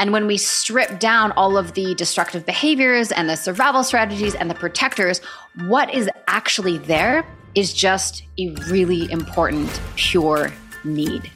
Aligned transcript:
And 0.00 0.12
when 0.12 0.28
we 0.28 0.36
strip 0.36 1.00
down 1.00 1.32
all 1.32 1.58
of 1.58 1.74
the 1.74 1.92
destructive 1.96 2.46
behaviors 2.46 3.10
and 3.10 3.28
the 3.28 3.34
survival 3.34 3.82
strategies 3.82 4.36
and 4.36 4.48
the 4.48 4.54
protectors, 4.54 5.20
what 5.66 5.92
is 5.92 6.08
actually 6.28 6.78
there 6.78 7.26
is 7.56 7.72
just 7.72 8.22
a 8.38 8.50
really 8.70 9.10
important, 9.10 9.68
pure 9.96 10.52
need. 10.84 11.28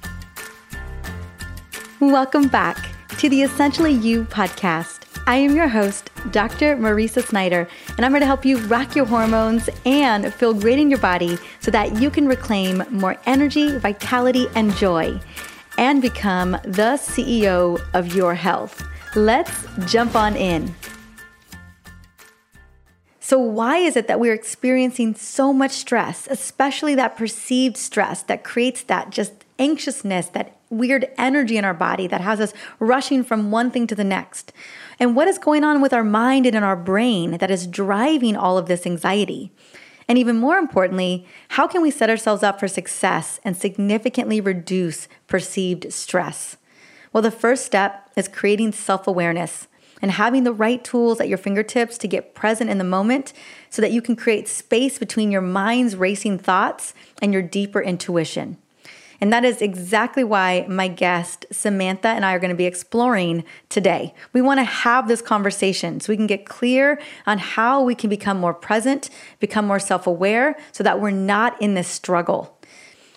Welcome 1.98 2.46
back 2.46 2.78
to 3.18 3.28
the 3.28 3.42
Essentially 3.42 3.94
You 3.94 4.26
podcast. 4.26 5.08
I 5.26 5.36
am 5.36 5.56
your 5.56 5.66
host, 5.66 6.10
Dr. 6.30 6.76
Mariza 6.76 7.26
Snyder, 7.26 7.66
and 7.96 8.06
I'm 8.06 8.12
here 8.12 8.20
to 8.20 8.26
help 8.26 8.44
you 8.44 8.58
rock 8.58 8.94
your 8.94 9.06
hormones 9.06 9.68
and 9.84 10.32
feel 10.34 10.54
great 10.54 10.78
in 10.78 10.88
your 10.88 11.00
body 11.00 11.36
so 11.58 11.72
that 11.72 12.00
you 12.00 12.10
can 12.10 12.28
reclaim 12.28 12.84
more 12.90 13.16
energy, 13.26 13.76
vitality, 13.76 14.46
and 14.54 14.72
joy 14.76 15.20
and 15.82 16.00
become 16.00 16.52
the 16.62 16.96
CEO 16.96 17.82
of 17.92 18.14
your 18.14 18.36
health. 18.36 18.86
Let's 19.16 19.66
jump 19.84 20.14
on 20.14 20.36
in. 20.36 20.72
So, 23.18 23.40
why 23.40 23.78
is 23.78 23.96
it 23.96 24.06
that 24.06 24.20
we're 24.20 24.32
experiencing 24.32 25.16
so 25.16 25.52
much 25.52 25.72
stress, 25.72 26.28
especially 26.30 26.94
that 26.94 27.16
perceived 27.16 27.76
stress 27.76 28.22
that 28.22 28.44
creates 28.44 28.84
that 28.84 29.10
just 29.10 29.32
anxiousness, 29.58 30.28
that 30.28 30.56
weird 30.70 31.10
energy 31.18 31.56
in 31.56 31.64
our 31.64 31.74
body 31.74 32.06
that 32.06 32.20
has 32.20 32.40
us 32.40 32.54
rushing 32.78 33.24
from 33.24 33.50
one 33.50 33.72
thing 33.72 33.88
to 33.88 33.96
the 33.96 34.04
next? 34.04 34.52
And 35.00 35.16
what 35.16 35.26
is 35.26 35.36
going 35.36 35.64
on 35.64 35.80
with 35.82 35.92
our 35.92 36.04
mind 36.04 36.46
and 36.46 36.54
in 36.54 36.62
our 36.62 36.76
brain 36.76 37.38
that 37.38 37.50
is 37.50 37.66
driving 37.66 38.36
all 38.36 38.56
of 38.56 38.66
this 38.66 38.86
anxiety? 38.86 39.50
And 40.08 40.18
even 40.18 40.36
more 40.36 40.56
importantly, 40.56 41.26
how 41.50 41.66
can 41.66 41.82
we 41.82 41.90
set 41.90 42.10
ourselves 42.10 42.42
up 42.42 42.58
for 42.58 42.68
success 42.68 43.40
and 43.44 43.56
significantly 43.56 44.40
reduce 44.40 45.08
perceived 45.26 45.92
stress? 45.92 46.56
Well, 47.12 47.22
the 47.22 47.30
first 47.30 47.66
step 47.66 48.10
is 48.16 48.28
creating 48.28 48.72
self 48.72 49.06
awareness 49.06 49.68
and 50.00 50.10
having 50.10 50.44
the 50.44 50.52
right 50.52 50.82
tools 50.82 51.20
at 51.20 51.28
your 51.28 51.38
fingertips 51.38 51.96
to 51.98 52.08
get 52.08 52.34
present 52.34 52.68
in 52.68 52.78
the 52.78 52.84
moment 52.84 53.32
so 53.70 53.80
that 53.80 53.92
you 53.92 54.02
can 54.02 54.16
create 54.16 54.48
space 54.48 54.98
between 54.98 55.30
your 55.30 55.40
mind's 55.40 55.94
racing 55.94 56.38
thoughts 56.38 56.92
and 57.20 57.32
your 57.32 57.42
deeper 57.42 57.80
intuition. 57.80 58.56
And 59.22 59.32
that 59.32 59.44
is 59.44 59.62
exactly 59.62 60.24
why 60.24 60.66
my 60.68 60.88
guest, 60.88 61.46
Samantha, 61.52 62.08
and 62.08 62.24
I 62.24 62.34
are 62.34 62.40
going 62.40 62.50
to 62.50 62.56
be 62.56 62.66
exploring 62.66 63.44
today. 63.68 64.14
We 64.32 64.42
want 64.42 64.58
to 64.58 64.64
have 64.64 65.06
this 65.06 65.22
conversation 65.22 66.00
so 66.00 66.12
we 66.12 66.16
can 66.16 66.26
get 66.26 66.44
clear 66.44 67.00
on 67.24 67.38
how 67.38 67.84
we 67.84 67.94
can 67.94 68.10
become 68.10 68.40
more 68.40 68.52
present, 68.52 69.10
become 69.38 69.64
more 69.64 69.78
self 69.78 70.08
aware, 70.08 70.58
so 70.72 70.82
that 70.82 71.00
we're 71.00 71.12
not 71.12 71.62
in 71.62 71.74
this 71.74 71.86
struggle. 71.86 72.58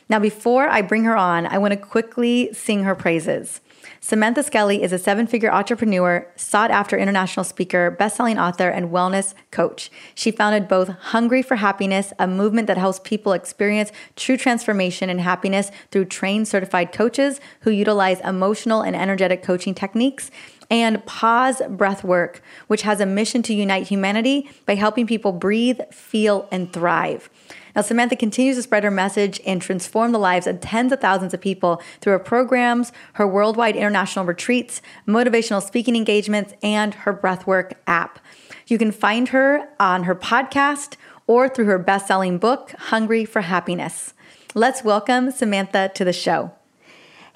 Now, 0.08 0.20
before 0.20 0.70
I 0.70 0.84
bring 0.84 1.06
her 1.06 1.18
on, 1.18 1.48
I 1.48 1.58
want 1.58 1.72
to 1.72 1.78
quickly 1.78 2.54
sing 2.54 2.84
her 2.84 2.94
praises. 2.94 3.60
Samantha 4.00 4.44
Skelly 4.44 4.84
is 4.84 4.92
a 4.92 5.00
seven 5.00 5.28
figure 5.28 5.52
entrepreneur, 5.52 6.28
sought 6.36 6.72
after 6.72 6.98
international 6.98 7.44
speaker, 7.44 7.92
best 7.92 8.18
selling 8.18 8.40
author, 8.40 8.70
and 8.70 8.90
wellness 8.90 9.34
coach. 9.52 9.90
She 10.14 10.32
founded 10.32 10.68
both 10.68 10.90
Hungry 10.90 11.42
for 11.42 11.56
Happiness, 11.56 12.14
a 12.20 12.28
movement 12.28 12.68
that 12.68 12.78
helps 12.78 13.00
people 13.00 13.34
experience 13.34 13.92
true 14.16 14.38
transformation 14.38 15.10
and 15.10 15.22
happiness 15.22 15.72
through 15.92 16.06
trained 16.06 16.48
certified 16.48 16.92
coaches 16.92 17.40
who 17.62 17.72
utilize 17.72 18.20
emotional 18.22 18.82
and 18.82 18.96
energetic 18.96 19.44
coaching 19.44 19.74
techniques 19.74 20.32
and 20.70 21.06
Pause 21.06 21.62
Breath 21.70 22.04
Work, 22.04 22.42
which 22.68 22.84
has 22.84 23.00
a 23.00 23.06
mission 23.06 23.44
to 23.44 23.54
unite 23.54 23.88
humanity 23.88 24.50
by 24.66 24.76
helping 24.76 25.08
people 25.08 25.32
breathe, 25.32 25.80
feel, 25.92 26.48
and 26.52 26.72
thrive. 26.72 27.30
Now, 27.76 27.82
Samantha 27.82 28.16
continues 28.16 28.56
to 28.56 28.64
spread 28.64 28.86
her 28.86 28.92
message 28.92 29.42
and 29.46 29.62
transform 29.62 30.14
the 30.14 30.20
lives 30.20 30.48
of 30.48 30.62
tens 30.62 30.92
of 30.92 31.02
thousands 31.02 31.34
of 31.34 31.42
people 31.42 31.82
through 32.00 32.14
her 32.14 32.20
programs, 32.20 32.94
her 33.14 33.28
worldwide 33.28 33.76
international 33.76 34.26
retreats, 34.26 34.82
motivational 35.08 35.62
speaking 35.62 35.96
engagements, 35.96 36.54
and 36.64 36.94
her 36.94 37.14
Breathwork 37.14 37.74
app. 37.86 38.20
You 38.68 38.78
can 38.78 38.92
find 38.92 39.30
her 39.30 39.68
on 39.80 40.04
her 40.04 40.16
podcast 40.16 40.96
or 41.28 41.50
through 41.50 41.66
her 41.66 41.80
best 41.80 42.08
selling 42.08 42.38
book, 42.38 42.72
Hungry 42.78 43.26
for 43.26 43.42
Happiness. 43.42 44.14
Let's 44.54 44.84
welcome 44.84 45.32
Samantha 45.32 45.92
to 45.96 46.06
the 46.06 46.14
show. 46.14 46.54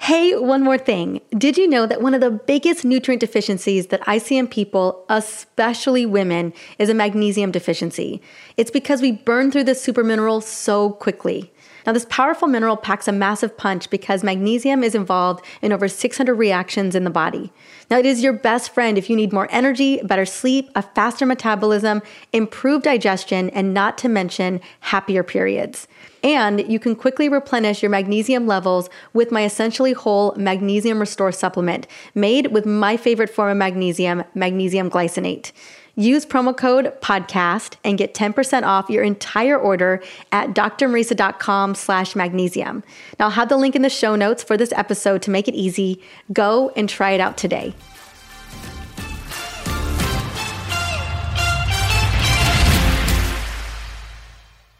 Hey, 0.04 0.34
one 0.34 0.64
more 0.64 0.78
thing. 0.78 1.20
Did 1.36 1.58
you 1.58 1.68
know 1.68 1.84
that 1.84 2.00
one 2.00 2.14
of 2.14 2.22
the 2.22 2.30
biggest 2.30 2.86
nutrient 2.86 3.20
deficiencies 3.20 3.88
that 3.88 4.00
I 4.06 4.16
see 4.16 4.38
in 4.38 4.48
people, 4.48 5.04
especially 5.10 6.06
women, 6.06 6.54
is 6.78 6.88
a 6.88 6.94
magnesium 6.94 7.50
deficiency? 7.50 8.22
It's 8.56 8.70
because 8.70 9.02
we 9.02 9.12
burn 9.12 9.50
through 9.50 9.64
this 9.64 9.82
super 9.82 10.02
mineral 10.02 10.40
so 10.40 10.92
quickly. 10.92 11.52
Now, 11.86 11.92
this 11.92 12.06
powerful 12.08 12.48
mineral 12.48 12.76
packs 12.76 13.08
a 13.08 13.12
massive 13.12 13.56
punch 13.56 13.90
because 13.90 14.22
magnesium 14.22 14.84
is 14.84 14.94
involved 14.94 15.44
in 15.62 15.72
over 15.72 15.88
600 15.88 16.34
reactions 16.34 16.94
in 16.94 17.04
the 17.04 17.10
body. 17.10 17.52
Now, 17.90 17.98
it 17.98 18.06
is 18.06 18.22
your 18.22 18.32
best 18.32 18.72
friend 18.72 18.96
if 18.96 19.10
you 19.10 19.16
need 19.16 19.32
more 19.32 19.48
energy, 19.50 20.00
better 20.02 20.26
sleep, 20.26 20.70
a 20.74 20.82
faster 20.82 21.26
metabolism, 21.26 22.02
improved 22.32 22.84
digestion, 22.84 23.50
and 23.50 23.74
not 23.74 23.98
to 23.98 24.08
mention 24.08 24.60
happier 24.80 25.22
periods. 25.22 25.88
And 26.22 26.70
you 26.70 26.78
can 26.78 26.94
quickly 26.94 27.28
replenish 27.28 27.82
your 27.82 27.90
magnesium 27.90 28.46
levels 28.46 28.90
with 29.12 29.32
my 29.32 29.44
essentially 29.44 29.92
whole 29.92 30.34
magnesium 30.36 31.00
restore 31.00 31.32
supplement 31.32 31.86
made 32.14 32.48
with 32.48 32.66
my 32.66 32.96
favorite 32.96 33.30
form 33.30 33.50
of 33.50 33.56
magnesium, 33.56 34.24
magnesium 34.34 34.90
glycinate. 34.90 35.52
Use 36.00 36.24
promo 36.24 36.56
code 36.56 36.98
podcast 37.02 37.76
and 37.84 37.98
get 37.98 38.14
10% 38.14 38.62
off 38.62 38.88
your 38.88 39.04
entire 39.04 39.58
order 39.58 40.02
at 40.32 40.54
drmariza.com 40.54 41.74
slash 41.74 42.16
magnesium. 42.16 42.82
Now 43.18 43.26
I'll 43.26 43.32
have 43.32 43.50
the 43.50 43.58
link 43.58 43.76
in 43.76 43.82
the 43.82 43.90
show 43.90 44.16
notes 44.16 44.42
for 44.42 44.56
this 44.56 44.72
episode 44.72 45.20
to 45.20 45.30
make 45.30 45.46
it 45.46 45.54
easy. 45.54 46.02
Go 46.32 46.72
and 46.74 46.88
try 46.88 47.10
it 47.10 47.20
out 47.20 47.36
today. 47.36 47.74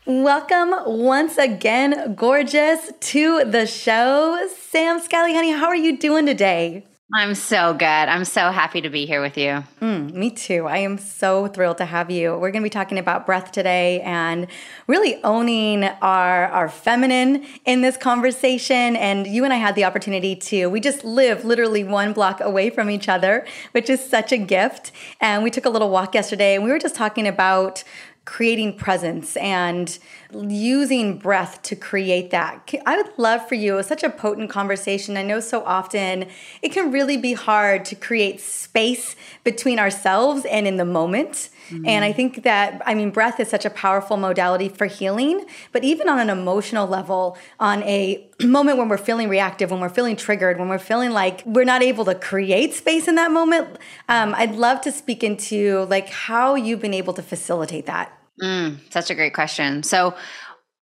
Welcome 0.07 0.75
once 0.87 1.37
again, 1.37 2.15
gorgeous, 2.15 2.93
to 2.99 3.45
the 3.45 3.67
show. 3.67 4.49
Sam 4.71 4.99
Skelly, 5.01 5.35
honey, 5.35 5.51
how 5.51 5.67
are 5.67 5.77
you 5.77 5.99
doing 5.99 6.25
today? 6.25 6.87
I'm 7.13 7.35
so 7.35 7.75
good. 7.75 7.85
I'm 7.85 8.25
so 8.25 8.53
happy 8.53 8.83
to 8.83 8.89
be 8.89 9.05
here 9.05 9.21
with 9.21 9.37
you. 9.37 9.65
Mm, 9.81 10.15
me 10.15 10.31
too. 10.31 10.69
I 10.69 10.79
am 10.79 10.97
so 10.97 11.49
thrilled 11.49 11.79
to 11.79 11.85
have 11.85 12.09
you. 12.09 12.31
We're 12.35 12.53
going 12.53 12.63
to 12.63 12.67
be 12.67 12.71
talking 12.71 12.99
about 12.99 13.27
breath 13.27 13.51
today 13.51 14.01
and 14.03 14.47
really 14.87 15.21
owning 15.25 15.83
our 16.03 16.47
our 16.47 16.69
feminine 16.69 17.45
in 17.65 17.81
this 17.81 17.97
conversation. 17.97 18.95
And 18.95 19.27
you 19.27 19.43
and 19.43 19.53
I 19.53 19.57
had 19.57 19.75
the 19.75 19.85
opportunity 19.85 20.37
to. 20.37 20.69
We 20.69 20.79
just 20.79 21.03
live 21.03 21.45
literally 21.45 21.83
one 21.83 22.13
block 22.13 22.41
away 22.41 22.71
from 22.71 22.89
each 22.89 23.09
other, 23.09 23.45
which 23.73 23.91
is 23.91 23.99
such 24.05 24.31
a 24.31 24.39
gift. 24.39 24.93
And 25.21 25.43
we 25.43 25.51
took 25.51 25.65
a 25.65 25.71
little 25.71 25.91
walk 25.91 26.15
yesterday, 26.15 26.55
and 26.55 26.63
we 26.63 26.71
were 26.71 26.79
just 26.79 26.95
talking 26.95 27.27
about 27.27 27.83
creating 28.25 28.77
presence 28.77 29.37
and 29.39 29.99
using 30.33 31.19
breath 31.19 31.63
to 31.63 31.75
create 31.75 32.31
that. 32.31 32.73
I 32.87 32.97
would 32.97 33.19
love 33.19 33.49
for 33.49 33.55
you, 33.55 33.75
it 33.75 33.77
was 33.77 33.87
such 33.87 34.03
a 34.03 34.11
potent 34.11 34.51
conversation. 34.51 35.17
I 35.17 35.23
know 35.23 35.41
so 35.41 35.65
often 35.65 36.27
it 36.63 36.71
can 36.71 36.93
really 36.93 37.17
be 37.17 37.33
hard 37.33 37.85
to 37.87 37.95
create 37.95 38.41
space 38.41 39.17
between 39.43 39.79
ourselves 39.79 40.45
and 40.45 40.67
in 40.67 40.77
the 40.77 40.85
moment. 40.85 41.49
And 41.71 42.05
I 42.05 42.13
think 42.13 42.43
that, 42.43 42.83
I 42.85 42.95
mean, 42.95 43.11
breath 43.11 43.41
is 43.41 43.49
such 43.49 43.65
a 43.65 43.71
powerful 43.71 44.17
modality 44.17 44.69
for 44.69 44.87
healing, 44.87 45.47
but 45.73 45.85
even 45.85 46.09
on 46.09 46.19
an 46.19 46.31
emotional 46.31 46.87
level, 46.87 47.37
on 47.59 47.83
a 47.85 48.27
moment 48.41 48.79
when 48.79 48.89
we're 48.89 48.99
feeling 48.99 49.29
reactive, 49.29 49.71
when 49.71 49.81
we're 49.81 49.89
feeling 49.89 50.17
triggered, 50.17 50.59
when 50.59 50.69
we're 50.69 50.79
feeling 50.79 51.11
like 51.11 51.43
we're 51.47 51.65
not 51.65 51.83
able 51.83 52.05
to 52.05 52.15
create 52.15 52.75
space 52.75 53.09
in 53.09 53.15
that 53.17 53.31
moment, 53.31 53.69
um, 54.09 54.35
I'd 54.35 54.55
love 54.55 54.81
to 54.83 54.93
speak 54.93 55.23
into 55.23 55.85
like 55.85 56.09
how 56.09 56.55
you've 56.55 56.81
been 56.81 56.95
able 56.95 57.13
to 57.15 57.23
facilitate 57.23 57.87
that. 57.87 58.17
Mm, 58.41 58.79
such 58.91 59.11
a 59.11 59.15
great 59.15 59.35
question. 59.35 59.83
So, 59.83 60.15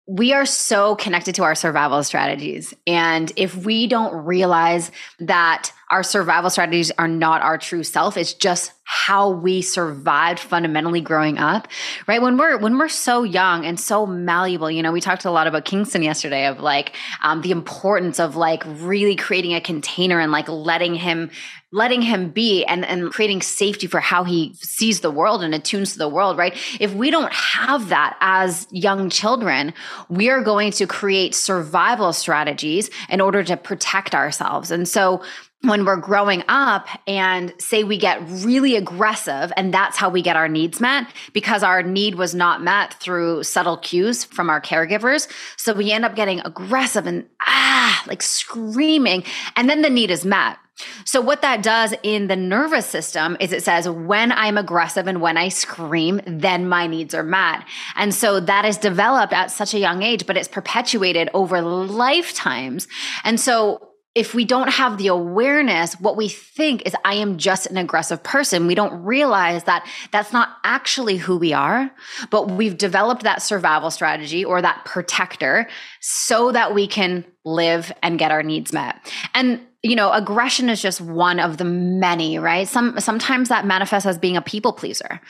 we 0.06 0.34
are 0.34 0.44
so 0.44 0.96
connected 0.96 1.34
to 1.36 1.42
our 1.44 1.54
survival 1.54 2.02
strategies. 2.04 2.74
And 2.86 3.32
if 3.36 3.56
we 3.56 3.86
don't 3.86 4.26
realize 4.26 4.90
that 5.20 5.72
our 5.90 6.02
survival 6.02 6.50
strategies 6.50 6.90
are 6.98 7.08
not 7.08 7.40
our 7.40 7.56
true 7.56 7.82
self, 7.84 8.16
it's 8.16 8.34
just 8.34 8.72
how 8.84 9.30
we 9.30 9.62
survived 9.62 10.38
fundamentally 10.38 11.00
growing 11.00 11.38
up 11.38 11.68
right 12.06 12.20
when 12.20 12.36
we're 12.36 12.58
when 12.58 12.76
we're 12.76 12.86
so 12.86 13.22
young 13.22 13.64
and 13.64 13.80
so 13.80 14.04
malleable 14.04 14.70
you 14.70 14.82
know 14.82 14.92
we 14.92 15.00
talked 15.00 15.24
a 15.24 15.30
lot 15.30 15.46
about 15.46 15.64
kingston 15.64 16.02
yesterday 16.02 16.46
of 16.46 16.60
like 16.60 16.94
um, 17.22 17.40
the 17.40 17.50
importance 17.50 18.20
of 18.20 18.36
like 18.36 18.62
really 18.66 19.16
creating 19.16 19.54
a 19.54 19.60
container 19.60 20.20
and 20.20 20.30
like 20.30 20.48
letting 20.50 20.94
him 20.94 21.30
letting 21.74 22.02
him 22.02 22.30
be 22.30 22.64
and, 22.66 22.84
and 22.84 23.10
creating 23.10 23.42
safety 23.42 23.88
for 23.88 23.98
how 23.98 24.22
he 24.22 24.54
sees 24.54 25.00
the 25.00 25.10
world 25.10 25.42
and 25.42 25.52
attunes 25.52 25.92
to 25.92 25.98
the 25.98 26.08
world, 26.08 26.38
right? 26.38 26.56
If 26.78 26.94
we 26.94 27.10
don't 27.10 27.32
have 27.32 27.88
that 27.88 28.16
as 28.20 28.68
young 28.70 29.10
children, 29.10 29.74
we 30.08 30.30
are 30.30 30.40
going 30.40 30.70
to 30.70 30.86
create 30.86 31.34
survival 31.34 32.12
strategies 32.12 32.90
in 33.08 33.20
order 33.20 33.42
to 33.42 33.56
protect 33.56 34.14
ourselves. 34.14 34.70
And 34.70 34.86
so 34.86 35.20
when 35.62 35.84
we're 35.84 35.96
growing 35.96 36.44
up 36.46 36.86
and 37.08 37.52
say 37.58 37.82
we 37.82 37.98
get 37.98 38.20
really 38.28 38.76
aggressive 38.76 39.52
and 39.56 39.74
that's 39.74 39.96
how 39.96 40.08
we 40.08 40.22
get 40.22 40.36
our 40.36 40.48
needs 40.48 40.80
met 40.80 41.08
because 41.32 41.64
our 41.64 41.82
need 41.82 42.14
was 42.14 42.36
not 42.36 42.62
met 42.62 42.94
through 42.94 43.42
subtle 43.42 43.78
cues 43.78 44.24
from 44.24 44.50
our 44.50 44.60
caregivers 44.60 45.26
so 45.56 45.72
we 45.72 45.90
end 45.90 46.04
up 46.04 46.14
getting 46.14 46.40
aggressive 46.40 47.06
and 47.06 47.26
ah 47.40 48.04
like 48.06 48.20
screaming 48.20 49.24
and 49.56 49.70
then 49.70 49.80
the 49.80 49.88
need 49.88 50.10
is 50.10 50.24
met 50.24 50.58
So, 51.04 51.20
what 51.20 51.42
that 51.42 51.62
does 51.62 51.94
in 52.02 52.26
the 52.26 52.36
nervous 52.36 52.86
system 52.86 53.36
is 53.38 53.52
it 53.52 53.62
says, 53.62 53.88
when 53.88 54.32
I'm 54.32 54.58
aggressive 54.58 55.06
and 55.06 55.20
when 55.20 55.36
I 55.36 55.48
scream, 55.48 56.20
then 56.26 56.68
my 56.68 56.86
needs 56.86 57.14
are 57.14 57.22
met. 57.22 57.64
And 57.94 58.12
so 58.12 58.40
that 58.40 58.64
is 58.64 58.76
developed 58.76 59.32
at 59.32 59.52
such 59.52 59.74
a 59.74 59.78
young 59.78 60.02
age, 60.02 60.26
but 60.26 60.36
it's 60.36 60.48
perpetuated 60.48 61.30
over 61.32 61.62
lifetimes. 61.62 62.88
And 63.22 63.38
so, 63.38 63.90
if 64.14 64.32
we 64.32 64.44
don't 64.44 64.68
have 64.68 64.96
the 64.96 65.08
awareness, 65.08 65.94
what 65.94 66.16
we 66.16 66.28
think 66.28 66.82
is, 66.86 66.94
I 67.04 67.14
am 67.14 67.36
just 67.36 67.66
an 67.66 67.76
aggressive 67.76 68.22
person. 68.22 68.68
We 68.68 68.76
don't 68.76 69.02
realize 69.02 69.64
that 69.64 69.84
that's 70.12 70.32
not 70.32 70.50
actually 70.62 71.16
who 71.16 71.36
we 71.36 71.52
are, 71.52 71.90
but 72.30 72.48
we've 72.48 72.78
developed 72.78 73.24
that 73.24 73.42
survival 73.42 73.90
strategy 73.90 74.44
or 74.44 74.62
that 74.62 74.84
protector 74.84 75.68
so 76.00 76.52
that 76.52 76.74
we 76.74 76.86
can 76.86 77.24
live 77.44 77.92
and 78.04 78.16
get 78.16 78.30
our 78.30 78.44
needs 78.44 78.72
met. 78.72 79.12
And 79.34 79.60
you 79.84 79.94
know, 79.94 80.10
aggression 80.12 80.70
is 80.70 80.80
just 80.80 81.00
one 81.02 81.38
of 81.38 81.58
the 81.58 81.64
many, 81.64 82.38
right? 82.38 82.66
Some 82.66 82.98
sometimes 82.98 83.50
that 83.50 83.66
manifests 83.66 84.06
as 84.06 84.16
being 84.16 84.36
a 84.36 84.42
people 84.42 84.72
pleaser, 84.72 85.20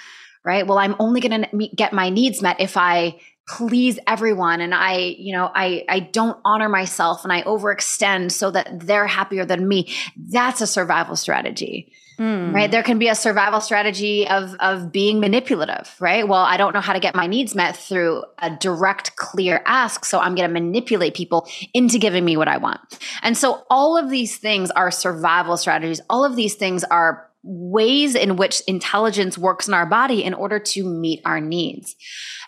right? 0.45 0.65
Well, 0.65 0.79
I'm 0.79 0.95
only 1.01 1.21
going 1.21 1.43
to 1.43 1.69
get 1.75 1.93
my 1.93 2.09
needs 2.09 2.41
met 2.41 2.61
if 2.61 2.77
I 2.77 3.19
please 3.47 3.99
everyone 4.07 4.63
and 4.63 4.75
i 4.75 4.97
you 5.19 5.31
know 5.31 5.51
i 5.55 5.85
i 5.91 6.01
don't 6.01 6.39
honor 6.47 6.67
myself 6.67 7.25
and 7.25 7.33
i 7.33 7.43
overextend 7.43 8.33
so 8.33 8.51
that 8.51 8.67
they're 8.81 9.07
happier 9.07 9.45
than 9.45 9.69
me 9.69 9.95
that's 10.31 10.63
a 10.63 10.67
survival 10.67 11.15
strategy 11.15 11.93
mm. 12.19 12.53
right 12.55 12.71
there 12.71 12.83
can 12.83 12.99
be 12.99 13.09
a 13.09 13.15
survival 13.15 13.61
strategy 13.61 14.29
of 14.29 14.55
of 14.61 14.93
being 14.93 15.21
manipulative 15.21 15.95
right 16.01 16.29
well 16.29 16.43
i 16.43 16.57
don't 16.57 16.75
know 16.75 16.81
how 16.81 16.93
to 16.93 17.01
get 17.01 17.15
my 17.15 17.27
needs 17.27 17.55
met 17.55 17.77
through 17.77 18.23
a 18.39 18.51
direct 18.57 19.17
clear 19.17 19.63
ask 19.67 20.05
so 20.05 20.19
i'm 20.19 20.35
going 20.35 20.49
to 20.49 20.53
manipulate 20.53 21.15
people 21.15 21.49
into 21.73 21.99
giving 21.99 22.25
me 22.25 22.37
what 22.37 22.49
i 22.49 22.57
want 22.57 22.81
and 23.23 23.37
so 23.37 23.65
all 23.71 23.97
of 23.97 24.11
these 24.11 24.37
things 24.37 24.71
are 24.73 24.91
survival 24.91 25.57
strategies 25.57 26.01
all 26.11 26.25
of 26.25 26.37
these 26.37 26.55
things 26.55 26.85
are 26.85 27.31
ways 27.45 28.15
in 28.15 28.37
which 28.37 28.63
intelligence 28.63 29.37
works 29.37 29.69
in 29.69 29.75
our 29.75 29.85
body 29.85 30.25
in 30.25 30.33
order 30.33 30.59
to 30.59 30.83
meet 30.83 31.21
our 31.27 31.41
needs. 31.41 31.95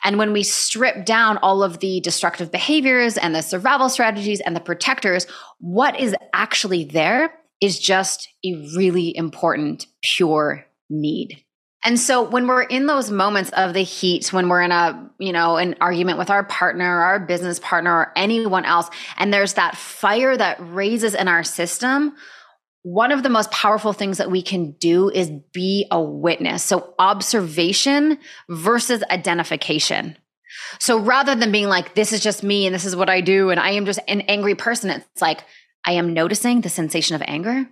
And 0.03 0.17
when 0.17 0.33
we 0.33 0.43
strip 0.43 1.05
down 1.05 1.37
all 1.39 1.63
of 1.63 1.81
the 1.81 2.01
destructive 2.01 2.51
behaviors 2.51 3.19
and 3.19 3.35
the 3.35 3.43
survival 3.43 3.91
strategies 3.91 4.41
and 4.41 4.57
the 4.57 4.61
protectors, 4.61 5.27
what 5.59 6.01
is 6.01 6.17
actually 6.33 6.85
there 6.85 7.31
is 7.61 7.79
just 7.79 8.29
a 8.45 8.55
really 8.77 9.17
important, 9.17 9.87
pure 10.03 10.67
need. 10.91 11.43
And 11.85 12.01
so 12.01 12.23
when 12.23 12.49
we're 12.49 12.63
in 12.63 12.87
those 12.87 13.13
moments 13.13 13.51
of 13.53 13.73
the 13.73 13.83
heat, 13.83 14.33
when 14.33 14.49
we're 14.49 14.63
in 14.63 14.73
a, 14.73 15.09
you 15.21 15.33
know, 15.33 15.57
an 15.57 15.77
argument 15.81 16.19
with 16.19 16.31
our 16.31 16.43
partner, 16.43 16.85
our 16.85 17.21
business 17.21 17.61
partner, 17.61 17.93
or 17.93 18.13
anyone 18.17 18.65
else, 18.65 18.89
and 19.17 19.33
there's 19.33 19.55
that 19.55 19.77
fire 19.77 20.37
that 20.37 20.57
raises 20.61 21.15
in 21.15 21.29
our 21.29 21.45
system, 21.45 22.17
one 22.83 23.13
of 23.13 23.23
the 23.23 23.29
most 23.29 23.51
powerful 23.53 23.93
things 23.93 24.19
that 24.19 24.31
we 24.31 24.43
can 24.43 24.73
do 24.73 25.11
is 25.11 25.31
be 25.53 25.87
a 25.91 26.01
witness. 26.01 26.65
So 26.65 26.95
observation 26.99 28.19
versus 28.49 29.05
identification. 29.11 30.17
So 30.81 30.99
rather 30.99 31.35
than 31.35 31.53
being 31.53 31.69
like, 31.69 31.95
this 31.95 32.13
is 32.13 32.21
just 32.21 32.43
me 32.43 32.67
and 32.67 32.75
this 32.75 32.85
is 32.85 32.97
what 32.97 33.11
I 33.11 33.21
do, 33.21 33.51
and 33.51 33.61
I 33.61 33.71
am 33.71 33.87
just 33.87 34.01
an 34.09 34.23
angry 34.23 34.55
person, 34.57 34.91
it's 34.91 35.23
like, 35.23 35.45
I 35.87 35.93
am 35.93 36.13
noticing 36.13 36.61
the 36.61 36.69
sensation 36.69 37.15
of 37.15 37.23
anger. 37.27 37.67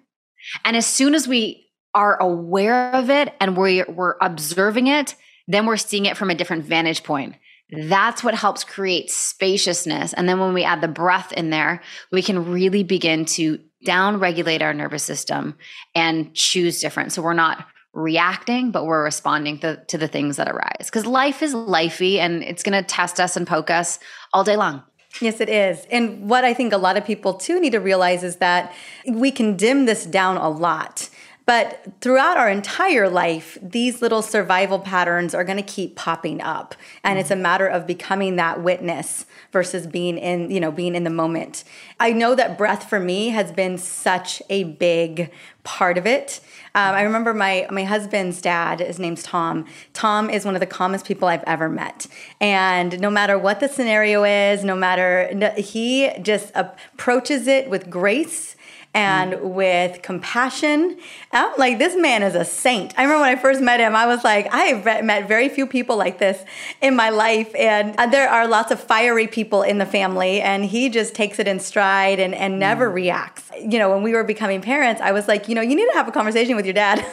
And 0.64 0.76
as 0.76 0.86
soon 0.86 1.14
as 1.14 1.28
we 1.28 1.66
are 1.94 2.20
aware 2.20 2.92
of 2.92 3.10
it 3.10 3.34
and 3.40 3.56
we're, 3.56 3.84
we're 3.88 4.16
observing 4.20 4.86
it, 4.86 5.14
then 5.46 5.66
we're 5.66 5.76
seeing 5.76 6.06
it 6.06 6.16
from 6.16 6.30
a 6.30 6.34
different 6.34 6.64
vantage 6.64 7.02
point. 7.02 7.34
That's 7.70 8.22
what 8.22 8.34
helps 8.34 8.62
create 8.62 9.10
spaciousness. 9.10 10.12
And 10.12 10.28
then 10.28 10.38
when 10.38 10.54
we 10.54 10.64
add 10.64 10.80
the 10.80 10.88
breath 10.88 11.32
in 11.32 11.50
there, 11.50 11.82
we 12.12 12.22
can 12.22 12.50
really 12.50 12.82
begin 12.82 13.24
to 13.26 13.58
down 13.84 14.18
regulate 14.18 14.62
our 14.62 14.74
nervous 14.74 15.02
system 15.02 15.56
and 15.94 16.34
choose 16.34 16.80
different. 16.80 17.12
So 17.12 17.22
we're 17.22 17.34
not 17.34 17.66
reacting, 17.92 18.70
but 18.70 18.86
we're 18.86 19.04
responding 19.04 19.58
to, 19.60 19.82
to 19.86 19.98
the 19.98 20.08
things 20.08 20.36
that 20.36 20.48
arise. 20.48 20.86
Because 20.86 21.06
life 21.06 21.42
is 21.42 21.54
lifey 21.54 22.18
and 22.18 22.42
it's 22.42 22.62
going 22.62 22.80
to 22.80 22.86
test 22.86 23.20
us 23.20 23.36
and 23.36 23.46
poke 23.46 23.70
us 23.70 23.98
all 24.32 24.44
day 24.44 24.56
long. 24.56 24.82
Yes, 25.20 25.40
it 25.40 25.48
is. 25.48 25.86
And 25.90 26.28
what 26.28 26.44
I 26.44 26.54
think 26.54 26.72
a 26.72 26.76
lot 26.76 26.96
of 26.96 27.04
people 27.04 27.34
too 27.34 27.60
need 27.60 27.70
to 27.70 27.78
realize 27.78 28.24
is 28.24 28.36
that 28.36 28.72
we 29.06 29.30
can 29.30 29.56
dim 29.56 29.86
this 29.86 30.04
down 30.04 30.36
a 30.36 30.48
lot. 30.48 31.08
But 31.46 31.92
throughout 32.00 32.38
our 32.38 32.48
entire 32.48 33.08
life, 33.08 33.58
these 33.60 34.00
little 34.00 34.22
survival 34.22 34.78
patterns 34.78 35.34
are 35.34 35.44
going 35.44 35.58
to 35.58 35.62
keep 35.62 35.94
popping 35.94 36.40
up. 36.40 36.74
And 37.02 37.12
mm-hmm. 37.12 37.20
it's 37.20 37.30
a 37.30 37.36
matter 37.36 37.66
of 37.66 37.86
becoming 37.86 38.36
that 38.36 38.62
witness 38.62 39.26
versus 39.52 39.86
being 39.86 40.16
in, 40.16 40.50
you 40.50 40.58
know, 40.58 40.72
being 40.72 40.94
in 40.94 41.04
the 41.04 41.10
moment. 41.10 41.64
I 42.00 42.12
know 42.12 42.34
that 42.34 42.56
breath 42.56 42.88
for 42.88 42.98
me 42.98 43.28
has 43.28 43.52
been 43.52 43.76
such 43.76 44.40
a 44.48 44.64
big 44.64 45.30
part 45.64 45.98
of 45.98 46.06
it. 46.06 46.40
Um, 46.74 46.94
I 46.94 47.02
remember 47.02 47.32
my 47.32 47.66
my 47.70 47.84
husband's 47.84 48.40
dad. 48.40 48.80
His 48.80 48.98
name's 48.98 49.22
Tom. 49.22 49.66
Tom 49.92 50.28
is 50.28 50.44
one 50.44 50.54
of 50.54 50.60
the 50.60 50.66
calmest 50.66 51.06
people 51.06 51.28
I've 51.28 51.44
ever 51.44 51.68
met, 51.68 52.06
and 52.40 52.98
no 53.00 53.10
matter 53.10 53.38
what 53.38 53.60
the 53.60 53.68
scenario 53.68 54.24
is, 54.24 54.64
no 54.64 54.74
matter 54.74 55.52
he 55.56 56.10
just 56.20 56.50
approaches 56.54 57.46
it 57.46 57.70
with 57.70 57.88
grace 57.88 58.56
and 58.94 59.32
mm. 59.32 59.40
with 59.42 60.00
compassion. 60.02 60.96
I'm 61.32 61.52
like, 61.58 61.78
this 61.78 61.96
man 61.96 62.22
is 62.22 62.34
a 62.34 62.44
saint. 62.44 62.94
I 62.96 63.02
remember 63.02 63.22
when 63.22 63.36
I 63.36 63.40
first 63.40 63.60
met 63.60 63.80
him, 63.80 63.96
I 63.96 64.06
was 64.06 64.22
like, 64.24 64.52
I 64.54 64.64
have 64.66 65.04
met 65.04 65.28
very 65.28 65.48
few 65.48 65.66
people 65.66 65.96
like 65.96 66.18
this 66.18 66.42
in 66.80 66.94
my 66.94 67.10
life. 67.10 67.52
And 67.56 67.94
there 68.12 68.28
are 68.28 68.46
lots 68.46 68.70
of 68.70 68.80
fiery 68.80 69.26
people 69.26 69.62
in 69.62 69.78
the 69.78 69.86
family, 69.86 70.40
and 70.40 70.64
he 70.64 70.88
just 70.88 71.14
takes 71.14 71.38
it 71.38 71.48
in 71.48 71.58
stride 71.58 72.20
and, 72.20 72.34
and 72.34 72.58
never 72.58 72.88
mm. 72.88 72.94
reacts. 72.94 73.50
You 73.60 73.78
know, 73.78 73.90
when 73.90 74.02
we 74.02 74.12
were 74.12 74.24
becoming 74.24 74.62
parents, 74.62 75.00
I 75.00 75.12
was 75.12 75.28
like, 75.28 75.48
you 75.48 75.54
know, 75.54 75.62
you 75.62 75.74
need 75.74 75.86
to 75.86 75.94
have 75.94 76.08
a 76.08 76.12
conversation 76.12 76.54
with 76.54 76.64
your 76.64 76.74
dad, 76.74 77.04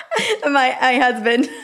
my, 0.44 0.76
my 0.80 0.98
husband. 0.98 1.48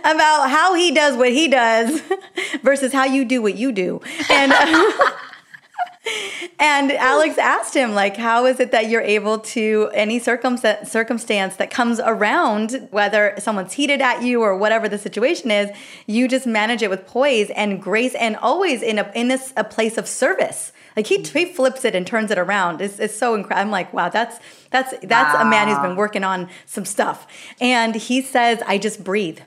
about 0.00 0.50
how 0.50 0.74
he 0.74 0.92
does 0.92 1.16
what 1.16 1.30
he 1.30 1.46
does 1.46 2.02
versus 2.62 2.92
how 2.92 3.04
you 3.04 3.24
do 3.24 3.40
what 3.40 3.54
you 3.54 3.70
do. 3.72 4.00
And 4.28 4.52
and 6.58 6.92
Alex 6.92 7.36
asked 7.36 7.74
him, 7.74 7.92
like, 7.92 8.16
how 8.16 8.46
is 8.46 8.58
it 8.58 8.70
that 8.72 8.88
you're 8.88 9.02
able 9.02 9.38
to, 9.38 9.90
any 9.92 10.18
circumstance, 10.18 10.90
circumstance 10.90 11.56
that 11.56 11.70
comes 11.70 12.00
around, 12.00 12.88
whether 12.90 13.34
someone's 13.38 13.74
heated 13.74 14.00
at 14.00 14.22
you 14.22 14.40
or 14.40 14.56
whatever 14.56 14.88
the 14.88 14.98
situation 14.98 15.50
is, 15.50 15.70
you 16.06 16.26
just 16.26 16.46
manage 16.46 16.82
it 16.82 16.88
with 16.88 17.06
poise 17.06 17.50
and 17.50 17.82
grace 17.82 18.14
and 18.14 18.36
always 18.36 18.82
in 18.82 18.98
a, 18.98 19.12
in 19.14 19.28
this, 19.28 19.52
a 19.56 19.64
place 19.64 19.98
of 19.98 20.08
service. 20.08 20.72
Like 20.96 21.06
he, 21.06 21.22
he 21.22 21.52
flips 21.52 21.84
it 21.84 21.94
and 21.94 22.06
turns 22.06 22.30
it 22.30 22.38
around. 22.38 22.80
It's, 22.80 22.98
it's 22.98 23.16
so 23.16 23.34
incredible. 23.34 23.66
I'm 23.66 23.70
like, 23.70 23.92
wow, 23.92 24.08
that's, 24.08 24.38
that's, 24.70 24.94
that's 25.02 25.34
wow. 25.34 25.42
a 25.42 25.50
man 25.50 25.68
who's 25.68 25.78
been 25.78 25.96
working 25.96 26.24
on 26.24 26.48
some 26.66 26.84
stuff. 26.84 27.26
And 27.60 27.94
he 27.94 28.22
says, 28.22 28.62
I 28.66 28.78
just 28.78 29.04
breathe. 29.04 29.40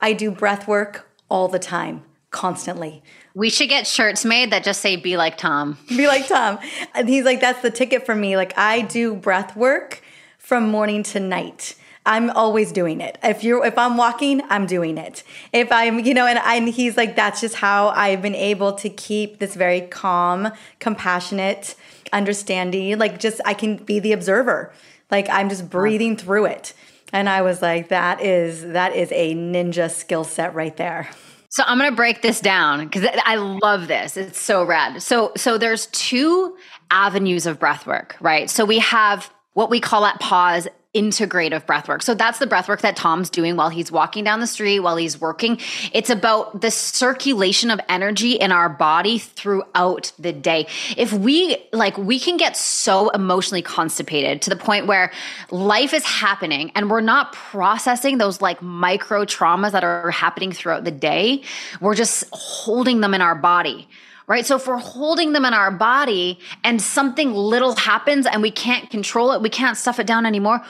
I 0.00 0.12
do 0.12 0.30
breath 0.30 0.66
work 0.66 1.08
all 1.28 1.48
the 1.48 1.58
time, 1.58 2.02
constantly. 2.30 3.02
We 3.34 3.50
should 3.50 3.68
get 3.68 3.86
shirts 3.86 4.24
made 4.24 4.50
that 4.52 4.64
just 4.64 4.80
say 4.80 4.96
"Be 4.96 5.16
like 5.16 5.36
Tom." 5.36 5.78
Be 5.88 6.06
like 6.06 6.28
Tom, 6.28 6.58
and 6.94 7.08
he's 7.08 7.24
like, 7.24 7.40
"That's 7.40 7.62
the 7.62 7.70
ticket 7.70 8.04
for 8.04 8.14
me." 8.14 8.36
Like 8.36 8.56
I 8.58 8.82
do 8.82 9.14
breath 9.14 9.56
work 9.56 10.02
from 10.38 10.68
morning 10.68 11.02
to 11.04 11.20
night. 11.20 11.76
I'm 12.06 12.30
always 12.30 12.72
doing 12.72 13.00
it. 13.00 13.18
If 13.22 13.44
you're 13.44 13.64
if 13.64 13.76
I'm 13.76 13.96
walking, 13.96 14.40
I'm 14.48 14.66
doing 14.66 14.96
it. 14.96 15.22
If 15.52 15.70
I'm, 15.70 16.00
you 16.00 16.14
know, 16.14 16.26
and, 16.26 16.38
I, 16.38 16.56
and 16.56 16.68
he's 16.68 16.96
like, 16.96 17.14
that's 17.14 17.40
just 17.40 17.56
how 17.56 17.88
I've 17.88 18.22
been 18.22 18.34
able 18.34 18.72
to 18.74 18.88
keep 18.88 19.38
this 19.38 19.54
very 19.54 19.82
calm, 19.82 20.50
compassionate, 20.78 21.74
understanding. 22.12 22.98
Like 22.98 23.20
just 23.20 23.40
I 23.44 23.54
can 23.54 23.76
be 23.76 24.00
the 24.00 24.12
observer. 24.12 24.72
Like 25.10 25.28
I'm 25.28 25.48
just 25.48 25.68
breathing 25.68 26.16
through 26.16 26.46
it. 26.46 26.72
And 27.12 27.28
I 27.28 27.42
was 27.42 27.60
like, 27.60 27.88
that 27.88 28.22
is 28.22 28.62
that 28.68 28.96
is 28.96 29.12
a 29.12 29.34
ninja 29.34 29.90
skill 29.90 30.24
set 30.24 30.54
right 30.54 30.76
there. 30.76 31.10
So 31.50 31.64
I'm 31.66 31.78
going 31.78 31.90
to 31.90 31.96
break 31.96 32.22
this 32.22 32.40
down 32.40 32.86
because 32.86 33.08
I 33.24 33.34
love 33.34 33.88
this. 33.88 34.16
It's 34.16 34.40
so 34.40 34.64
rad. 34.64 35.02
So 35.02 35.32
so 35.36 35.58
there's 35.58 35.86
two 35.86 36.56
avenues 36.90 37.44
of 37.44 37.58
breath 37.58 37.86
work, 37.86 38.16
right? 38.20 38.48
So 38.48 38.64
we 38.64 38.78
have 38.78 39.30
what 39.54 39.68
we 39.68 39.80
call 39.80 40.04
at 40.04 40.18
pause 40.20 40.68
integrative 40.94 41.64
breath 41.66 41.86
work. 41.86 42.02
So 42.02 42.14
that's 42.14 42.40
the 42.40 42.48
breath 42.48 42.68
work 42.68 42.80
that 42.80 42.96
Tom's 42.96 43.30
doing 43.30 43.54
while 43.54 43.68
he's 43.68 43.92
walking 43.92 44.24
down 44.24 44.40
the 44.40 44.46
street, 44.46 44.80
while 44.80 44.96
he's 44.96 45.20
working. 45.20 45.60
It's 45.92 46.10
about 46.10 46.60
the 46.62 46.70
circulation 46.72 47.70
of 47.70 47.78
energy 47.88 48.32
in 48.32 48.50
our 48.50 48.68
body 48.68 49.18
throughout 49.18 50.10
the 50.18 50.32
day. 50.32 50.66
If 50.96 51.12
we 51.12 51.56
like, 51.72 51.96
we 51.96 52.18
can 52.18 52.36
get 52.36 52.56
so 52.56 53.10
emotionally 53.10 53.62
constipated 53.62 54.42
to 54.42 54.50
the 54.50 54.56
point 54.56 54.88
where 54.88 55.12
life 55.52 55.94
is 55.94 56.04
happening 56.04 56.72
and 56.74 56.90
we're 56.90 57.00
not 57.00 57.34
processing 57.34 58.18
those 58.18 58.40
like 58.40 58.60
micro 58.60 59.24
traumas 59.24 59.70
that 59.70 59.84
are 59.84 60.10
happening 60.10 60.50
throughout 60.50 60.82
the 60.82 60.90
day. 60.90 61.42
We're 61.80 61.94
just 61.94 62.24
holding 62.32 63.00
them 63.00 63.14
in 63.14 63.22
our 63.22 63.36
body 63.36 63.88
right? 64.30 64.46
So 64.46 64.54
if 64.54 64.68
we're 64.68 64.78
holding 64.78 65.32
them 65.32 65.44
in 65.44 65.52
our 65.52 65.72
body 65.72 66.38
and 66.62 66.80
something 66.80 67.32
little 67.32 67.74
happens 67.74 68.26
and 68.26 68.40
we 68.40 68.52
can't 68.52 68.88
control 68.88 69.32
it, 69.32 69.42
we 69.42 69.50
can't 69.50 69.76
stuff 69.76 69.98
it 69.98 70.06
down 70.06 70.24
anymore, 70.24 70.62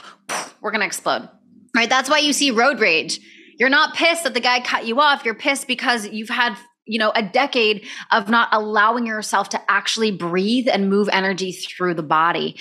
we're 0.62 0.71
going 0.71 0.81
to 0.81 0.87
explode, 0.87 1.29
right? 1.76 1.90
That's 1.90 2.09
why 2.09 2.21
you 2.21 2.33
see 2.33 2.50
road 2.50 2.81
rage. 2.81 3.21
You're 3.59 3.69
not 3.69 3.95
pissed 3.95 4.25
that 4.25 4.33
the 4.33 4.40
guy 4.40 4.61
cut 4.61 4.87
you 4.87 4.99
off. 4.99 5.26
You're 5.26 5.35
pissed 5.35 5.69
because 5.69 6.09
you've 6.09 6.31
had 6.31 6.57
you 6.87 6.99
know 6.99 7.12
a 7.14 7.23
decade 7.23 7.87
of 8.11 8.31
not 8.31 8.49
allowing 8.50 9.07
yourself 9.07 9.50
to 9.50 9.61
actually 9.71 10.11
breathe 10.11 10.67
and 10.67 10.88
move 10.88 11.11
energy 11.12 11.52
through 11.52 11.93
the 11.95 12.02
body 12.02 12.57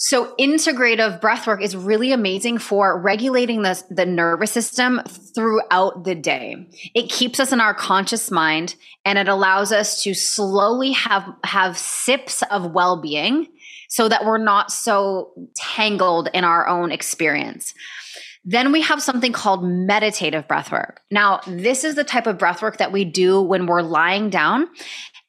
So 0.00 0.32
integrative 0.36 1.20
breathwork 1.20 1.60
is 1.60 1.74
really 1.74 2.12
amazing 2.12 2.58
for 2.58 2.96
regulating 3.00 3.62
the, 3.62 3.82
the 3.90 4.06
nervous 4.06 4.52
system 4.52 5.02
throughout 5.34 6.04
the 6.04 6.14
day. 6.14 6.68
It 6.94 7.10
keeps 7.10 7.40
us 7.40 7.52
in 7.52 7.60
our 7.60 7.74
conscious 7.74 8.30
mind 8.30 8.76
and 9.04 9.18
it 9.18 9.26
allows 9.26 9.72
us 9.72 10.04
to 10.04 10.14
slowly 10.14 10.92
have, 10.92 11.28
have 11.42 11.76
sips 11.76 12.44
of 12.44 12.70
well-being 12.70 13.48
so 13.88 14.08
that 14.08 14.24
we're 14.24 14.38
not 14.38 14.70
so 14.70 15.32
tangled 15.56 16.28
in 16.32 16.44
our 16.44 16.68
own 16.68 16.92
experience. 16.92 17.74
Then 18.44 18.70
we 18.70 18.82
have 18.82 19.02
something 19.02 19.32
called 19.32 19.64
meditative 19.64 20.46
breathwork. 20.46 20.98
Now, 21.10 21.40
this 21.44 21.82
is 21.82 21.96
the 21.96 22.04
type 22.04 22.28
of 22.28 22.38
breathwork 22.38 22.76
that 22.76 22.92
we 22.92 23.04
do 23.04 23.42
when 23.42 23.66
we're 23.66 23.82
lying 23.82 24.30
down 24.30 24.68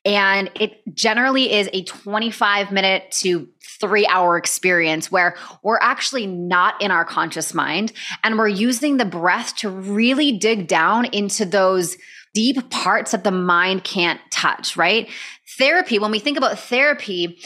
and 0.06 0.50
it 0.56 0.82
generally 0.94 1.52
is 1.52 1.70
a 1.74 1.84
25 1.84 2.72
minute 2.72 3.12
to 3.12 3.48
three 3.80 4.06
hour 4.08 4.38
experience 4.38 5.12
where 5.12 5.36
we're 5.64 5.80
actually 5.82 6.28
not 6.28 6.82
in 6.82 6.92
our 6.92 7.06
conscious 7.06 7.54
mind 7.54 7.92
and 8.24 8.38
we're 8.38 8.48
using 8.48 8.98
the 8.98 9.06
breath 9.06 9.56
to 9.58 9.70
really 9.70 10.32
dig 10.32 10.68
down 10.68 11.06
into 11.06 11.46
those 11.46 11.98
deep 12.34 12.70
parts 12.70 13.12
that 13.12 13.24
the 13.24 13.32
mind 13.32 13.84
can't 13.84 14.20
touch, 14.32 14.78
right? 14.78 15.10
Therapy, 15.58 16.00
when 16.00 16.12
we 16.12 16.20
think 16.20 16.38
about 16.38 16.60
therapy, 16.60 17.40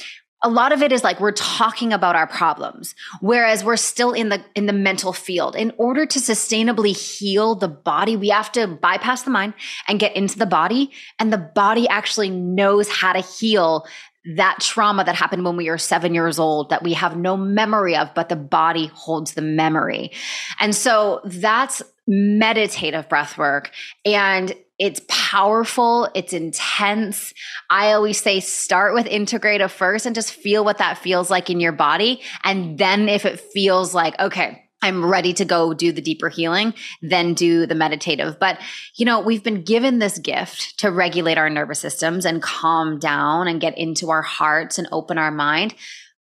a 0.44 0.50
lot 0.50 0.74
of 0.74 0.84
it 0.84 0.92
is 0.92 1.04
like 1.04 1.22
we're 1.22 1.32
talking 1.32 1.94
about 1.94 2.18
our 2.18 2.28
problems 2.28 2.94
whereas 3.22 3.64
we're 3.64 3.78
still 3.78 4.12
in 4.12 4.28
the 4.28 4.44
in 4.56 4.66
the 4.66 4.74
mental 4.74 5.14
field 5.14 5.56
in 5.56 5.72
order 5.78 6.06
to 6.06 6.20
sustainably 6.20 6.96
heal 6.96 7.56
the 7.56 7.68
body 7.70 8.18
we 8.18 8.28
have 8.28 8.52
to 8.52 8.68
bypass 8.68 9.24
the 9.24 9.32
mind 9.32 9.54
and 9.88 10.02
get 10.02 10.14
into 10.16 10.38
the 10.38 10.46
body 10.46 10.92
and 11.18 11.32
the 11.32 11.38
body 11.38 11.88
actually 11.88 12.30
knows 12.30 12.90
how 12.90 13.14
to 13.14 13.22
heal 13.22 13.86
that 14.36 14.60
trauma 14.62 15.04
that 15.04 15.16
happened 15.16 15.44
when 15.44 15.58
we 15.58 15.70
were 15.70 15.78
seven 15.78 16.14
years 16.14 16.40
old 16.40 16.70
that 16.70 16.84
we 16.84 16.94
have 16.94 17.18
no 17.18 17.36
memory 17.36 17.96
of, 17.96 18.14
but 18.14 18.30
the 18.30 18.36
body 18.36 18.88
holds 18.88 19.34
the 19.34 19.42
memory. 19.42 20.12
And 20.60 20.74
so 20.74 21.22
that's 21.26 21.82
meditative 22.08 23.10
breath 23.10 23.38
work. 23.38 23.72
And 24.06 24.54
it's 24.80 25.02
powerful, 25.08 26.10
it's 26.16 26.34
intense. 26.34 27.34
I 27.70 27.94
always 27.94 28.20
say 28.20 28.40
start 28.40 28.94
with 28.94 29.06
integrative 29.06 29.72
first 29.72 30.06
and 30.06 30.16
just 30.16 30.34
feel 30.34 30.66
what 30.66 30.80
that 30.80 30.98
feels 30.98 31.30
like 31.30 31.50
in 31.50 31.60
your 31.60 31.72
body. 31.72 32.22
And 32.44 32.78
then 32.78 33.08
if 33.08 33.26
it 33.26 33.40
feels 33.40 33.94
like, 33.94 34.20
okay, 34.20 34.63
I'm 34.84 35.06
ready 35.06 35.32
to 35.34 35.46
go 35.46 35.74
do 35.74 35.94
the 35.94 36.02
deeper 36.02 36.28
healing, 36.28 36.74
then 37.02 37.34
do 37.34 37.66
the 37.66 37.74
meditative. 37.74 38.38
But, 38.38 38.60
you 38.96 39.06
know, 39.06 39.22
we've 39.22 39.44
been 39.44 39.64
given 39.64 40.00
this 40.00 40.20
gift 40.20 40.78
to 40.80 40.92
regulate 40.92 41.38
our 41.38 41.50
nervous 41.50 41.80
systems 41.80 42.26
and 42.26 42.42
calm 42.42 43.00
down 43.00 43.48
and 43.48 43.62
get 43.62 43.78
into 43.78 44.10
our 44.10 44.22
hearts 44.22 44.78
and 44.78 44.88
open 44.92 45.18
our 45.18 45.32
mind. 45.32 45.74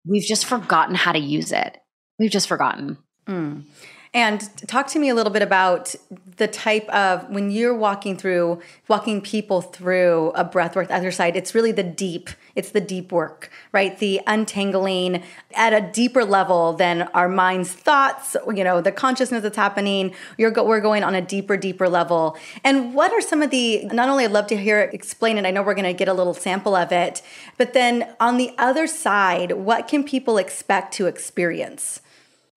We've 0.05 0.23
just 0.23 0.45
forgotten 0.45 0.95
how 0.95 1.13
to 1.13 1.19
use 1.19 1.53
it. 1.53 1.79
We've 2.19 2.31
just 2.31 2.49
forgotten. 2.49 2.99
Mm. 3.27 3.65
And 4.13 4.41
talk 4.67 4.89
to 4.89 4.99
me 4.99 5.09
a 5.09 5.15
little 5.15 5.33
bit 5.33 5.43
about 5.43 5.95
the 6.37 6.49
type 6.49 6.89
of 6.89 7.31
when 7.31 7.53
you're 7.53 7.77
walking 7.77 8.17
through, 8.17 8.61
walking 8.89 9.21
people 9.21 9.61
through 9.61 10.33
a 10.35 10.45
breathwork 10.45 10.91
exercise, 10.91 11.35
it's 11.37 11.55
really 11.55 11.71
the 11.71 11.85
deep, 11.85 12.29
it's 12.57 12.71
the 12.71 12.81
deep 12.81 13.13
work, 13.13 13.53
right? 13.71 13.97
The 13.97 14.21
untangling 14.27 15.23
at 15.55 15.73
a 15.73 15.81
deeper 15.81 16.25
level 16.25 16.73
than 16.73 17.03
our 17.15 17.29
mind's 17.29 17.73
thoughts, 17.73 18.37
you 18.53 18.65
know, 18.65 18.81
the 18.81 18.91
consciousness 18.91 19.45
that's 19.45 19.57
happening. 19.57 20.13
You're 20.37 20.51
go, 20.51 20.65
we're 20.65 20.81
going 20.81 21.05
on 21.05 21.15
a 21.15 21.23
deeper, 21.23 21.57
deeper 21.57 21.89
level. 21.89 22.37
And 22.65 22.95
what 22.95 23.13
are 23.13 23.21
some 23.21 23.43
of 23.43 23.51
the, 23.51 23.85
not 23.93 24.09
only 24.09 24.25
I'd 24.25 24.33
love 24.33 24.49
to 24.49 24.57
hear 24.57 24.81
it 24.81 24.93
explain 24.93 25.39
it, 25.39 25.47
I 25.47 25.53
know 25.53 25.63
we're 25.63 25.75
going 25.75 25.85
to 25.85 25.93
get 25.93 26.09
a 26.09 26.15
little 26.15 26.35
sample 26.35 26.75
of 26.75 26.91
it, 26.91 27.23
but 27.59 27.75
then 27.75 28.13
on 28.19 28.39
the 28.39 28.55
other 28.59 28.89
side, 28.89 29.53
what 29.53 29.87
can 29.87 30.03
people 30.03 30.37
expect 30.37 30.95
to 30.95 31.07
experience? 31.07 32.01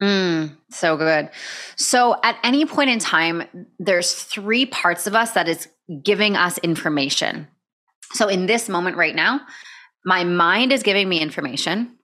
Mm, 0.02 0.58
so 0.70 0.98
good. 0.98 1.30
So 1.76 2.20
at 2.24 2.38
any 2.44 2.66
point 2.66 2.90
in 2.90 3.00
time, 3.00 3.44
there's 3.80 4.14
three 4.14 4.66
parts 4.66 5.08
of 5.08 5.16
us 5.16 5.32
that 5.32 5.48
is 5.48 5.68
giving 6.04 6.36
us 6.36 6.58
information. 6.60 7.48
So 8.14 8.28
in 8.28 8.46
this 8.46 8.70
moment 8.70 8.98
right 8.98 9.16
now, 9.16 9.42
my 10.06 10.24
mind 10.24 10.72
is 10.72 10.84
giving 10.84 11.08
me 11.08 11.20
information. 11.20 11.98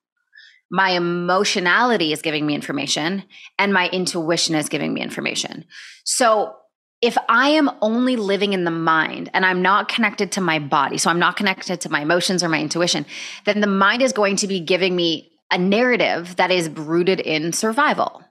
My 0.72 0.92
emotionality 0.92 2.14
is 2.14 2.22
giving 2.22 2.46
me 2.46 2.56
information 2.56 3.24
and 3.58 3.74
my 3.74 3.90
intuition 3.90 4.56
is 4.56 4.70
giving 4.70 4.94
me 4.94 5.02
information. 5.02 5.66
So 6.06 6.56
if 7.02 7.18
I 7.28 7.50
am 7.50 7.72
only 7.82 8.18
living 8.18 8.54
in 8.54 8.66
the 8.66 8.72
mind 8.72 9.30
and 9.34 9.46
I'm 9.46 9.62
not 9.62 9.88
connected 9.88 10.34
to 10.34 10.42
my 10.42 10.60
body, 10.60 10.98
so 10.98 11.10
I'm 11.10 11.20
not 11.20 11.38
connected 11.38 11.82
to 11.82 11.90
my 11.90 12.02
emotions 12.02 12.44
or 12.44 12.50
my 12.50 12.60
intuition, 12.60 13.06
then 13.46 13.62
the 13.62 13.68
mind 13.68 14.02
is 14.02 14.14
going 14.14 14.36
to 14.38 14.48
be 14.48 14.60
giving 14.60 14.96
me 14.96 15.29
a 15.52 15.58
narrative 15.58 16.36
that 16.36 16.52
is 16.52 16.70
rooted 16.70 17.20
in 17.20 17.54
survival, 17.54 18.24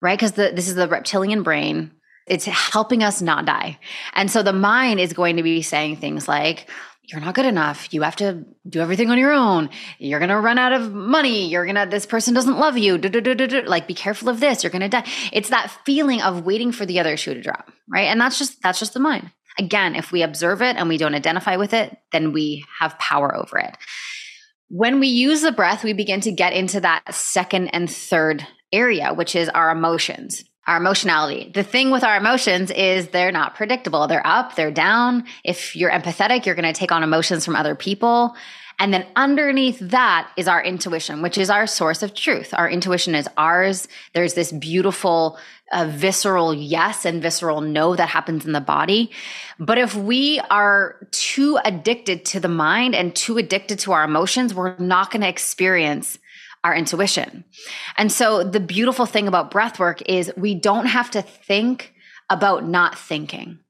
right? 0.00 0.18
Because 0.18 0.32
this 0.32 0.68
is 0.68 0.74
the 0.74 0.88
reptilian 0.88 1.42
brain. 1.42 1.92
It's 2.26 2.44
helping 2.44 3.02
us 3.02 3.22
not 3.22 3.44
die. 3.44 3.78
And 4.14 4.30
so 4.30 4.42
the 4.42 4.52
mind 4.52 5.00
is 5.00 5.12
going 5.12 5.36
to 5.36 5.42
be 5.42 5.62
saying 5.62 5.96
things 5.96 6.26
like, 6.26 6.68
you're 7.08 7.20
not 7.20 7.36
good 7.36 7.46
enough. 7.46 7.94
You 7.94 8.02
have 8.02 8.16
to 8.16 8.44
do 8.68 8.80
everything 8.80 9.10
on 9.10 9.18
your 9.18 9.30
own. 9.30 9.70
You're 9.98 10.18
going 10.18 10.30
to 10.30 10.40
run 10.40 10.58
out 10.58 10.72
of 10.72 10.92
money. 10.92 11.48
You're 11.48 11.64
going 11.64 11.76
to, 11.76 11.86
this 11.88 12.04
person 12.04 12.34
doesn't 12.34 12.58
love 12.58 12.76
you. 12.76 12.98
Like, 12.98 13.86
be 13.86 13.94
careful 13.94 14.28
of 14.28 14.40
this. 14.40 14.64
You're 14.64 14.72
going 14.72 14.82
to 14.82 14.88
die. 14.88 15.04
It's 15.32 15.50
that 15.50 15.70
feeling 15.84 16.20
of 16.20 16.44
waiting 16.44 16.72
for 16.72 16.84
the 16.84 16.98
other 16.98 17.16
shoe 17.16 17.34
to 17.34 17.40
drop, 17.40 17.70
right? 17.88 18.06
And 18.06 18.20
that's 18.20 18.38
just, 18.38 18.60
that's 18.60 18.80
just 18.80 18.92
the 18.92 18.98
mind. 18.98 19.30
Again, 19.56 19.94
if 19.94 20.10
we 20.10 20.22
observe 20.22 20.62
it 20.62 20.76
and 20.76 20.88
we 20.88 20.98
don't 20.98 21.14
identify 21.14 21.56
with 21.56 21.74
it, 21.74 21.96
then 22.10 22.32
we 22.32 22.64
have 22.80 22.98
power 22.98 23.36
over 23.36 23.58
it. 23.58 23.76
When 24.68 24.98
we 24.98 25.06
use 25.06 25.42
the 25.42 25.52
breath, 25.52 25.84
we 25.84 25.92
begin 25.92 26.20
to 26.22 26.32
get 26.32 26.52
into 26.52 26.80
that 26.80 27.14
second 27.14 27.68
and 27.68 27.88
third 27.88 28.46
area, 28.72 29.14
which 29.14 29.36
is 29.36 29.48
our 29.48 29.70
emotions, 29.70 30.44
our 30.66 30.76
emotionality. 30.76 31.52
The 31.54 31.62
thing 31.62 31.92
with 31.92 32.02
our 32.02 32.16
emotions 32.16 32.72
is 32.72 33.08
they're 33.08 33.30
not 33.30 33.54
predictable. 33.54 34.08
They're 34.08 34.26
up, 34.26 34.56
they're 34.56 34.72
down. 34.72 35.24
If 35.44 35.76
you're 35.76 35.92
empathetic, 35.92 36.46
you're 36.46 36.56
going 36.56 36.72
to 36.72 36.78
take 36.78 36.90
on 36.90 37.04
emotions 37.04 37.44
from 37.44 37.54
other 37.54 37.76
people. 37.76 38.34
And 38.78 38.92
then 38.92 39.06
underneath 39.16 39.78
that 39.78 40.30
is 40.36 40.48
our 40.48 40.62
intuition, 40.62 41.22
which 41.22 41.38
is 41.38 41.48
our 41.48 41.66
source 41.66 42.02
of 42.02 42.12
truth. 42.12 42.52
Our 42.52 42.68
intuition 42.68 43.14
is 43.14 43.28
ours. 43.36 43.88
There's 44.12 44.34
this 44.34 44.52
beautiful 44.52 45.38
a 45.72 45.86
visceral 45.86 46.54
yes 46.54 47.04
and 47.04 47.20
visceral 47.20 47.60
no 47.60 47.96
that 47.96 48.08
happens 48.08 48.46
in 48.46 48.52
the 48.52 48.60
body. 48.60 49.10
But 49.58 49.78
if 49.78 49.94
we 49.94 50.40
are 50.50 51.08
too 51.10 51.58
addicted 51.64 52.24
to 52.26 52.40
the 52.40 52.48
mind 52.48 52.94
and 52.94 53.14
too 53.14 53.38
addicted 53.38 53.80
to 53.80 53.92
our 53.92 54.04
emotions, 54.04 54.54
we're 54.54 54.76
not 54.78 55.10
going 55.10 55.22
to 55.22 55.28
experience 55.28 56.18
our 56.62 56.74
intuition. 56.74 57.44
And 57.96 58.10
so 58.10 58.44
the 58.44 58.60
beautiful 58.60 59.06
thing 59.06 59.28
about 59.28 59.50
breath 59.50 59.78
work 59.78 60.02
is 60.02 60.32
we 60.36 60.54
don't 60.54 60.86
have 60.86 61.10
to 61.12 61.22
think 61.22 61.94
about 62.30 62.66
not 62.66 62.98
thinking. 62.98 63.60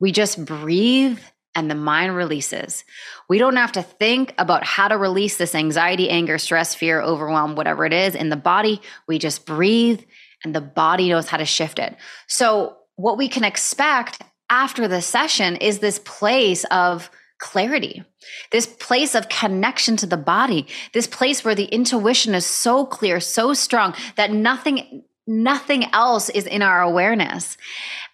We 0.00 0.12
just 0.12 0.44
breathe 0.44 1.18
and 1.54 1.70
the 1.70 1.74
mind 1.74 2.16
releases. 2.16 2.84
We 3.28 3.38
don't 3.38 3.56
have 3.56 3.72
to 3.72 3.82
think 3.82 4.34
about 4.38 4.64
how 4.64 4.88
to 4.88 4.96
release 4.96 5.36
this 5.36 5.54
anxiety, 5.54 6.08
anger, 6.08 6.38
stress, 6.38 6.74
fear, 6.74 7.00
overwhelm, 7.00 7.56
whatever 7.56 7.84
it 7.84 7.92
is 7.92 8.14
in 8.14 8.30
the 8.30 8.36
body. 8.36 8.80
We 9.06 9.18
just 9.18 9.44
breathe 9.44 10.02
and 10.44 10.54
the 10.54 10.60
body 10.60 11.08
knows 11.08 11.28
how 11.28 11.36
to 11.36 11.44
shift 11.44 11.78
it. 11.78 11.96
So, 12.26 12.76
what 12.96 13.16
we 13.18 13.28
can 13.28 13.44
expect 13.44 14.22
after 14.50 14.86
the 14.86 15.00
session 15.00 15.56
is 15.56 15.78
this 15.78 15.98
place 16.00 16.64
of 16.64 17.10
clarity, 17.38 18.04
this 18.52 18.66
place 18.66 19.14
of 19.14 19.28
connection 19.28 19.96
to 19.96 20.06
the 20.06 20.16
body, 20.16 20.66
this 20.92 21.06
place 21.06 21.44
where 21.44 21.54
the 21.54 21.64
intuition 21.64 22.34
is 22.34 22.46
so 22.46 22.86
clear, 22.86 23.18
so 23.18 23.54
strong 23.54 23.94
that 24.16 24.30
nothing 24.30 25.04
nothing 25.26 25.84
else 25.92 26.28
is 26.30 26.46
in 26.46 26.62
our 26.62 26.82
awareness. 26.82 27.56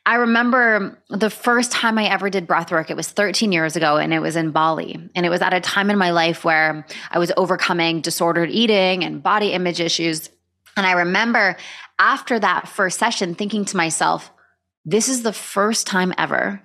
I 0.04 0.14
remember 0.14 1.02
the 1.10 1.30
first 1.30 1.72
time 1.72 1.98
I 1.98 2.06
ever 2.06 2.30
did 2.30 2.46
breath 2.46 2.70
work, 2.70 2.90
it 2.90 2.96
was 2.96 3.08
13 3.08 3.52
years 3.52 3.76
ago 3.76 3.96
and 3.96 4.12
it 4.14 4.20
was 4.20 4.36
in 4.36 4.52
Bali. 4.52 5.10
And 5.14 5.26
it 5.26 5.28
was 5.28 5.42
at 5.42 5.52
a 5.52 5.60
time 5.60 5.90
in 5.90 5.98
my 5.98 6.10
life 6.10 6.44
where 6.44 6.86
I 7.10 7.18
was 7.18 7.32
overcoming 7.36 8.00
disordered 8.00 8.50
eating 8.50 9.04
and 9.04 9.22
body 9.22 9.52
image 9.52 9.80
issues. 9.80 10.30
And 10.78 10.86
I 10.86 10.92
remember 10.92 11.56
after 11.98 12.38
that 12.38 12.68
first 12.68 12.98
session 12.98 13.34
thinking 13.34 13.64
to 13.66 13.76
myself, 13.76 14.30
this 14.84 15.08
is 15.08 15.22
the 15.22 15.32
first 15.32 15.86
time 15.86 16.14
ever 16.16 16.62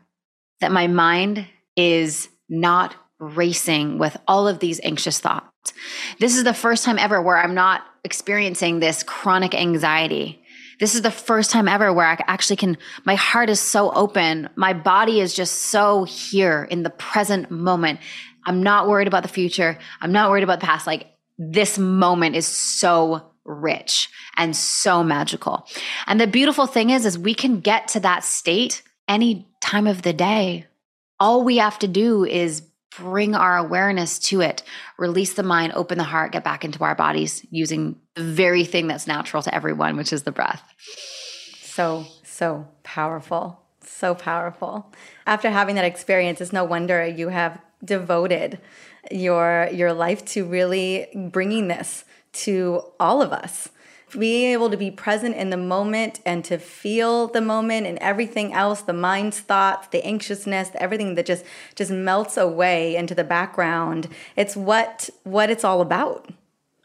that 0.62 0.72
my 0.72 0.88
mind 0.88 1.48
is 1.76 2.30
not 2.48 2.96
racing 3.20 3.98
with 3.98 4.16
all 4.28 4.48
of 4.48 4.60
these 4.60 4.80
anxious 4.84 5.20
thoughts. 5.20 5.74
This 6.20 6.38
is 6.38 6.44
the 6.44 6.54
first 6.54 6.86
time 6.86 7.00
ever 7.00 7.22
where 7.22 7.38
I'm 7.38 7.56
not 7.56 7.82
experiencing 8.04 8.80
this 8.80 9.02
chronic 9.02 9.56
anxiety. 9.56 10.42
This 10.80 10.94
is 10.94 11.02
the 11.02 11.12
first 11.12 11.50
time 11.50 11.68
ever 11.68 11.92
where 11.92 12.06
I 12.06 12.18
actually 12.28 12.58
can, 12.58 12.78
my 13.06 13.16
heart 13.16 13.50
is 13.50 13.60
so 13.60 13.92
open. 13.94 14.48
My 14.56 14.74
body 14.74 15.22
is 15.22 15.34
just 15.34 15.54
so 15.54 16.04
here 16.04 16.68
in 16.70 16.84
the 16.84 16.90
present 16.92 17.50
moment. 17.50 18.00
I'm 18.46 18.62
not 18.62 18.88
worried 18.88 19.08
about 19.08 19.24
the 19.24 19.30
future. 19.30 19.80
I'm 20.02 20.12
not 20.12 20.30
worried 20.30 20.44
about 20.44 20.60
the 20.60 20.66
past. 20.68 20.86
Like 20.86 21.08
this 21.40 21.80
moment 21.80 22.36
is 22.36 22.46
so 22.46 23.33
rich 23.46 24.10
and 24.38 24.56
so 24.56 25.04
magical. 25.04 25.68
And 26.08 26.20
the 26.20 26.28
beautiful 26.28 26.66
thing 26.66 26.90
is 26.90 27.06
is 27.06 27.18
we 27.18 27.34
can 27.34 27.60
get 27.60 27.88
to 27.90 28.00
that 28.02 28.24
state 28.24 28.84
any 29.08 29.48
time 29.62 29.88
of 29.88 30.02
the 30.02 30.14
day. 30.14 30.66
All 31.20 31.44
we 31.44 31.58
have 31.58 31.80
to 31.80 31.88
do 31.88 32.26
is 32.26 32.62
bring 32.98 33.36
our 33.36 33.58
awareness 33.58 34.20
to 34.20 34.42
it, 34.42 34.64
release 34.98 35.34
the 35.34 35.44
mind, 35.44 35.74
open 35.74 35.98
the 35.98 36.04
heart, 36.04 36.32
get 36.32 36.44
back 36.44 36.64
into 36.64 36.84
our 36.84 36.96
bodies 36.96 37.46
using 37.50 37.96
the 38.16 38.24
very 38.24 38.66
thing 38.66 38.88
that's 38.88 39.08
natural 39.08 39.42
to 39.44 39.54
everyone, 39.54 39.98
which 39.98 40.14
is 40.14 40.24
the 40.24 40.32
breath. 40.32 40.64
So, 41.62 42.06
so 42.24 42.68
powerful. 42.84 43.60
So 43.82 44.14
powerful. 44.16 44.92
After 45.26 45.50
having 45.50 45.76
that 45.76 45.86
experience, 45.86 46.40
it's 46.40 46.54
no 46.54 46.64
wonder 46.64 47.06
you 47.06 47.30
have 47.30 47.60
devoted 47.84 48.60
your 49.12 49.68
your 49.74 49.92
life 49.92 50.24
to 50.24 50.46
really 50.46 51.08
bringing 51.32 51.68
this 51.68 52.06
to 52.34 52.82
all 53.00 53.22
of 53.22 53.32
us. 53.32 53.70
Being 54.18 54.52
able 54.52 54.70
to 54.70 54.78
be 54.78 54.92
present 54.92 55.36
in 55.36 55.50
the 55.50 55.58
moment 55.58 56.20
and 56.24 56.46
to 56.46 56.60
feel 56.60 57.28
the 57.28 57.42
moment 57.42 57.88
and 57.88 57.98
everything 57.98 58.54
else 58.54 58.82
the 58.82 58.94
mind's 58.94 59.40
thoughts 59.40 59.88
the 59.88 60.06
anxiousness 60.06 60.70
everything 60.76 61.16
that 61.16 61.26
just 61.26 61.44
just 61.74 61.90
melts 61.90 62.38
away 62.38 62.96
into 62.96 63.16
the 63.16 63.24
background. 63.24 64.08
It's 64.36 64.56
what 64.56 65.10
what 65.24 65.50
it's 65.50 65.64
all 65.64 65.82
about. 65.82 66.30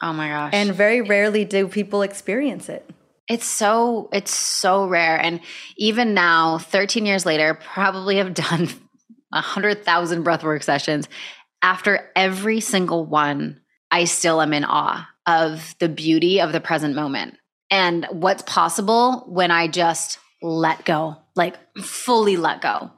Oh 0.01 0.15
my 0.15 0.29
gosh. 0.29 0.55
And 0.55 0.75
very 0.75 1.03
rarely 1.03 1.45
do 1.45 1.69
people 1.69 2.01
experience 2.01 2.71
it. 2.71 2.89
It's 3.29 3.47
so 3.47 4.09
it's 4.11 4.33
so 4.33 4.87
rare. 4.87 5.21
And 5.21 5.41
even 5.77 6.15
now 6.15 6.57
13 6.57 7.05
years 7.05 7.27
later 7.27 7.53
probably 7.53 8.17
have 8.17 8.33
done 8.33 8.71
100,000 9.31 10.25
breathwork 10.25 10.63
sessions. 10.63 11.09
After 11.61 12.11
every 12.17 12.61
single 12.61 13.05
one 13.05 13.61
I 13.91 14.05
still 14.05 14.41
am 14.41 14.55
in 14.55 14.65
awe 14.65 15.07
of 15.29 15.77
the 15.79 15.91
beauty 15.91 16.41
of 16.41 16.53
the 16.53 16.61
present 16.61 16.97
moment 16.97 17.37
and 17.71 18.07
what's 18.11 18.43
possible 18.43 19.27
when 19.29 19.51
I 19.51 19.69
just 19.69 20.19
let 20.41 20.85
go, 20.87 21.17
like 21.37 21.55
fully 21.79 22.39
let 22.39 22.63
go. 22.63 22.91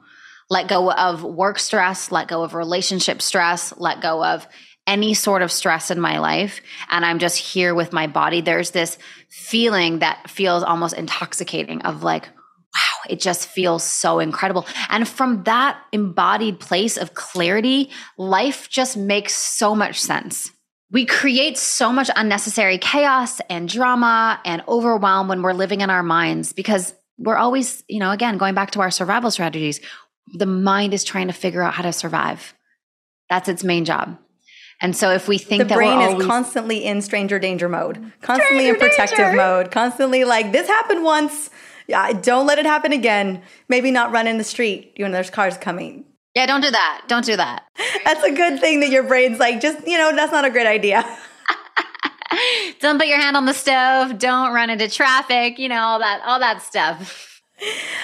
Let 0.49 0.67
go 0.67 0.91
of 0.91 1.23
work 1.23 1.59
stress, 1.59 2.11
let 2.11 2.27
go 2.27 2.43
of 2.43 2.53
relationship 2.53 3.21
stress, 3.21 3.73
let 3.77 4.01
go 4.01 4.23
of 4.23 4.47
any 4.87 5.13
sort 5.13 5.41
of 5.41 5.51
stress 5.51 5.91
in 5.91 5.99
my 5.99 6.19
life. 6.19 6.61
And 6.89 7.05
I'm 7.05 7.19
just 7.19 7.37
here 7.37 7.75
with 7.75 7.93
my 7.93 8.07
body. 8.07 8.41
There's 8.41 8.71
this 8.71 8.97
feeling 9.29 9.99
that 9.99 10.29
feels 10.29 10.63
almost 10.63 10.97
intoxicating 10.97 11.81
of 11.81 12.03
like, 12.03 12.25
wow, 12.25 13.09
it 13.09 13.19
just 13.19 13.47
feels 13.47 13.83
so 13.83 14.19
incredible. 14.19 14.65
And 14.89 15.07
from 15.07 15.43
that 15.43 15.81
embodied 15.91 16.59
place 16.59 16.97
of 16.97 17.13
clarity, 17.13 17.89
life 18.17 18.69
just 18.69 18.95
makes 18.95 19.33
so 19.33 19.75
much 19.75 19.99
sense 19.99 20.51
we 20.91 21.05
create 21.05 21.57
so 21.57 21.91
much 21.91 22.09
unnecessary 22.15 22.77
chaos 22.77 23.39
and 23.49 23.67
drama 23.69 24.39
and 24.43 24.61
overwhelm 24.67 25.27
when 25.27 25.41
we're 25.41 25.53
living 25.53 25.81
in 25.81 25.89
our 25.89 26.03
minds 26.03 26.53
because 26.53 26.93
we're 27.17 27.37
always, 27.37 27.83
you 27.87 27.99
know, 27.99 28.11
again, 28.11 28.37
going 28.37 28.55
back 28.55 28.71
to 28.71 28.81
our 28.81 28.91
survival 28.91 29.31
strategies, 29.31 29.79
the 30.33 30.45
mind 30.45 30.93
is 30.93 31.03
trying 31.03 31.27
to 31.27 31.33
figure 31.33 31.61
out 31.61 31.73
how 31.73 31.83
to 31.83 31.93
survive. 31.93 32.53
That's 33.29 33.47
its 33.47 33.63
main 33.63 33.85
job. 33.85 34.17
And 34.81 34.95
so 34.95 35.11
if 35.11 35.27
we 35.27 35.37
think 35.37 35.61
the 35.61 35.69
that 35.69 35.75
brain 35.75 35.91
always, 35.91 36.21
is 36.21 36.25
constantly 36.25 36.83
in 36.83 37.01
stranger 37.01 37.37
danger 37.37 37.69
mode, 37.69 38.11
constantly 38.21 38.67
in 38.67 38.75
protective 38.75 39.17
danger. 39.17 39.37
mode, 39.37 39.71
constantly 39.71 40.23
like 40.25 40.51
this 40.51 40.67
happened 40.67 41.03
once. 41.03 41.51
Yeah, 41.87 42.11
don't 42.13 42.47
let 42.47 42.57
it 42.57 42.65
happen 42.65 42.91
again. 42.91 43.43
Maybe 43.69 43.91
not 43.91 44.11
run 44.11 44.27
in 44.27 44.39
the 44.39 44.43
street 44.43 44.93
when 44.97 45.11
there's 45.11 45.29
cars 45.29 45.57
coming. 45.57 46.05
Yeah, 46.35 46.45
don't 46.45 46.61
do 46.61 46.71
that. 46.71 47.03
Don't 47.07 47.25
do 47.25 47.35
that. 47.35 47.65
That's 48.05 48.23
a 48.23 48.31
good 48.31 48.59
thing 48.59 48.79
that 48.79 48.89
your 48.89 49.03
brain's 49.03 49.39
like, 49.39 49.59
just, 49.59 49.85
you 49.85 49.97
know, 49.97 50.15
that's 50.15 50.31
not 50.31 50.45
a 50.45 50.49
great 50.49 50.67
idea. 50.67 51.03
don't 52.79 52.97
put 52.97 53.07
your 53.07 53.19
hand 53.19 53.35
on 53.35 53.45
the 53.45 53.53
stove. 53.53 54.17
Don't 54.17 54.53
run 54.53 54.69
into 54.69 54.89
traffic, 54.89 55.59
you 55.59 55.67
know, 55.67 55.81
all 55.81 55.99
that, 55.99 56.21
all 56.25 56.39
that 56.39 56.61
stuff. 56.61 57.41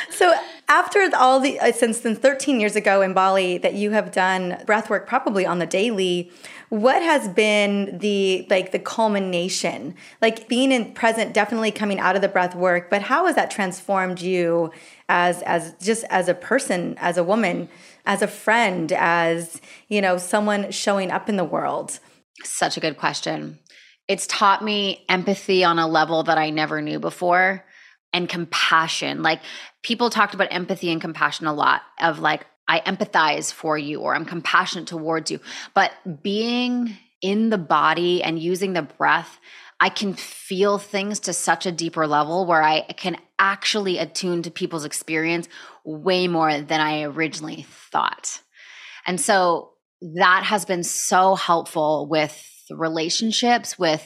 So 0.09 0.33
after 0.67 1.09
all 1.15 1.39
the, 1.39 1.59
uh, 1.59 1.71
since 1.71 1.99
then 1.99 2.15
13 2.15 2.59
years 2.59 2.75
ago 2.75 3.01
in 3.01 3.13
Bali 3.13 3.57
that 3.59 3.73
you 3.73 3.91
have 3.91 4.11
done 4.11 4.61
breath 4.65 4.89
work 4.89 5.07
probably 5.07 5.45
on 5.45 5.59
the 5.59 5.65
daily, 5.65 6.31
what 6.69 7.01
has 7.01 7.29
been 7.29 7.97
the 7.99 8.45
like 8.49 8.71
the 8.73 8.79
culmination 8.79 9.95
like 10.21 10.49
being 10.49 10.71
in 10.73 10.93
present 10.93 11.33
definitely 11.33 11.71
coming 11.71 11.97
out 11.97 12.15
of 12.15 12.21
the 12.21 12.27
breath 12.27 12.53
work 12.55 12.89
but 12.89 13.01
how 13.03 13.25
has 13.25 13.35
that 13.35 13.49
transformed 13.49 14.19
you 14.19 14.69
as 15.07 15.41
as 15.43 15.73
just 15.81 16.03
as 16.09 16.27
a 16.27 16.33
person 16.33 16.93
as 16.97 17.17
a 17.17 17.23
woman 17.23 17.69
as 18.07 18.21
a 18.21 18.27
friend, 18.27 18.91
as, 18.93 19.61
you 19.89 20.01
know, 20.01 20.17
someone 20.17 20.71
showing 20.71 21.11
up 21.11 21.27
in 21.27 21.35
the 21.35 21.43
world? 21.43 21.99
Such 22.43 22.77
a 22.77 22.79
good 22.79 22.97
question. 22.97 23.59
It's 24.07 24.25
taught 24.25 24.63
me 24.63 25.05
empathy 25.09 25.65
on 25.65 25.77
a 25.77 25.87
level 25.87 26.23
that 26.23 26.37
I 26.37 26.49
never 26.49 26.81
knew 26.81 26.99
before 26.99 27.65
and 28.13 28.29
compassion. 28.29 29.21
Like 29.21 29.41
people 29.83 30.09
talked 30.09 30.33
about 30.33 30.47
empathy 30.51 30.89
and 30.89 31.01
compassion 31.01 31.47
a 31.47 31.53
lot 31.53 31.81
of 31.99 32.19
like, 32.19 32.45
I 32.69 32.79
empathize 32.79 33.51
for 33.51 33.77
you 33.77 33.99
or 33.99 34.15
I'm 34.15 34.25
compassionate 34.25 34.87
towards 34.87 35.29
you. 35.29 35.41
But 35.73 35.91
being 36.23 36.97
in 37.21 37.49
the 37.49 37.57
body 37.57 38.23
and 38.23 38.39
using 38.39 38.71
the 38.71 38.83
breath, 38.83 39.37
I 39.79 39.89
can 39.89 40.13
feel 40.13 40.77
things 40.77 41.19
to 41.21 41.33
such 41.33 41.65
a 41.65 41.71
deeper 41.71 42.07
level 42.07 42.45
where 42.45 42.63
I 42.63 42.81
can 42.81 43.17
actually 43.37 43.99
attune 43.99 44.41
to 44.43 44.51
people's 44.51 44.85
experience 44.85 45.47
way 45.87 46.27
more 46.27 46.59
than 46.59 46.81
I 46.81 47.03
originally 47.03 47.65
thought. 47.91 48.41
And 49.05 49.19
so 49.19 49.71
that 50.15 50.43
has 50.43 50.65
been 50.65 50.83
so 50.83 51.35
helpful 51.35 52.07
with 52.09 52.37
relationships, 52.69 53.79
with 53.79 54.05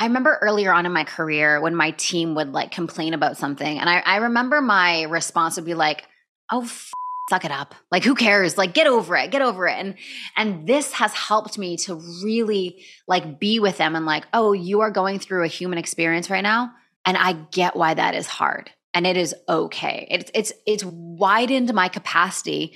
I 0.00 0.06
remember 0.06 0.38
earlier 0.42 0.72
on 0.72 0.86
in 0.86 0.92
my 0.92 1.04
career 1.04 1.60
when 1.60 1.76
my 1.76 1.92
team 1.92 2.34
would 2.34 2.52
like 2.52 2.72
complain 2.72 3.14
about 3.14 3.36
something. 3.36 3.78
And 3.78 3.88
I, 3.88 4.00
I 4.00 4.16
remember 4.16 4.60
my 4.60 5.02
response 5.02 5.56
would 5.56 5.64
be 5.64 5.74
like, 5.74 6.04
oh, 6.50 6.62
f- 6.62 6.90
suck 7.28 7.44
it 7.44 7.52
up. 7.52 7.76
Like, 7.92 8.02
who 8.02 8.16
cares? 8.16 8.58
Like, 8.58 8.74
get 8.74 8.88
over 8.88 9.14
it, 9.14 9.30
get 9.30 9.42
over 9.42 9.68
it. 9.68 9.78
And, 9.78 9.94
and 10.36 10.66
this 10.66 10.90
has 10.94 11.12
helped 11.12 11.58
me 11.58 11.76
to 11.84 11.94
really 12.24 12.84
like 13.06 13.38
be 13.38 13.60
with 13.60 13.76
them 13.76 13.94
and 13.94 14.04
like, 14.04 14.24
oh, 14.32 14.52
you 14.52 14.80
are 14.80 14.90
going 14.90 15.20
through 15.20 15.44
a 15.44 15.48
human 15.48 15.78
experience 15.78 16.28
right 16.28 16.42
now. 16.42 16.72
And 17.06 17.16
I 17.16 17.34
get 17.34 17.76
why 17.76 17.94
that 17.94 18.14
is 18.14 18.26
hard 18.26 18.70
and 18.94 19.06
it 19.06 19.16
is 19.16 19.34
okay. 19.48 20.06
It's, 20.10 20.30
it's, 20.34 20.52
it's 20.66 20.84
widened 20.84 21.72
my 21.74 21.88
capacity 21.88 22.74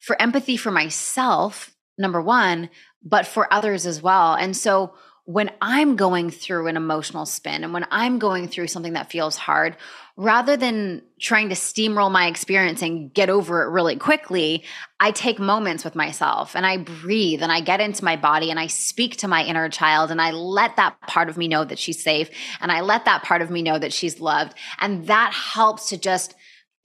for 0.00 0.20
empathy 0.20 0.56
for 0.56 0.70
myself, 0.70 1.74
number 1.98 2.20
one, 2.20 2.70
but 3.02 3.26
for 3.26 3.52
others 3.52 3.86
as 3.86 4.02
well. 4.02 4.34
And 4.34 4.56
so 4.56 4.94
when 5.26 5.50
I'm 5.60 5.96
going 5.96 6.30
through 6.30 6.68
an 6.68 6.76
emotional 6.76 7.26
spin 7.26 7.64
and 7.64 7.72
when 7.72 7.84
I'm 7.90 8.20
going 8.20 8.46
through 8.46 8.68
something 8.68 8.92
that 8.92 9.10
feels 9.10 9.36
hard, 9.36 9.76
rather 10.16 10.56
than 10.56 11.02
trying 11.18 11.48
to 11.48 11.56
steamroll 11.56 12.12
my 12.12 12.28
experience 12.28 12.80
and 12.80 13.12
get 13.12 13.28
over 13.28 13.62
it 13.62 13.70
really 13.70 13.96
quickly, 13.96 14.62
I 15.00 15.10
take 15.10 15.40
moments 15.40 15.84
with 15.84 15.96
myself 15.96 16.54
and 16.54 16.64
I 16.64 16.76
breathe 16.76 17.42
and 17.42 17.50
I 17.50 17.60
get 17.60 17.80
into 17.80 18.04
my 18.04 18.14
body 18.14 18.52
and 18.52 18.60
I 18.60 18.68
speak 18.68 19.16
to 19.18 19.28
my 19.28 19.44
inner 19.44 19.68
child 19.68 20.12
and 20.12 20.22
I 20.22 20.30
let 20.30 20.76
that 20.76 21.00
part 21.08 21.28
of 21.28 21.36
me 21.36 21.48
know 21.48 21.64
that 21.64 21.80
she's 21.80 22.00
safe 22.00 22.30
and 22.60 22.70
I 22.70 22.80
let 22.80 23.04
that 23.06 23.24
part 23.24 23.42
of 23.42 23.50
me 23.50 23.62
know 23.62 23.80
that 23.80 23.92
she's 23.92 24.20
loved. 24.20 24.54
And 24.78 25.08
that 25.08 25.32
helps 25.32 25.88
to 25.88 25.96
just 25.96 26.35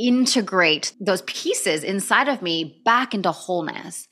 integrate 0.07 0.93
those 0.99 1.21
pieces 1.23 1.83
inside 1.83 2.27
of 2.27 2.41
me 2.41 2.81
back 2.85 3.13
into 3.13 3.31
wholeness. 3.31 4.07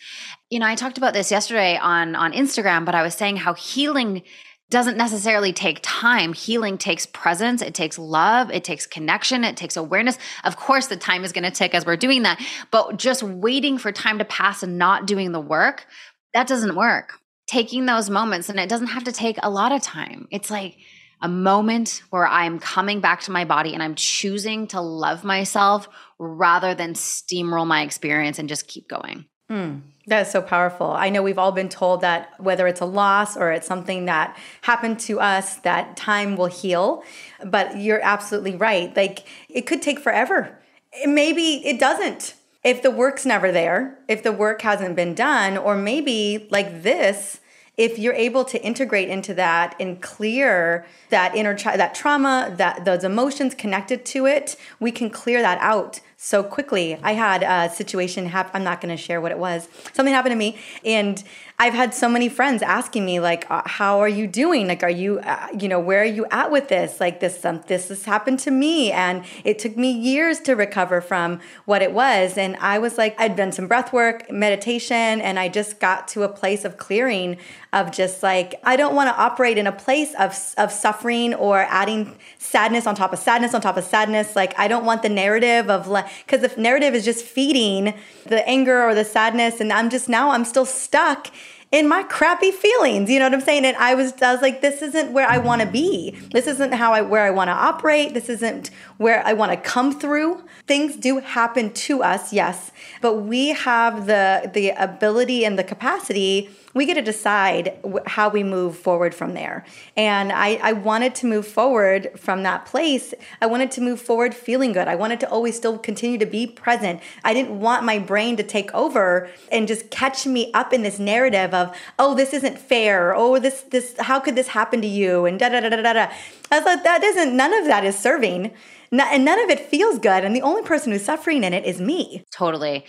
You 0.49 0.60
know, 0.60 0.65
I 0.65 0.75
talked 0.75 0.97
about 0.97 1.13
this 1.13 1.32
yesterday 1.32 1.78
on 1.78 2.15
on 2.15 2.34
Instagram, 2.34 2.86
but 2.86 2.95
I 2.95 3.04
was 3.04 3.15
saying 3.15 3.38
how 3.38 3.54
healing 3.54 4.23
doesn't 4.69 4.97
necessarily 4.97 5.52
take 5.52 5.80
time. 5.82 6.34
Healing 6.34 6.78
takes 6.78 7.08
presence, 7.08 7.62
it 7.62 7.73
takes 7.73 7.97
love, 7.97 8.52
it 8.52 8.63
takes 8.63 8.86
connection, 8.86 9.43
it 9.43 9.58
takes 9.58 9.75
awareness. 9.75 10.17
Of 10.43 10.58
course, 10.58 10.88
the 10.88 10.97
time 10.97 11.23
is 11.23 11.32
going 11.32 11.43
to 11.43 11.52
tick 11.52 11.73
as 11.73 11.86
we're 11.86 11.97
doing 11.97 12.21
that, 12.23 12.39
but 12.69 12.97
just 12.97 13.23
waiting 13.23 13.80
for 13.80 13.91
time 13.91 14.19
to 14.19 14.25
pass 14.25 14.62
and 14.62 14.78
not 14.78 15.08
doing 15.08 15.32
the 15.32 15.39
work, 15.39 15.88
that 16.34 16.47
doesn't 16.47 16.75
work. 16.75 17.13
Taking 17.47 17.88
those 17.88 18.12
moments, 18.12 18.47
and 18.47 18.60
it 18.60 18.69
doesn't 18.69 18.88
have 18.88 19.06
to 19.06 19.12
take 19.12 19.38
a 19.41 19.49
lot 19.49 19.71
of 19.71 19.82
time. 19.82 20.28
It's 20.30 20.52
like, 20.52 20.78
a 21.21 21.27
moment 21.27 22.01
where 22.10 22.27
I'm 22.27 22.60
coming 22.60 23.01
back 23.01 23.21
to 23.21 23.32
my 23.32 23.45
body 23.45 23.73
and 23.73 23.84
I'm 23.84 23.95
choosing 23.95 24.67
to 24.67 24.82
love 24.82 25.23
myself 25.23 25.89
rather 26.17 26.73
than 26.73 26.93
steamroll 26.93 27.67
my 27.67 27.82
experience 27.82 28.39
and 28.39 28.47
just 28.47 28.67
keep 28.67 28.88
going. 28.88 29.25
Mm, 29.49 29.82
that 30.08 30.27
is 30.27 30.32
so 30.32 30.41
powerful. 30.41 30.91
I 30.91 31.10
know 31.10 31.23
we've 31.23 31.39
all 31.39 31.51
been 31.51 31.69
told 31.69 32.01
that 32.01 32.39
whether 32.39 32.67
it's 32.67 32.82
a 32.82 32.86
loss 32.86 33.36
or 33.36 33.51
it's 33.51 33.65
something 33.65 34.05
that 34.05 34.38
happened 34.62 34.99
to 35.01 35.19
us, 35.19 35.55
that 35.58 35.97
time 35.97 36.38
will 36.38 36.47
heal. 36.47 37.03
But 37.43 37.77
you're 37.77 38.01
absolutely 38.01 38.55
right. 38.55 38.95
Like 38.95 39.25
it 39.49 39.62
could 39.62 39.82
take 39.82 39.99
forever. 39.99 40.60
Maybe 41.05 41.65
it 41.65 41.79
doesn't. 41.79 42.36
If 42.63 42.82
the 42.84 42.91
work's 42.91 43.25
never 43.25 43.51
there, 43.51 43.97
if 44.08 44.21
the 44.21 44.32
work 44.32 44.62
hasn't 44.62 44.95
been 44.95 45.15
done, 45.15 45.58
or 45.58 45.75
maybe 45.75 46.47
like 46.51 46.84
this, 46.84 47.39
if 47.80 47.98
you're 47.98 48.13
able 48.13 48.44
to 48.44 48.62
integrate 48.62 49.08
into 49.08 49.34
that 49.34 49.74
and 49.80 50.02
clear 50.02 50.86
that 51.12 51.34
inner 51.34 51.56
that 51.56 51.96
trauma 51.96 52.54
that 52.58 52.84
those 52.84 53.06
emotions 53.06 53.56
connected 53.56 54.06
to 54.06 54.26
it 54.26 54.58
we 54.82 54.92
can 54.92 55.10
clear 55.10 55.42
that 55.42 55.58
out 55.62 56.02
so 56.21 56.43
quickly. 56.43 56.99
I 57.01 57.13
had 57.13 57.43
a 57.43 57.73
situation 57.73 58.25
happen. 58.25 58.51
I'm 58.53 58.63
not 58.65 58.82
going 58.82 58.95
to 58.95 59.01
share 59.01 59.21
what 59.21 59.32
it 59.32 59.39
was. 59.39 59.69
Something 59.93 60.13
happened 60.13 60.34
to 60.34 60.38
me, 60.38 60.58
and 60.84 61.23
I've 61.58 61.73
had 61.73 61.93
so 61.93 62.10
many 62.10 62.27
friends 62.27 62.62
asking 62.62 63.05
me 63.05 63.21
like, 63.21 63.49
uh, 63.49 63.62
"How 63.65 63.99
are 63.99 64.10
you 64.10 64.27
doing? 64.27 64.67
Like, 64.67 64.84
are 64.84 64.89
you, 64.89 65.19
uh, 65.19 65.47
you 65.58 65.69
know, 65.69 65.79
where 65.79 66.01
are 66.01 66.05
you 66.05 66.25
at 66.29 66.51
with 66.51 66.67
this? 66.67 66.99
Like, 66.99 67.21
this, 67.21 67.45
um, 67.45 67.63
this 67.67 67.88
has 67.88 68.03
happened 68.03 68.39
to 68.39 68.51
me, 68.51 68.91
and 68.91 69.23
it 69.45 69.60
took 69.60 69.77
me 69.77 69.91
years 69.91 70.41
to 70.41 70.55
recover 70.55 70.99
from 70.99 71.39
what 71.63 71.82
it 71.82 71.93
was." 71.93 72.38
And 72.38 72.58
I 72.58 72.79
was 72.79 72.97
like, 72.97 73.15
I'd 73.17 73.38
done 73.38 73.53
some 73.53 73.67
breath 73.67 73.93
work, 73.93 74.29
meditation, 74.29 75.21
and 75.21 75.39
I 75.39 75.47
just 75.47 75.79
got 75.79 76.10
to 76.10 76.23
a 76.23 76.29
place 76.29 76.65
of 76.65 76.75
clearing, 76.75 77.38
of 77.71 77.91
just 77.91 78.23
like, 78.23 78.55
I 78.65 78.75
don't 78.75 78.93
want 78.93 79.10
to 79.10 79.15
operate 79.15 79.58
in 79.58 79.67
a 79.67 79.71
place 79.71 80.13
of 80.15 80.38
of 80.58 80.69
suffering 80.73 81.34
or 81.34 81.60
adding 81.69 82.17
sadness 82.39 82.86
on 82.86 82.95
top 82.95 83.13
of 83.13 83.19
sadness 83.19 83.53
on 83.53 83.62
top 83.62 83.77
of 83.77 83.86
sadness. 83.86 84.36
Like, 84.36 84.53
I 84.60 84.67
don't 84.67 84.84
want 84.84 85.01
the 85.01 85.10
narrative 85.10 85.69
of 85.69 85.88
like, 85.88 86.09
because 86.26 86.41
the 86.41 86.62
narrative 86.62 86.93
is 86.93 87.06
just 87.06 87.24
feeding 87.24 87.93
the 88.26 88.48
anger 88.48 88.84
or 88.84 88.95
the 88.95 89.06
sadness, 89.06 89.60
and 89.60 89.72
I'm 89.72 89.89
just 89.89 90.10
now 90.10 90.32
I'm 90.32 90.45
still 90.45 90.65
stuck 90.65 91.32
in 91.72 91.88
my 91.88 92.02
crappy 92.04 92.52
feelings. 92.52 93.10
You 93.10 93.19
know 93.19 93.26
what 93.26 93.34
I'm 93.34 93.41
saying? 93.41 93.65
And 93.65 93.78
I 93.78 93.93
was, 93.93 94.19
I 94.22 94.32
was 94.32 94.41
like, 94.41 94.62
this 94.62 94.82
isn't 94.82 95.12
where 95.12 95.28
I 95.28 95.38
want 95.38 95.62
to 95.62 95.67
be. 95.67 96.12
This 96.32 96.48
isn't 96.48 96.74
how 96.74 96.93
I, 96.93 97.02
where 97.02 97.24
I 97.24 97.30
want 97.30 97.50
to 97.50 97.54
operate. 97.54 98.13
This 98.13 98.28
isn't 98.28 98.72
where 98.98 99.26
I 99.26 99.34
want 99.34 99.52
to 99.52 99.58
come 99.58 99.98
through. 99.98 100.43
Things 100.65 100.95
do 100.95 101.19
happen 101.19 101.72
to 101.74 102.02
us, 102.02 102.34
yes, 102.34 102.72
but 103.02 103.17
we 103.17 103.50
have 103.50 104.08
the, 104.08 104.50
the 104.54 104.69
ability 104.72 105.45
and 105.45 105.60
the 105.60 105.63
capacity 105.63 106.50
we 106.73 106.86
get 106.86 106.93
to 106.95 107.01
decide 107.01 107.77
how 108.05 108.29
we 108.29 108.43
move 108.43 108.77
forward 108.77 109.15
from 109.15 109.34
there. 109.34 109.65
And 109.97 110.32
I, 110.32 110.60
I 110.62 110.73
wanted 110.73 111.15
to 111.15 111.25
move 111.25 111.47
forward 111.47 112.12
from 112.19 112.43
that 112.43 112.65
place. 112.65 113.13
I 113.41 113.47
wanted 113.47 113.71
to 113.71 113.82
move 113.82 113.99
forward 113.99 114.36
feeling 114.36 114.71
good. 114.71 114.88
I 114.88 114.95
wanted 114.95 115.19
to 115.21 115.29
always 115.29 115.55
still 115.55 115.77
continue 115.77 116.17
to 116.19 116.25
be 116.25 116.45
present. 116.45 117.01
I 117.23 117.34
didn't 117.34 117.60
want 117.60 117.84
my 117.84 117.97
brain 117.97 118.38
to 118.38 118.43
take 118.43 118.73
over 118.73 119.29
and 119.51 119.67
just 119.67 119.89
catch 119.89 120.27
me 120.27 120.51
up 120.53 120.71
in 120.71 120.84
this 120.84 120.99
narrative 120.99 121.53
of, 121.53 121.75
oh, 121.97 122.13
this 122.13 122.34
isn't 122.34 122.60
fair. 122.60 123.15
Oh, 123.15 123.39
this, 123.39 123.62
this, 123.62 123.95
how 123.99 124.19
could 124.19 124.36
this 124.36 124.49
happen 124.49 124.82
to 124.82 124.88
you? 124.88 125.25
And 125.25 125.39
da 125.39 125.49
da 125.49 125.62
da 125.62 125.69
da 125.69 125.82
da 125.82 125.93
da. 125.93 126.12
I 126.51 126.58
was 126.60 126.65
like, 126.65 126.84
that 126.84 127.03
isn't, 127.03 127.36
none 127.36 127.53
of 127.53 127.65
that 127.65 127.84
is 127.84 127.97
serving. 127.97 128.51
And 128.91 129.25
none 129.25 129.39
of 129.39 129.49
it 129.49 129.60
feels 129.60 129.99
good. 129.99 130.23
And 130.23 130.36
the 130.36 130.41
only 130.41 130.63
person 130.63 130.91
who's 130.91 131.05
suffering 131.05 131.43
in 131.43 131.53
it 131.53 131.65
is 131.65 131.79
me. 131.79 132.25
Totally. 132.32 132.86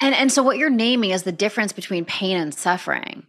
And 0.00 0.14
and 0.14 0.32
so 0.32 0.42
what 0.42 0.58
you're 0.58 0.70
naming 0.70 1.10
is 1.10 1.22
the 1.22 1.32
difference 1.32 1.72
between 1.72 2.04
pain 2.04 2.36
and 2.36 2.54
suffering. 2.54 3.26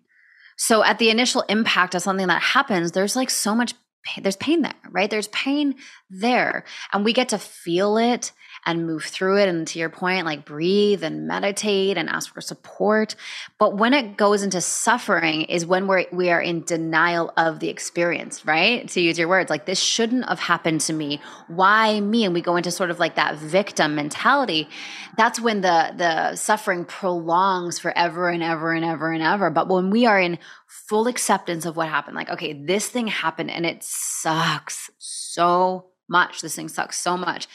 So 0.57 0.83
at 0.83 0.99
the 0.99 1.09
initial 1.09 1.41
impact 1.49 1.95
of 1.95 2.01
something 2.01 2.27
that 2.27 2.41
happens, 2.41 2.91
there's 2.91 3.15
like 3.15 3.29
so 3.29 3.55
much 3.55 3.73
there's 4.21 4.35
pain 4.37 4.61
there, 4.61 4.73
right? 4.89 5.09
There's 5.09 5.27
pain 5.27 5.75
there. 6.09 6.63
And 6.91 7.05
we 7.05 7.13
get 7.13 7.29
to 7.29 7.37
feel 7.37 7.97
it 7.97 8.31
and 8.65 8.85
move 8.85 9.03
through 9.03 9.39
it. 9.39 9.49
And 9.49 9.67
to 9.67 9.79
your 9.79 9.89
point, 9.89 10.25
like 10.25 10.45
breathe 10.45 11.03
and 11.03 11.27
meditate 11.27 11.97
and 11.97 12.07
ask 12.09 12.33
for 12.33 12.41
support. 12.41 13.15
But 13.57 13.77
when 13.77 13.93
it 13.93 14.17
goes 14.17 14.43
into 14.43 14.61
suffering 14.61 15.43
is 15.43 15.65
when 15.65 15.87
we're 15.87 16.05
we 16.11 16.29
are 16.29 16.41
in 16.41 16.63
denial 16.63 17.33
of 17.37 17.59
the 17.59 17.69
experience, 17.69 18.45
right? 18.45 18.87
To 18.89 19.01
use 19.01 19.17
your 19.17 19.27
words, 19.27 19.49
like 19.49 19.65
this 19.65 19.79
shouldn't 19.79 20.27
have 20.29 20.39
happened 20.39 20.81
to 20.81 20.93
me. 20.93 21.19
Why 21.47 21.99
me? 21.99 22.23
And 22.23 22.33
we 22.33 22.41
go 22.41 22.55
into 22.55 22.71
sort 22.71 22.91
of 22.91 22.99
like 22.99 23.15
that 23.15 23.35
victim 23.35 23.95
mentality. 23.95 24.69
That's 25.17 25.39
when 25.39 25.61
the 25.61 25.93
the 25.95 26.35
suffering 26.35 26.85
prolongs 26.85 27.79
forever 27.79 28.29
and 28.29 28.43
ever 28.43 28.73
and 28.73 28.85
ever 28.85 29.11
and 29.11 29.23
ever. 29.23 29.49
But 29.49 29.69
when 29.69 29.89
we 29.89 30.05
are 30.05 30.19
in 30.19 30.37
full 30.67 31.07
acceptance 31.07 31.65
of 31.65 31.75
what 31.75 31.89
happened, 31.89 32.15
like, 32.15 32.29
okay, 32.29 32.53
this 32.53 32.87
thing 32.87 33.07
happened 33.07 33.49
and 33.49 33.65
it 33.65 33.83
sucks 33.83 34.91
so 34.99 35.87
much. 36.07 36.41
This 36.41 36.55
thing 36.55 36.67
sucks 36.67 36.99
so 36.99 37.17
much 37.17 37.47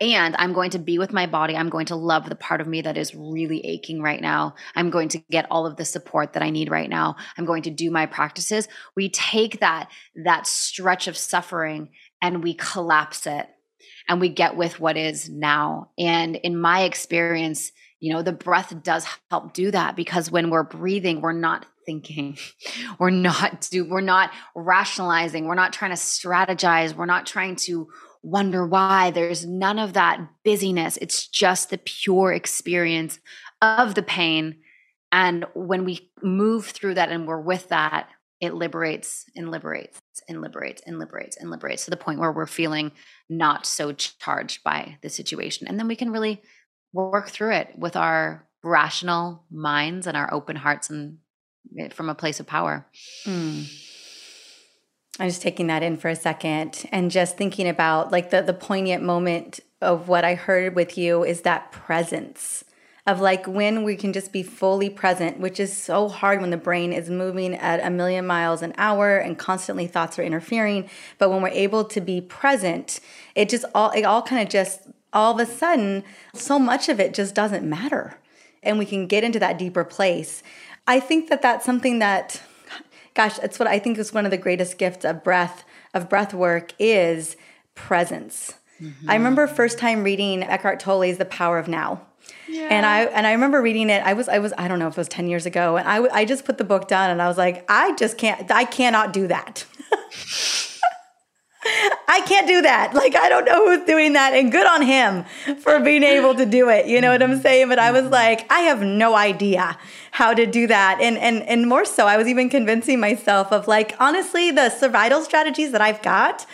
and 0.00 0.36
I'm 0.38 0.52
going 0.52 0.70
to 0.70 0.78
be 0.78 0.98
with 0.98 1.12
my 1.12 1.26
body. 1.26 1.56
I'm 1.56 1.68
going 1.68 1.86
to 1.86 1.96
love 1.96 2.28
the 2.28 2.36
part 2.36 2.60
of 2.60 2.68
me 2.68 2.82
that 2.82 2.96
is 2.96 3.14
really 3.14 3.64
aching 3.66 4.00
right 4.00 4.20
now. 4.20 4.54
I'm 4.76 4.90
going 4.90 5.08
to 5.10 5.18
get 5.30 5.46
all 5.50 5.66
of 5.66 5.76
the 5.76 5.84
support 5.84 6.34
that 6.34 6.42
I 6.42 6.50
need 6.50 6.70
right 6.70 6.88
now. 6.88 7.16
I'm 7.36 7.44
going 7.44 7.62
to 7.64 7.70
do 7.70 7.90
my 7.90 8.06
practices. 8.06 8.68
We 8.94 9.08
take 9.08 9.60
that 9.60 9.90
that 10.24 10.46
stretch 10.46 11.08
of 11.08 11.16
suffering 11.16 11.90
and 12.22 12.42
we 12.42 12.54
collapse 12.54 13.26
it 13.26 13.48
and 14.08 14.20
we 14.20 14.28
get 14.28 14.56
with 14.56 14.78
what 14.78 14.96
is 14.96 15.28
now. 15.28 15.90
And 15.98 16.36
in 16.36 16.58
my 16.58 16.82
experience, 16.82 17.72
you 18.00 18.12
know, 18.12 18.22
the 18.22 18.32
breath 18.32 18.74
does 18.82 19.06
help 19.30 19.52
do 19.52 19.70
that 19.72 19.96
because 19.96 20.30
when 20.30 20.50
we're 20.50 20.62
breathing, 20.62 21.20
we're 21.20 21.32
not 21.32 21.66
thinking. 21.84 22.36
We're 22.98 23.08
not 23.08 23.66
do 23.70 23.88
we're 23.88 24.02
not 24.02 24.30
rationalizing. 24.54 25.46
We're 25.46 25.54
not 25.54 25.72
trying 25.72 25.92
to 25.92 25.96
strategize. 25.96 26.94
We're 26.94 27.06
not 27.06 27.24
trying 27.24 27.56
to 27.56 27.88
wonder 28.22 28.66
why. 28.66 29.10
There's 29.10 29.46
none 29.46 29.78
of 29.78 29.92
that 29.94 30.20
busyness. 30.44 30.96
It's 30.98 31.26
just 31.26 31.70
the 31.70 31.78
pure 31.78 32.32
experience 32.32 33.18
of 33.62 33.94
the 33.94 34.02
pain. 34.02 34.56
And 35.12 35.46
when 35.54 35.84
we 35.84 36.10
move 36.22 36.66
through 36.66 36.94
that 36.94 37.10
and 37.10 37.26
we're 37.26 37.40
with 37.40 37.68
that, 37.68 38.08
it 38.40 38.54
liberates 38.54 39.24
and 39.34 39.50
liberates 39.50 40.00
and 40.28 40.40
liberates 40.40 40.82
and 40.86 40.98
liberates 40.98 41.36
and 41.36 41.50
liberates 41.50 41.84
to 41.84 41.90
the 41.90 41.96
point 41.96 42.20
where 42.20 42.32
we're 42.32 42.46
feeling 42.46 42.92
not 43.28 43.66
so 43.66 43.92
charged 43.92 44.62
by 44.62 44.98
the 45.02 45.08
situation. 45.08 45.66
And 45.66 45.78
then 45.78 45.88
we 45.88 45.96
can 45.96 46.12
really 46.12 46.42
work 46.92 47.28
through 47.28 47.52
it 47.54 47.74
with 47.76 47.96
our 47.96 48.46
rational 48.62 49.44
minds 49.50 50.06
and 50.06 50.16
our 50.16 50.32
open 50.32 50.56
hearts 50.56 50.90
and 50.90 51.18
eh, 51.78 51.88
from 51.88 52.08
a 52.08 52.14
place 52.14 52.38
of 52.38 52.46
power. 52.46 52.86
Mm. 53.24 53.66
I'm 55.18 55.28
just 55.28 55.42
taking 55.42 55.66
that 55.66 55.82
in 55.82 55.96
for 55.96 56.08
a 56.08 56.16
second 56.16 56.86
and 56.92 57.10
just 57.10 57.36
thinking 57.36 57.68
about 57.68 58.12
like 58.12 58.30
the 58.30 58.42
the 58.42 58.54
poignant 58.54 59.02
moment 59.02 59.60
of 59.80 60.08
what 60.08 60.24
I 60.24 60.34
heard 60.34 60.74
with 60.74 60.96
you 60.96 61.24
is 61.24 61.42
that 61.42 61.72
presence 61.72 62.64
of 63.06 63.20
like 63.20 63.46
when 63.46 63.84
we 63.84 63.96
can 63.96 64.12
just 64.12 64.32
be 64.32 64.42
fully 64.42 64.90
present, 64.90 65.40
which 65.40 65.58
is 65.58 65.74
so 65.74 66.08
hard 66.08 66.42
when 66.42 66.50
the 66.50 66.58
brain 66.58 66.92
is 66.92 67.08
moving 67.08 67.54
at 67.54 67.84
a 67.84 67.88
million 67.88 68.26
miles 68.26 68.60
an 68.60 68.74
hour 68.76 69.16
and 69.16 69.38
constantly 69.38 69.86
thoughts 69.86 70.18
are 70.18 70.22
interfering. 70.22 70.88
But 71.16 71.30
when 71.30 71.40
we're 71.40 71.48
able 71.48 71.84
to 71.84 72.00
be 72.02 72.20
present, 72.20 73.00
it 73.34 73.48
just 73.48 73.64
all 73.74 73.90
it 73.92 74.02
all 74.02 74.22
kind 74.22 74.42
of 74.42 74.48
just 74.48 74.82
all 75.12 75.32
of 75.32 75.40
a 75.40 75.50
sudden, 75.50 76.04
so 76.34 76.58
much 76.58 76.90
of 76.90 77.00
it 77.00 77.14
just 77.14 77.34
doesn't 77.34 77.66
matter. 77.66 78.18
And 78.62 78.78
we 78.78 78.84
can 78.84 79.06
get 79.06 79.24
into 79.24 79.38
that 79.38 79.58
deeper 79.58 79.84
place. 79.84 80.42
I 80.86 81.00
think 81.00 81.30
that 81.30 81.40
that's 81.40 81.64
something 81.64 82.00
that 82.00 82.42
gosh, 83.18 83.36
it's 83.40 83.58
what 83.58 83.66
I 83.66 83.80
think 83.80 83.98
is 83.98 84.14
one 84.14 84.24
of 84.24 84.30
the 84.30 84.36
greatest 84.36 84.78
gifts 84.78 85.04
of 85.04 85.24
breath 85.24 85.64
of 85.92 86.08
breath 86.08 86.32
work 86.32 86.72
is 86.78 87.36
presence. 87.74 88.54
Mm-hmm. 88.80 89.10
I 89.10 89.14
remember 89.14 89.48
first 89.48 89.76
time 89.76 90.04
reading 90.04 90.44
Eckhart 90.44 90.78
Tolle's 90.78 91.18
The 91.18 91.24
Power 91.24 91.58
of 91.58 91.66
Now. 91.66 92.06
Yeah. 92.48 92.68
And 92.70 92.86
I 92.86 93.06
and 93.06 93.26
I 93.26 93.32
remember 93.32 93.60
reading 93.60 93.90
it. 93.90 94.04
I 94.04 94.12
was 94.12 94.28
I 94.28 94.38
was 94.38 94.52
I 94.56 94.68
don't 94.68 94.78
know 94.78 94.86
if 94.86 94.94
it 94.94 94.98
was 94.98 95.08
ten 95.08 95.26
years 95.26 95.46
ago, 95.46 95.76
and 95.76 95.88
I 95.88 95.96
I 96.20 96.24
just 96.24 96.44
put 96.44 96.58
the 96.58 96.64
book 96.64 96.86
down, 96.86 97.10
and 97.10 97.20
I 97.20 97.26
was 97.26 97.36
like, 97.36 97.64
I 97.68 97.92
just 97.96 98.18
can't. 98.18 98.48
I 98.52 98.64
cannot 98.64 99.12
do 99.12 99.26
that. 99.26 99.66
I 102.10 102.20
can't 102.22 102.46
do 102.46 102.62
that. 102.62 102.94
Like, 102.94 103.14
I 103.16 103.28
don't 103.28 103.44
know 103.44 103.66
who's 103.66 103.84
doing 103.86 104.14
that. 104.14 104.32
And 104.32 104.50
good 104.50 104.66
on 104.66 104.82
him 104.82 105.24
for 105.58 105.80
being 105.80 106.02
able 106.02 106.34
to 106.36 106.46
do 106.46 106.70
it. 106.70 106.86
You 106.86 107.00
know 107.00 107.10
what 107.10 107.22
I'm 107.22 107.40
saying? 107.40 107.68
But 107.68 107.78
I 107.78 107.90
was 107.90 108.06
like, 108.10 108.50
I 108.50 108.60
have 108.60 108.80
no 108.80 109.14
idea 109.14 109.76
how 110.18 110.34
to 110.34 110.46
do 110.46 110.66
that. 110.66 110.98
And 111.00 111.16
and 111.16 111.44
and 111.44 111.68
more 111.68 111.84
so, 111.84 112.08
I 112.08 112.16
was 112.16 112.26
even 112.26 112.50
convincing 112.50 112.98
myself 112.98 113.52
of 113.52 113.68
like, 113.68 113.94
honestly, 114.00 114.50
the 114.50 114.68
survival 114.68 115.22
strategies 115.22 115.70
that 115.70 115.80
I've 115.80 116.02
got, 116.02 116.44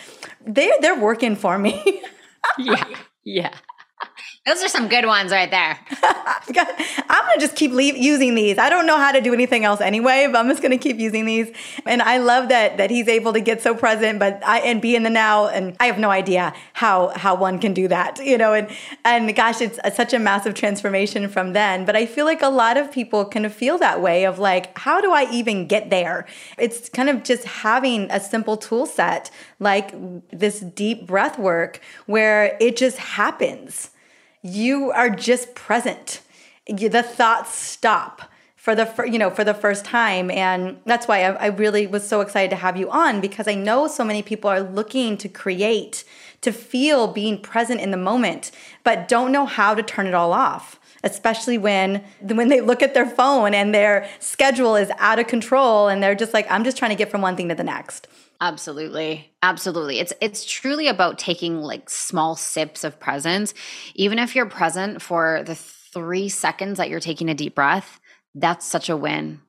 they're 0.47 0.77
they're 0.83 1.01
working 1.01 1.35
for 1.35 1.57
me. 1.59 2.03
yeah. 2.59 2.85
Yeah. 3.25 3.55
Those 4.47 4.63
are 4.63 4.69
some 4.69 4.89
good 4.89 5.07
ones 5.07 5.33
right 5.33 5.51
there. 5.51 5.79
I'm 6.03 7.27
gonna 7.27 7.41
just 7.41 7.57
keep 7.57 7.73
leave, 7.73 7.97
using 7.97 8.35
these. 8.35 8.59
I 8.59 8.69
don't 8.69 8.87
know 8.87 8.99
how 8.99 9.11
to 9.11 9.23
do 9.23 9.33
anything 9.33 9.65
else 9.65 9.81
anyway, 9.81 10.29
but 10.31 10.37
I'm 10.37 10.49
just 10.49 10.61
gonna 10.61 10.77
keep 10.77 10.99
using 10.99 11.25
these. 11.25 11.51
And 11.87 12.03
I 12.03 12.19
love 12.19 12.51
that 12.51 12.77
that 12.77 12.91
he's 12.91 13.09
able 13.09 13.33
to 13.33 13.41
get 13.41 13.63
so 13.63 13.75
present, 13.75 14.19
but 14.19 14.43
I 14.45 14.59
and 14.61 14.83
be 14.83 14.97
in 14.97 15.03
the 15.03 15.09
now. 15.09 15.47
And 15.47 15.75
I 15.81 15.87
have 15.87 15.99
no 15.99 16.11
idea 16.11 16.53
how 16.75 17.09
how 17.17 17.35
one 17.35 17.59
can 17.59 17.73
do 17.73 17.89
that, 17.89 18.19
you 18.19 18.37
know. 18.37 18.53
And 18.53 18.69
and 19.03 19.35
gosh, 19.35 19.63
it's 19.63 19.79
such 19.97 20.13
a 20.13 20.19
massive 20.19 20.53
transformation 20.53 21.31
from 21.31 21.55
then. 21.55 21.87
But 21.87 21.97
I 21.97 22.05
feel 22.05 22.27
like 22.27 22.43
a 22.43 22.51
lot 22.51 22.77
of 22.77 22.93
people 22.93 23.25
kind 23.25 23.47
of 23.47 23.55
feel 23.55 23.79
that 23.79 24.03
way 24.03 24.27
of 24.27 24.39
like, 24.39 24.77
how 24.77 25.01
do 25.01 25.11
I 25.11 25.27
even 25.33 25.67
get 25.67 25.89
there? 25.89 26.27
It's 26.59 26.91
kind 26.91 27.09
of 27.09 27.25
just 27.25 27.45
having 27.45 28.11
a 28.11 28.21
simple 28.21 28.59
tool 28.59 28.85
set 28.85 29.31
like 29.59 29.95
this 30.31 30.61
deep 30.61 31.07
breath 31.07 31.39
work 31.39 31.81
where 32.05 32.59
it 32.61 32.77
just 32.77 32.99
happens 32.99 33.91
you 34.45 34.93
are 34.93 35.09
just 35.09 35.55
present. 35.55 36.21
The 36.67 37.03
thoughts 37.03 37.55
stop 37.55 38.31
for 38.57 38.75
the 38.75 38.91
you 39.11 39.19
know 39.19 39.29
for 39.29 39.45
the 39.45 39.53
first 39.53 39.85
time 39.85 40.31
and 40.31 40.79
that's 40.87 41.07
why 41.07 41.23
I, 41.23 41.33
I, 41.33 41.47
really 41.49 41.87
was 41.87 42.09
so 42.09 42.23
excited 42.23 42.49
to 42.49 42.57
have 42.57 42.79
you 42.79 42.91
on 42.91 43.21
because 43.21 43.47
i 43.47 43.55
know 43.55 43.89
so 43.89 44.03
many 44.03 44.23
people 44.23 44.49
are 44.49 44.63
looking 44.63 45.19
to 45.19 45.29
create 45.29 46.03
to 46.41 46.51
feel 46.51 47.07
being 47.07 47.39
present 47.39 47.83
in 47.83 47.91
the 47.91 47.99
moment 47.99 48.53
but 48.83 49.07
don't 49.07 49.33
know 49.33 49.45
how 49.45 49.75
to 49.75 49.83
turn 49.83 50.07
it 50.07 50.15
all 50.15 50.33
off 50.33 50.81
especially 51.03 51.59
when 51.59 52.03
when 52.23 52.49
they 52.49 52.63
look 52.63 52.81
at 52.81 52.95
their 52.95 53.05
phone 53.05 53.53
and 53.53 53.75
their 53.75 54.09
schedule 54.19 54.77
is 54.77 54.91
out 54.97 55.19
of 55.19 55.27
control 55.27 55.89
and 55.89 56.03
they're 56.03 56.15
just 56.15 56.33
like 56.33 56.51
i'm 56.51 56.65
just 56.65 56.79
trying 56.79 56.91
to 56.91 56.97
get 56.97 57.11
from 57.11 57.21
one 57.21 57.37
thing 57.37 57.51
to 57.51 57.55
the 57.55 57.65
next 57.65 58.09
Absolutely. 58.45 59.33
Absolutely. 59.43 60.01
It's 60.01 60.13
it's 60.21 60.45
truly 60.45 60.89
about 60.89 61.19
taking 61.19 61.63
like 61.63 61.89
small 61.89 62.37
sips 62.37 62.85
of 62.85 63.01
presence. 63.01 63.55
Even 63.95 64.19
if 64.19 64.37
you're 64.37 64.45
present 64.45 65.01
for 65.01 65.43
the 65.47 65.55
3 65.55 66.29
seconds 66.29 66.77
that 66.77 66.91
you're 66.91 67.01
taking 67.01 67.31
a 67.31 67.35
deep 67.35 67.55
breath, 67.55 67.99
that's 68.35 68.67
such 68.67 68.91
a 68.91 68.99
win. 68.99 69.41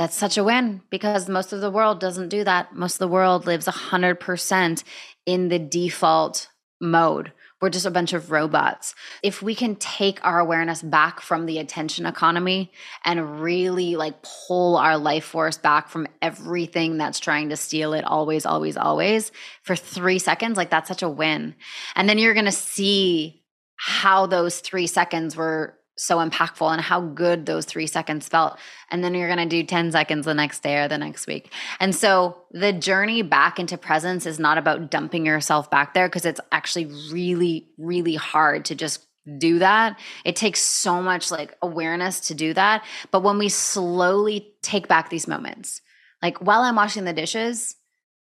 That's 0.00 0.16
such 0.16 0.36
a 0.36 0.42
win 0.42 0.82
because 0.90 1.28
most 1.28 1.52
of 1.52 1.60
the 1.60 1.70
world 1.70 2.00
doesn't 2.00 2.28
do 2.28 2.42
that. 2.42 2.74
Most 2.74 2.94
of 2.96 2.98
the 2.98 3.06
world 3.06 3.46
lives 3.46 3.68
100% 3.68 4.82
in 5.24 5.48
the 5.48 5.60
default 5.60 6.48
mode 6.80 7.30
we're 7.62 7.70
just 7.70 7.86
a 7.86 7.90
bunch 7.92 8.12
of 8.12 8.32
robots. 8.32 8.96
If 9.22 9.40
we 9.40 9.54
can 9.54 9.76
take 9.76 10.22
our 10.26 10.40
awareness 10.40 10.82
back 10.82 11.20
from 11.20 11.46
the 11.46 11.58
attention 11.58 12.06
economy 12.06 12.72
and 13.04 13.40
really 13.40 13.94
like 13.94 14.26
pull 14.48 14.76
our 14.76 14.98
life 14.98 15.24
force 15.24 15.58
back 15.58 15.88
from 15.88 16.08
everything 16.20 16.98
that's 16.98 17.20
trying 17.20 17.50
to 17.50 17.56
steal 17.56 17.92
it 17.94 18.04
always, 18.04 18.44
always, 18.44 18.76
always 18.76 19.30
for 19.62 19.76
three 19.76 20.18
seconds, 20.18 20.56
like 20.56 20.70
that's 20.70 20.88
such 20.88 21.04
a 21.04 21.08
win. 21.08 21.54
And 21.94 22.08
then 22.08 22.18
you're 22.18 22.34
going 22.34 22.46
to 22.46 22.52
see 22.52 23.44
how 23.76 24.26
those 24.26 24.58
three 24.58 24.88
seconds 24.88 25.36
were 25.36 25.78
so 25.96 26.18
impactful 26.18 26.70
and 26.72 26.80
how 26.80 27.00
good 27.00 27.46
those 27.46 27.64
three 27.64 27.86
seconds 27.86 28.28
felt. 28.28 28.58
And 28.90 29.04
then 29.04 29.14
you're 29.14 29.28
going 29.28 29.46
to 29.48 29.56
do 29.56 29.62
10 29.62 29.92
seconds 29.92 30.24
the 30.24 30.34
next 30.34 30.62
day 30.62 30.78
or 30.78 30.88
the 30.88 30.98
next 30.98 31.26
week. 31.26 31.52
And 31.80 31.94
so 31.94 32.38
the 32.50 32.72
journey 32.72 33.22
back 33.22 33.58
into 33.58 33.76
presence 33.76 34.26
is 34.26 34.38
not 34.38 34.58
about 34.58 34.90
dumping 34.90 35.26
yourself 35.26 35.70
back 35.70 35.94
there 35.94 36.08
because 36.08 36.24
it's 36.24 36.40
actually 36.50 36.86
really, 37.10 37.68
really 37.78 38.14
hard 38.14 38.64
to 38.66 38.74
just 38.74 39.06
do 39.38 39.58
that. 39.60 39.98
It 40.24 40.36
takes 40.36 40.60
so 40.60 41.00
much 41.02 41.30
like 41.30 41.56
awareness 41.62 42.20
to 42.20 42.34
do 42.34 42.54
that. 42.54 42.84
But 43.10 43.22
when 43.22 43.38
we 43.38 43.48
slowly 43.48 44.54
take 44.62 44.88
back 44.88 45.10
these 45.10 45.28
moments, 45.28 45.80
like 46.22 46.38
while 46.38 46.62
I'm 46.62 46.76
washing 46.76 47.04
the 47.04 47.12
dishes, 47.12 47.76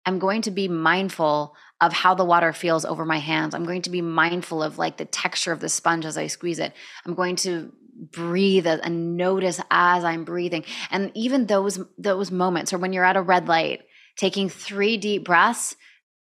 I'm 0.05 0.19
going 0.19 0.41
to 0.43 0.51
be 0.51 0.67
mindful 0.67 1.55
of 1.81 1.91
how 1.91 2.13
the 2.13 2.23
water 2.23 2.53
feels 2.53 2.85
over 2.85 3.03
my 3.03 3.17
hands. 3.17 3.53
I'm 3.53 3.65
going 3.65 3.81
to 3.81 3.89
be 3.89 4.01
mindful 4.01 4.61
of 4.63 4.77
like 4.77 4.97
the 4.97 5.05
texture 5.05 5.51
of 5.51 5.59
the 5.59 5.67
sponge 5.67 6.05
as 6.05 6.17
I 6.17 6.27
squeeze 6.27 6.59
it. 6.59 6.73
I'm 7.05 7.15
going 7.15 7.35
to 7.37 7.73
breathe 8.11 8.67
and 8.67 9.17
notice 9.17 9.59
as 9.69 10.03
I'm 10.03 10.23
breathing. 10.23 10.63
And 10.91 11.11
even 11.15 11.47
those 11.47 11.79
those 11.97 12.31
moments 12.31 12.71
or 12.71 12.77
when 12.77 12.93
you're 12.93 13.03
at 13.03 13.17
a 13.17 13.21
red 13.21 13.47
light, 13.47 13.81
taking 14.15 14.47
3 14.47 14.97
deep 14.97 15.25
breaths 15.25 15.75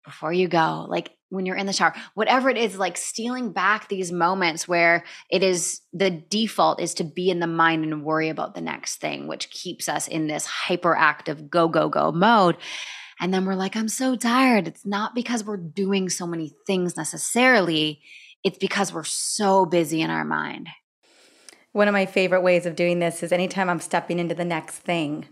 before 0.05 0.33
you 0.33 0.47
go, 0.47 0.87
like 0.88 1.11
when 1.29 1.45
you're 1.45 1.57
in 1.57 1.66
the 1.66 1.73
shower, 1.73 1.95
whatever 2.14 2.49
it 2.49 2.57
is, 2.57 2.79
like 2.79 2.97
stealing 2.97 3.53
back 3.53 3.88
these 3.88 4.12
moments 4.12 4.69
where 4.69 5.05
it 5.31 5.42
is 5.42 5.81
the 5.92 6.11
default 6.11 6.81
is 6.81 6.95
to 6.95 7.05
be 7.05 7.31
in 7.31 7.40
the 7.40 7.47
mind 7.47 7.85
and 7.85 8.05
worry 8.05 8.29
about 8.29 8.55
the 8.55 8.61
next 8.61 8.97
thing, 8.97 9.27
which 9.27 9.51
keeps 9.51 9.88
us 9.88 10.07
in 10.07 10.29
this 10.29 10.47
hyperactive 10.47 11.51
go, 11.51 11.66
go, 11.66 11.88
go 11.88 12.12
mode. 12.12 12.57
And 13.20 13.33
then 13.33 13.44
we're 13.44 13.55
like, 13.55 13.76
I'm 13.76 13.88
so 13.88 14.14
tired. 14.16 14.68
It's 14.68 14.85
not 14.85 15.14
because 15.14 15.44
we're 15.44 15.57
doing 15.57 16.09
so 16.09 16.26
many 16.26 16.52
things 16.66 16.96
necessarily, 16.96 18.00
it's 18.44 18.59
because 18.59 18.92
we're 18.92 19.05
so 19.05 19.66
busy 19.66 20.02
in 20.02 20.11
our 20.11 20.24
mind. 20.24 20.68
One 21.72 21.88
of 21.88 21.92
my 21.92 22.07
favorite 22.07 22.42
ways 22.42 22.64
of 22.64 22.76
doing 22.76 23.00
this 23.00 23.22
is 23.22 23.33
anytime 23.33 23.68
I'm 23.68 23.81
stepping 23.81 24.18
into 24.18 24.35
the 24.35 24.44
next 24.44 24.76
thing, 24.79 25.26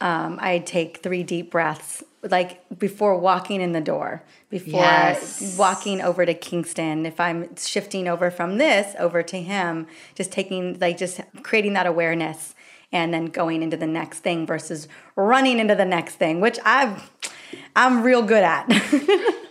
um, 0.00 0.38
I 0.40 0.58
take 0.58 1.02
three 1.02 1.22
deep 1.22 1.50
breaths, 1.50 2.02
like 2.22 2.62
before 2.78 3.18
walking 3.18 3.60
in 3.60 3.72
the 3.72 3.80
door, 3.80 4.24
before 4.48 4.80
yes. 4.80 5.56
walking 5.58 6.00
over 6.00 6.24
to 6.26 6.34
Kingston. 6.34 7.06
If 7.06 7.18
I'm 7.18 7.56
shifting 7.56 8.06
over 8.06 8.30
from 8.30 8.58
this 8.58 8.94
over 8.98 9.22
to 9.22 9.40
him, 9.40 9.86
just 10.14 10.30
taking, 10.30 10.78
like, 10.78 10.98
just 10.98 11.20
creating 11.42 11.72
that 11.72 11.86
awareness 11.86 12.54
and 12.92 13.12
then 13.12 13.26
going 13.26 13.62
into 13.62 13.76
the 13.76 13.86
next 13.86 14.20
thing 14.20 14.46
versus 14.46 14.88
running 15.16 15.58
into 15.58 15.74
the 15.74 15.84
next 15.84 16.16
thing, 16.16 16.40
which 16.40 16.58
I've 16.64 17.10
I'm 17.76 18.02
real 18.02 18.22
good 18.22 18.42
at. 18.42 18.66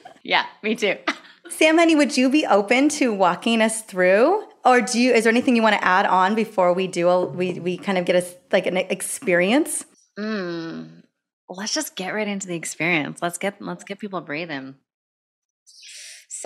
yeah, 0.23 0.45
me 0.63 0.75
too. 0.75 0.95
Sam, 1.49 1.77
honey, 1.77 1.95
would 1.95 2.17
you 2.17 2.29
be 2.29 2.45
open 2.45 2.89
to 2.89 3.13
walking 3.13 3.61
us 3.61 3.81
through, 3.81 4.45
or 4.65 4.81
do 4.81 4.99
you? 4.99 5.13
Is 5.13 5.23
there 5.23 5.31
anything 5.31 5.55
you 5.55 5.61
want 5.61 5.75
to 5.75 5.83
add 5.83 6.05
on 6.05 6.35
before 6.35 6.73
we 6.73 6.87
do? 6.87 7.07
A, 7.07 7.25
we 7.25 7.59
we 7.59 7.77
kind 7.77 7.97
of 7.97 8.05
get 8.05 8.15
a 8.15 8.25
like 8.51 8.65
an 8.65 8.77
experience. 8.77 9.85
Mm, 10.19 11.03
let's 11.49 11.73
just 11.73 11.95
get 11.95 12.13
right 12.13 12.27
into 12.27 12.47
the 12.47 12.55
experience. 12.55 13.21
Let's 13.21 13.37
get 13.37 13.61
let's 13.61 13.83
get 13.83 13.99
people 13.99 14.21
breathing. 14.21 14.75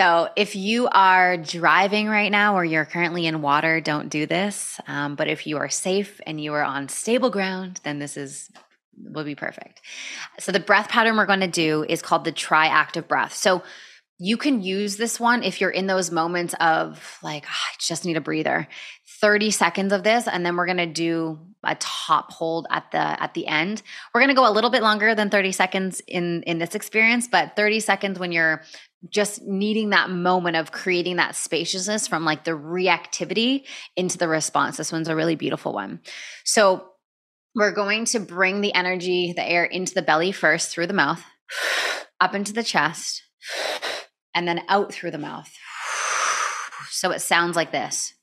So, 0.01 0.29
if 0.35 0.55
you 0.55 0.87
are 0.87 1.37
driving 1.37 2.07
right 2.07 2.31
now 2.31 2.55
or 2.55 2.65
you're 2.65 2.85
currently 2.85 3.27
in 3.27 3.43
water, 3.43 3.79
don't 3.81 4.09
do 4.09 4.25
this. 4.25 4.81
Um, 4.87 5.13
but 5.13 5.27
if 5.27 5.45
you 5.45 5.57
are 5.57 5.69
safe 5.69 6.19
and 6.25 6.41
you 6.41 6.55
are 6.55 6.63
on 6.63 6.89
stable 6.89 7.29
ground, 7.29 7.79
then 7.83 7.99
this 7.99 8.17
is 8.17 8.49
will 8.97 9.25
be 9.25 9.35
perfect. 9.35 9.79
So, 10.39 10.51
the 10.51 10.59
breath 10.59 10.89
pattern 10.89 11.17
we're 11.17 11.27
going 11.27 11.41
to 11.41 11.47
do 11.47 11.85
is 11.87 12.01
called 12.01 12.23
the 12.23 12.31
triactive 12.31 13.07
breath. 13.07 13.35
So, 13.35 13.61
you 14.17 14.37
can 14.37 14.63
use 14.63 14.97
this 14.97 15.19
one 15.19 15.43
if 15.43 15.61
you're 15.61 15.69
in 15.69 15.85
those 15.85 16.09
moments 16.09 16.55
of 16.59 17.19
like, 17.21 17.43
oh, 17.45 17.49
I 17.51 17.75
just 17.79 18.03
need 18.03 18.17
a 18.17 18.21
breather. 18.21 18.67
30 19.19 19.51
seconds 19.51 19.93
of 19.93 20.03
this 20.03 20.27
and 20.27 20.43
then 20.43 20.55
we're 20.55 20.65
going 20.65 20.77
to 20.77 20.87
do 20.87 21.39
a 21.63 21.75
top 21.79 22.31
hold 22.31 22.65
at 22.71 22.89
the 22.91 22.97
at 22.97 23.35
the 23.35 23.45
end. 23.45 23.83
We're 24.13 24.21
going 24.21 24.29
to 24.29 24.35
go 24.35 24.49
a 24.49 24.53
little 24.53 24.71
bit 24.71 24.81
longer 24.81 25.13
than 25.13 25.29
30 25.29 25.51
seconds 25.51 26.01
in 26.07 26.41
in 26.43 26.57
this 26.57 26.73
experience, 26.73 27.27
but 27.27 27.55
30 27.55 27.81
seconds 27.81 28.17
when 28.17 28.31
you're 28.31 28.63
just 29.09 29.41
needing 29.41 29.89
that 29.89 30.09
moment 30.09 30.55
of 30.55 30.71
creating 30.71 31.15
that 31.15 31.35
spaciousness 31.35 32.07
from 32.07 32.23
like 32.23 32.43
the 32.43 32.51
reactivity 32.51 33.65
into 33.95 34.17
the 34.17 34.27
response. 34.27 34.77
This 34.77 34.91
one's 34.91 35.07
a 35.07 35.15
really 35.15 35.35
beautiful 35.35 35.73
one. 35.73 36.01
So 36.43 36.87
we're 37.55 37.73
going 37.73 38.05
to 38.05 38.19
bring 38.19 38.61
the 38.61 38.73
energy, 38.73 39.33
the 39.35 39.47
air 39.47 39.65
into 39.65 39.93
the 39.93 40.01
belly 40.01 40.31
first 40.31 40.69
through 40.69 40.87
the 40.87 40.93
mouth, 40.93 41.23
up 42.19 42.35
into 42.35 42.53
the 42.53 42.63
chest, 42.63 43.23
and 44.35 44.47
then 44.47 44.63
out 44.69 44.93
through 44.93 45.11
the 45.11 45.17
mouth. 45.17 45.51
So 46.89 47.11
it 47.11 47.19
sounds 47.19 47.55
like 47.55 47.71
this. 47.71 48.13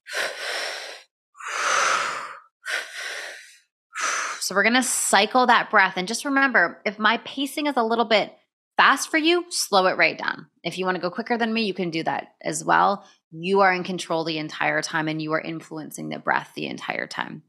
So 4.41 4.55
we're 4.55 4.62
going 4.62 4.75
to 4.75 4.83
cycle 4.83 5.47
that 5.47 5.71
breath. 5.71 5.95
And 5.97 6.09
just 6.09 6.25
remember 6.25 6.81
if 6.87 6.99
my 6.99 7.19
pacing 7.19 7.67
is 7.67 7.77
a 7.77 7.83
little 7.83 8.07
bit 8.07 8.33
fast 8.79 9.11
for 9.11 9.19
you, 9.19 9.45
slow 9.51 9.87
it 9.88 9.99
right 9.99 10.17
down. 10.17 10.47
If 10.62 10.79
you 10.79 10.87
want 10.87 10.95
to 10.95 11.03
go 11.03 11.11
quicker 11.11 11.37
than 11.37 11.53
me, 11.53 11.62
you 11.62 11.75
can 11.75 11.91
do 11.91 12.05
that 12.05 12.29
as 12.41 12.64
well. 12.64 13.05
You 13.31 13.61
are 13.61 13.75
in 13.75 13.83
control 13.83 14.25
the 14.25 14.38
entire 14.38 14.81
time 14.81 15.09
and 15.09 15.21
you 15.21 15.33
are 15.33 15.41
influencing 15.41 16.09
the 16.09 16.19
breath 16.19 16.53
the 16.55 16.67
entire 16.67 17.07
time. 17.07 17.43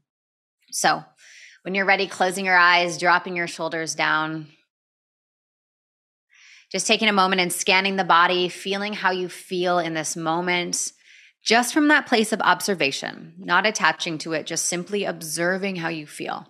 So, 0.72 1.02
when 1.62 1.74
you're 1.74 1.86
ready, 1.86 2.06
closing 2.06 2.44
your 2.44 2.56
eyes, 2.56 2.98
dropping 2.98 3.36
your 3.36 3.46
shoulders 3.46 3.94
down, 3.94 4.48
just 6.72 6.86
taking 6.86 7.08
a 7.08 7.12
moment 7.12 7.40
and 7.40 7.52
scanning 7.52 7.96
the 7.96 8.04
body, 8.04 8.48
feeling 8.48 8.92
how 8.92 9.10
you 9.10 9.28
feel 9.28 9.78
in 9.78 9.94
this 9.94 10.16
moment, 10.16 10.92
just 11.44 11.72
from 11.72 11.88
that 11.88 12.06
place 12.06 12.32
of 12.32 12.40
observation, 12.40 13.34
not 13.38 13.66
attaching 13.66 14.18
to 14.18 14.32
it, 14.32 14.46
just 14.46 14.66
simply 14.66 15.04
observing 15.04 15.76
how 15.76 15.88
you 15.88 16.06
feel. 16.06 16.46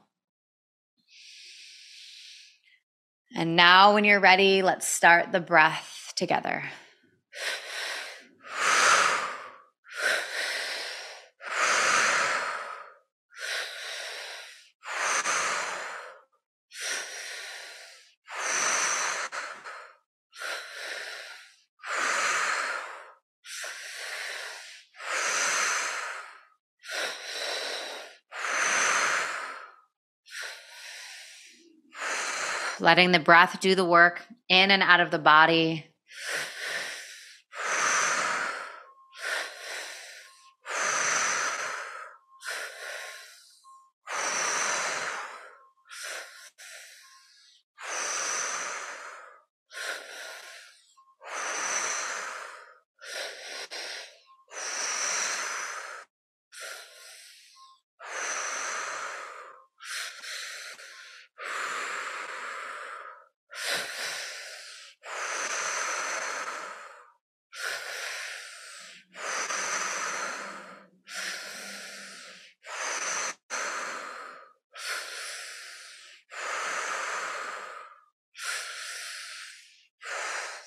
And 3.35 3.55
now, 3.55 3.95
when 3.95 4.05
you're 4.05 4.21
ready, 4.21 4.63
let's 4.63 4.87
start 4.87 5.31
the 5.31 5.41
breath 5.41 6.13
together. 6.17 6.65
Letting 32.81 33.13
the 33.13 33.19
breath 33.19 33.61
do 33.61 33.75
the 33.75 33.85
work 33.85 34.23
in 34.49 34.71
and 34.71 34.83
out 34.83 35.01
of 35.01 35.11
the 35.11 35.19
body. 35.19 35.87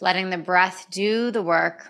Letting 0.04 0.30
the 0.30 0.38
breath 0.38 0.86
do 0.92 1.32
the 1.32 1.42
work, 1.42 1.88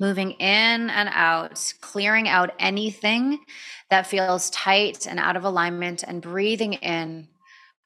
moving 0.00 0.32
in 0.32 0.90
and 0.90 1.08
out, 1.12 1.72
clearing 1.80 2.28
out 2.28 2.50
anything 2.58 3.38
that 3.90 4.08
feels 4.08 4.50
tight 4.50 5.06
and 5.06 5.20
out 5.20 5.36
of 5.36 5.44
alignment, 5.44 6.02
and 6.02 6.20
breathing 6.20 6.72
in 6.72 7.28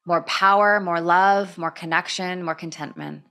more 0.06 0.22
power, 0.22 0.80
more 0.80 1.02
love, 1.02 1.58
more 1.58 1.70
connection, 1.70 2.42
more 2.42 2.54
contentment. 2.54 3.22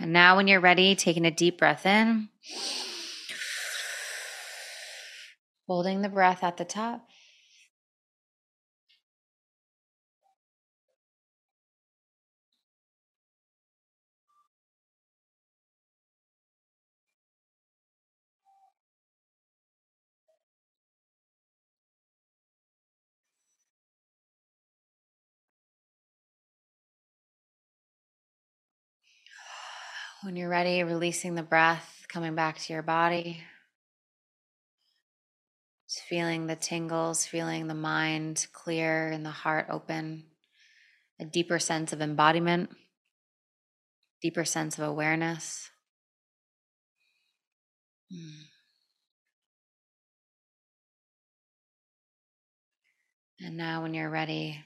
And 0.00 0.12
when 0.36 0.48
you're 0.48 0.60
ready, 0.60 0.94
taking 0.94 1.24
a 1.24 1.30
deep 1.30 1.58
breath 1.58 1.86
in, 1.86 2.28
holding 5.66 6.02
the 6.02 6.08
breath 6.08 6.42
at 6.42 6.56
the 6.56 6.64
top. 6.64 7.06
When 30.24 30.36
you're 30.36 30.48
ready, 30.48 30.82
releasing 30.82 31.34
the 31.34 31.42
breath, 31.42 32.06
coming 32.08 32.34
back 32.34 32.56
to 32.56 32.72
your 32.72 32.80
body. 32.80 33.42
Just 35.86 36.00
feeling 36.06 36.46
the 36.46 36.56
tingles, 36.56 37.26
feeling 37.26 37.66
the 37.66 37.74
mind 37.74 38.46
clear 38.54 39.10
and 39.10 39.26
the 39.26 39.30
heart 39.30 39.66
open. 39.68 40.24
A 41.20 41.26
deeper 41.26 41.58
sense 41.58 41.92
of 41.92 42.00
embodiment, 42.00 42.70
deeper 44.22 44.46
sense 44.46 44.78
of 44.78 44.88
awareness. 44.88 45.68
Hmm. 48.10 48.44
And 53.40 53.58
now, 53.58 53.82
when 53.82 53.92
you're 53.92 54.08
ready, 54.08 54.64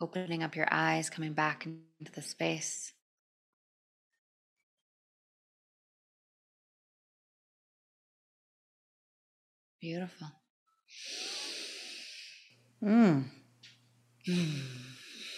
opening 0.00 0.44
up 0.44 0.54
your 0.54 0.68
eyes, 0.70 1.10
coming 1.10 1.32
back 1.32 1.66
into 1.66 2.12
the 2.12 2.22
space. 2.22 2.92
Beautiful. 9.80 10.28
Mm. 12.82 13.24
Mm. 14.26 14.60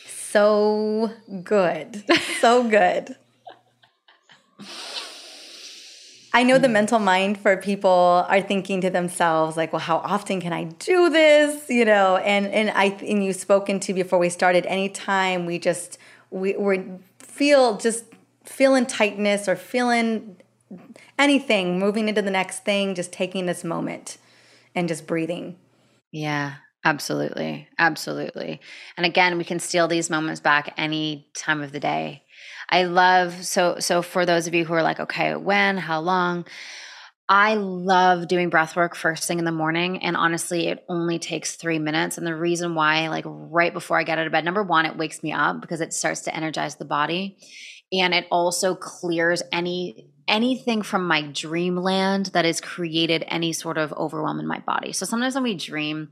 So 0.07 1.11
good. 1.42 2.05
So 2.40 2.68
good. 2.68 3.16
I 6.33 6.42
know 6.44 6.59
the 6.59 6.68
mental 6.68 6.98
mind 6.98 7.38
for 7.38 7.57
people 7.57 8.24
are 8.29 8.40
thinking 8.40 8.81
to 8.83 8.90
themselves 8.90 9.57
like, 9.57 9.72
well, 9.72 9.81
how 9.81 9.96
often 9.98 10.40
can 10.40 10.53
I 10.53 10.64
do 10.64 11.11
this? 11.11 11.68
You 11.68 11.85
know, 11.85 12.16
and 12.18 12.46
and 12.48 12.70
I 12.70 12.96
and 13.07 13.24
you've 13.24 13.37
spoken 13.37 13.81
to 13.81 13.94
before 13.94 14.18
we 14.18 14.29
started. 14.29 14.66
Anytime 14.66 15.46
we 15.46 15.59
just 15.59 15.98
we 16.31 16.55
we 16.57 16.85
feel 17.18 17.77
just 17.79 18.05
feeling 18.44 18.87
tightness 18.87 19.48
or 19.48 19.57
feeling 19.57 20.37
anything, 21.18 21.79
moving 21.79 22.09
into 22.09 22.22
the 22.22 22.31
next 22.31 22.64
thing, 22.64 22.94
just 22.94 23.11
taking 23.11 23.46
this 23.46 23.64
moment 23.64 24.18
and 24.74 24.88
just 24.88 25.07
breathing. 25.07 25.57
Yeah, 26.12 26.54
absolutely. 26.85 27.68
Absolutely. 27.78 28.61
And 28.96 29.07
again, 29.07 29.38
we 29.38 29.44
can 29.44 29.59
steal 29.59 29.88
these 29.88 30.11
moments 30.11 30.40
back 30.40 30.74
any 30.76 31.28
time 31.37 31.62
of 31.62 31.72
the 31.72 31.81
day. 31.81 32.22
I 32.70 32.85
love 32.85 33.44
so 33.44 33.78
so 33.78 34.02
for 34.02 34.26
those 34.26 34.46
of 34.46 34.54
you 34.54 34.64
who 34.64 34.74
are 34.74 34.83
like, 34.83 35.00
okay, 35.00 35.35
when, 35.35 35.78
how 35.78 36.00
long? 36.00 36.46
I 37.31 37.57
love 37.57 38.26
doing 38.26 38.48
breath 38.48 38.74
work 38.74 38.96
first 38.96 39.28
thing 39.28 39.38
in 39.38 39.44
the 39.44 39.52
morning. 39.52 40.02
And 40.02 40.16
honestly, 40.16 40.68
it 40.68 40.85
only 40.88 41.18
takes 41.18 41.57
three 41.57 41.78
minutes. 41.78 42.16
And 42.16 42.26
the 42.26 42.35
reason 42.35 42.74
why, 42.74 43.09
like 43.09 43.24
right 43.26 43.72
before 43.72 43.98
I 43.98 44.04
get 44.04 44.18
out 44.18 44.26
of 44.26 44.33
bed, 44.33 44.46
number 44.46 44.62
one, 44.62 44.87
it 44.87 44.96
wakes 44.96 45.22
me 45.22 45.33
up 45.33 45.61
because 45.61 45.83
it 45.83 45.92
starts 45.92 46.22
to 46.22 46.35
energize 46.35 46.76
the 46.76 46.87
body. 46.87 47.37
And 47.92 48.14
it 48.14 48.26
also 48.31 48.74
clears 48.74 49.42
any 49.52 50.09
anything 50.28 50.82
from 50.82 51.06
my 51.06 51.22
dreamland 51.22 52.26
that 52.26 52.44
has 52.44 52.60
created 52.60 53.24
any 53.28 53.52
sort 53.52 53.78
of 53.78 53.92
overwhelm 53.94 54.38
in 54.38 54.46
my 54.46 54.58
body. 54.60 54.92
So 54.92 55.06
sometimes 55.06 55.34
when 55.34 55.44
we 55.44 55.54
dream, 55.54 56.10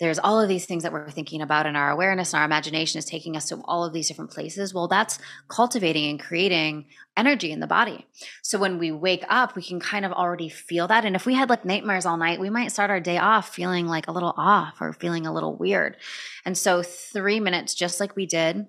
there's 0.00 0.18
all 0.18 0.40
of 0.40 0.48
these 0.48 0.64
things 0.64 0.82
that 0.82 0.92
we're 0.92 1.10
thinking 1.10 1.42
about, 1.42 1.66
and 1.66 1.76
our 1.76 1.90
awareness 1.90 2.32
and 2.32 2.40
our 2.40 2.46
imagination 2.46 2.98
is 2.98 3.04
taking 3.04 3.36
us 3.36 3.48
to 3.50 3.60
all 3.66 3.84
of 3.84 3.92
these 3.92 4.08
different 4.08 4.30
places. 4.30 4.72
Well, 4.72 4.88
that's 4.88 5.18
cultivating 5.48 6.08
and 6.08 6.18
creating 6.18 6.86
energy 7.18 7.52
in 7.52 7.60
the 7.60 7.66
body. 7.66 8.06
So 8.42 8.58
when 8.58 8.78
we 8.78 8.92
wake 8.92 9.24
up, 9.28 9.54
we 9.54 9.62
can 9.62 9.78
kind 9.78 10.06
of 10.06 10.12
already 10.12 10.48
feel 10.48 10.88
that. 10.88 11.04
And 11.04 11.14
if 11.14 11.26
we 11.26 11.34
had 11.34 11.50
like 11.50 11.66
nightmares 11.66 12.06
all 12.06 12.16
night, 12.16 12.40
we 12.40 12.48
might 12.48 12.72
start 12.72 12.90
our 12.90 13.00
day 13.00 13.18
off 13.18 13.54
feeling 13.54 13.86
like 13.86 14.08
a 14.08 14.12
little 14.12 14.32
off 14.38 14.80
or 14.80 14.94
feeling 14.94 15.26
a 15.26 15.34
little 15.34 15.54
weird. 15.54 15.98
And 16.46 16.56
so, 16.56 16.82
three 16.82 17.38
minutes, 17.38 17.74
just 17.74 18.00
like 18.00 18.16
we 18.16 18.24
did 18.24 18.66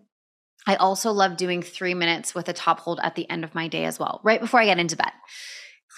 I 0.67 0.75
also 0.75 1.11
love 1.11 1.37
doing 1.37 1.61
three 1.61 1.93
minutes 1.93 2.35
with 2.35 2.47
a 2.49 2.53
top 2.53 2.79
hold 2.79 2.99
at 3.01 3.15
the 3.15 3.29
end 3.29 3.43
of 3.43 3.55
my 3.55 3.67
day 3.67 3.85
as 3.85 3.99
well, 3.99 4.21
right 4.23 4.39
before 4.39 4.59
I 4.59 4.65
get 4.65 4.79
into 4.79 4.95
bed. 4.95 5.11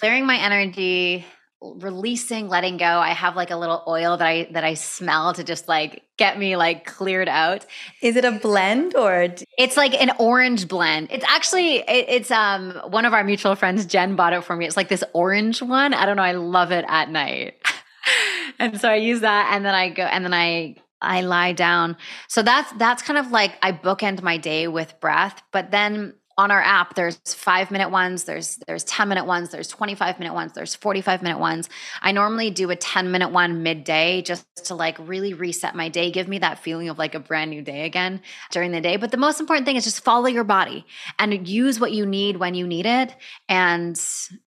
Clearing 0.00 0.26
my 0.26 0.36
energy, 0.36 1.24
releasing, 1.60 2.48
letting 2.48 2.76
go. 2.76 2.84
I 2.84 3.10
have 3.10 3.36
like 3.36 3.50
a 3.50 3.56
little 3.56 3.82
oil 3.86 4.16
that 4.16 4.26
I 4.26 4.48
that 4.52 4.64
I 4.64 4.74
smell 4.74 5.32
to 5.34 5.44
just 5.44 5.68
like 5.68 6.02
get 6.16 6.38
me 6.38 6.56
like 6.56 6.84
cleared 6.84 7.28
out. 7.28 7.64
Is 8.02 8.16
it 8.16 8.24
a 8.24 8.32
blend 8.32 8.96
or 8.96 9.28
it's 9.58 9.76
like 9.76 9.94
an 9.94 10.12
orange 10.18 10.68
blend? 10.68 11.08
It's 11.10 11.24
actually 11.26 11.76
it, 11.78 12.06
it's 12.08 12.30
um 12.30 12.72
one 12.88 13.04
of 13.04 13.14
our 13.14 13.24
mutual 13.24 13.54
friends 13.54 13.86
Jen 13.86 14.16
bought 14.16 14.32
it 14.32 14.44
for 14.44 14.56
me. 14.56 14.66
It's 14.66 14.76
like 14.76 14.88
this 14.88 15.04
orange 15.12 15.62
one. 15.62 15.94
I 15.94 16.06
don't 16.06 16.16
know, 16.16 16.22
I 16.22 16.32
love 16.32 16.72
it 16.72 16.84
at 16.88 17.10
night. 17.10 17.54
and 18.58 18.80
so 18.80 18.88
I 18.88 18.96
use 18.96 19.20
that 19.20 19.52
and 19.54 19.64
then 19.64 19.74
I 19.74 19.88
go 19.90 20.02
and 20.02 20.24
then 20.24 20.34
I 20.34 20.76
I 21.04 21.20
lie 21.20 21.52
down. 21.52 21.96
So 22.28 22.42
that's 22.42 22.72
that's 22.72 23.02
kind 23.02 23.18
of 23.18 23.30
like 23.30 23.56
I 23.62 23.72
bookend 23.72 24.22
my 24.22 24.36
day 24.36 24.68
with 24.68 24.98
breath, 25.00 25.42
but 25.52 25.70
then 25.70 26.14
on 26.36 26.50
our 26.50 26.60
app 26.60 26.94
there's 26.94 27.16
5 27.24 27.70
minute 27.70 27.90
ones, 27.90 28.24
there's 28.24 28.56
there's 28.66 28.84
10 28.84 29.08
minute 29.08 29.24
ones, 29.24 29.50
there's 29.50 29.68
25 29.68 30.18
minute 30.18 30.34
ones, 30.34 30.52
there's 30.52 30.74
45 30.74 31.22
minute 31.22 31.38
ones. 31.38 31.68
I 32.02 32.12
normally 32.12 32.50
do 32.50 32.70
a 32.70 32.76
10 32.76 33.10
minute 33.10 33.30
one 33.30 33.62
midday 33.62 34.22
just 34.22 34.44
to 34.66 34.74
like 34.74 34.96
really 34.98 35.32
reset 35.32 35.74
my 35.74 35.88
day, 35.88 36.10
give 36.10 36.26
me 36.26 36.38
that 36.38 36.58
feeling 36.58 36.88
of 36.88 36.98
like 36.98 37.14
a 37.14 37.20
brand 37.20 37.50
new 37.50 37.62
day 37.62 37.84
again 37.84 38.20
during 38.50 38.72
the 38.72 38.80
day. 38.80 38.96
But 38.96 39.10
the 39.10 39.16
most 39.16 39.40
important 39.40 39.66
thing 39.66 39.76
is 39.76 39.84
just 39.84 40.02
follow 40.02 40.26
your 40.26 40.44
body 40.44 40.84
and 41.18 41.46
use 41.46 41.78
what 41.78 41.92
you 41.92 42.04
need 42.04 42.38
when 42.38 42.54
you 42.54 42.66
need 42.66 42.86
it 42.86 43.14
and 43.48 43.96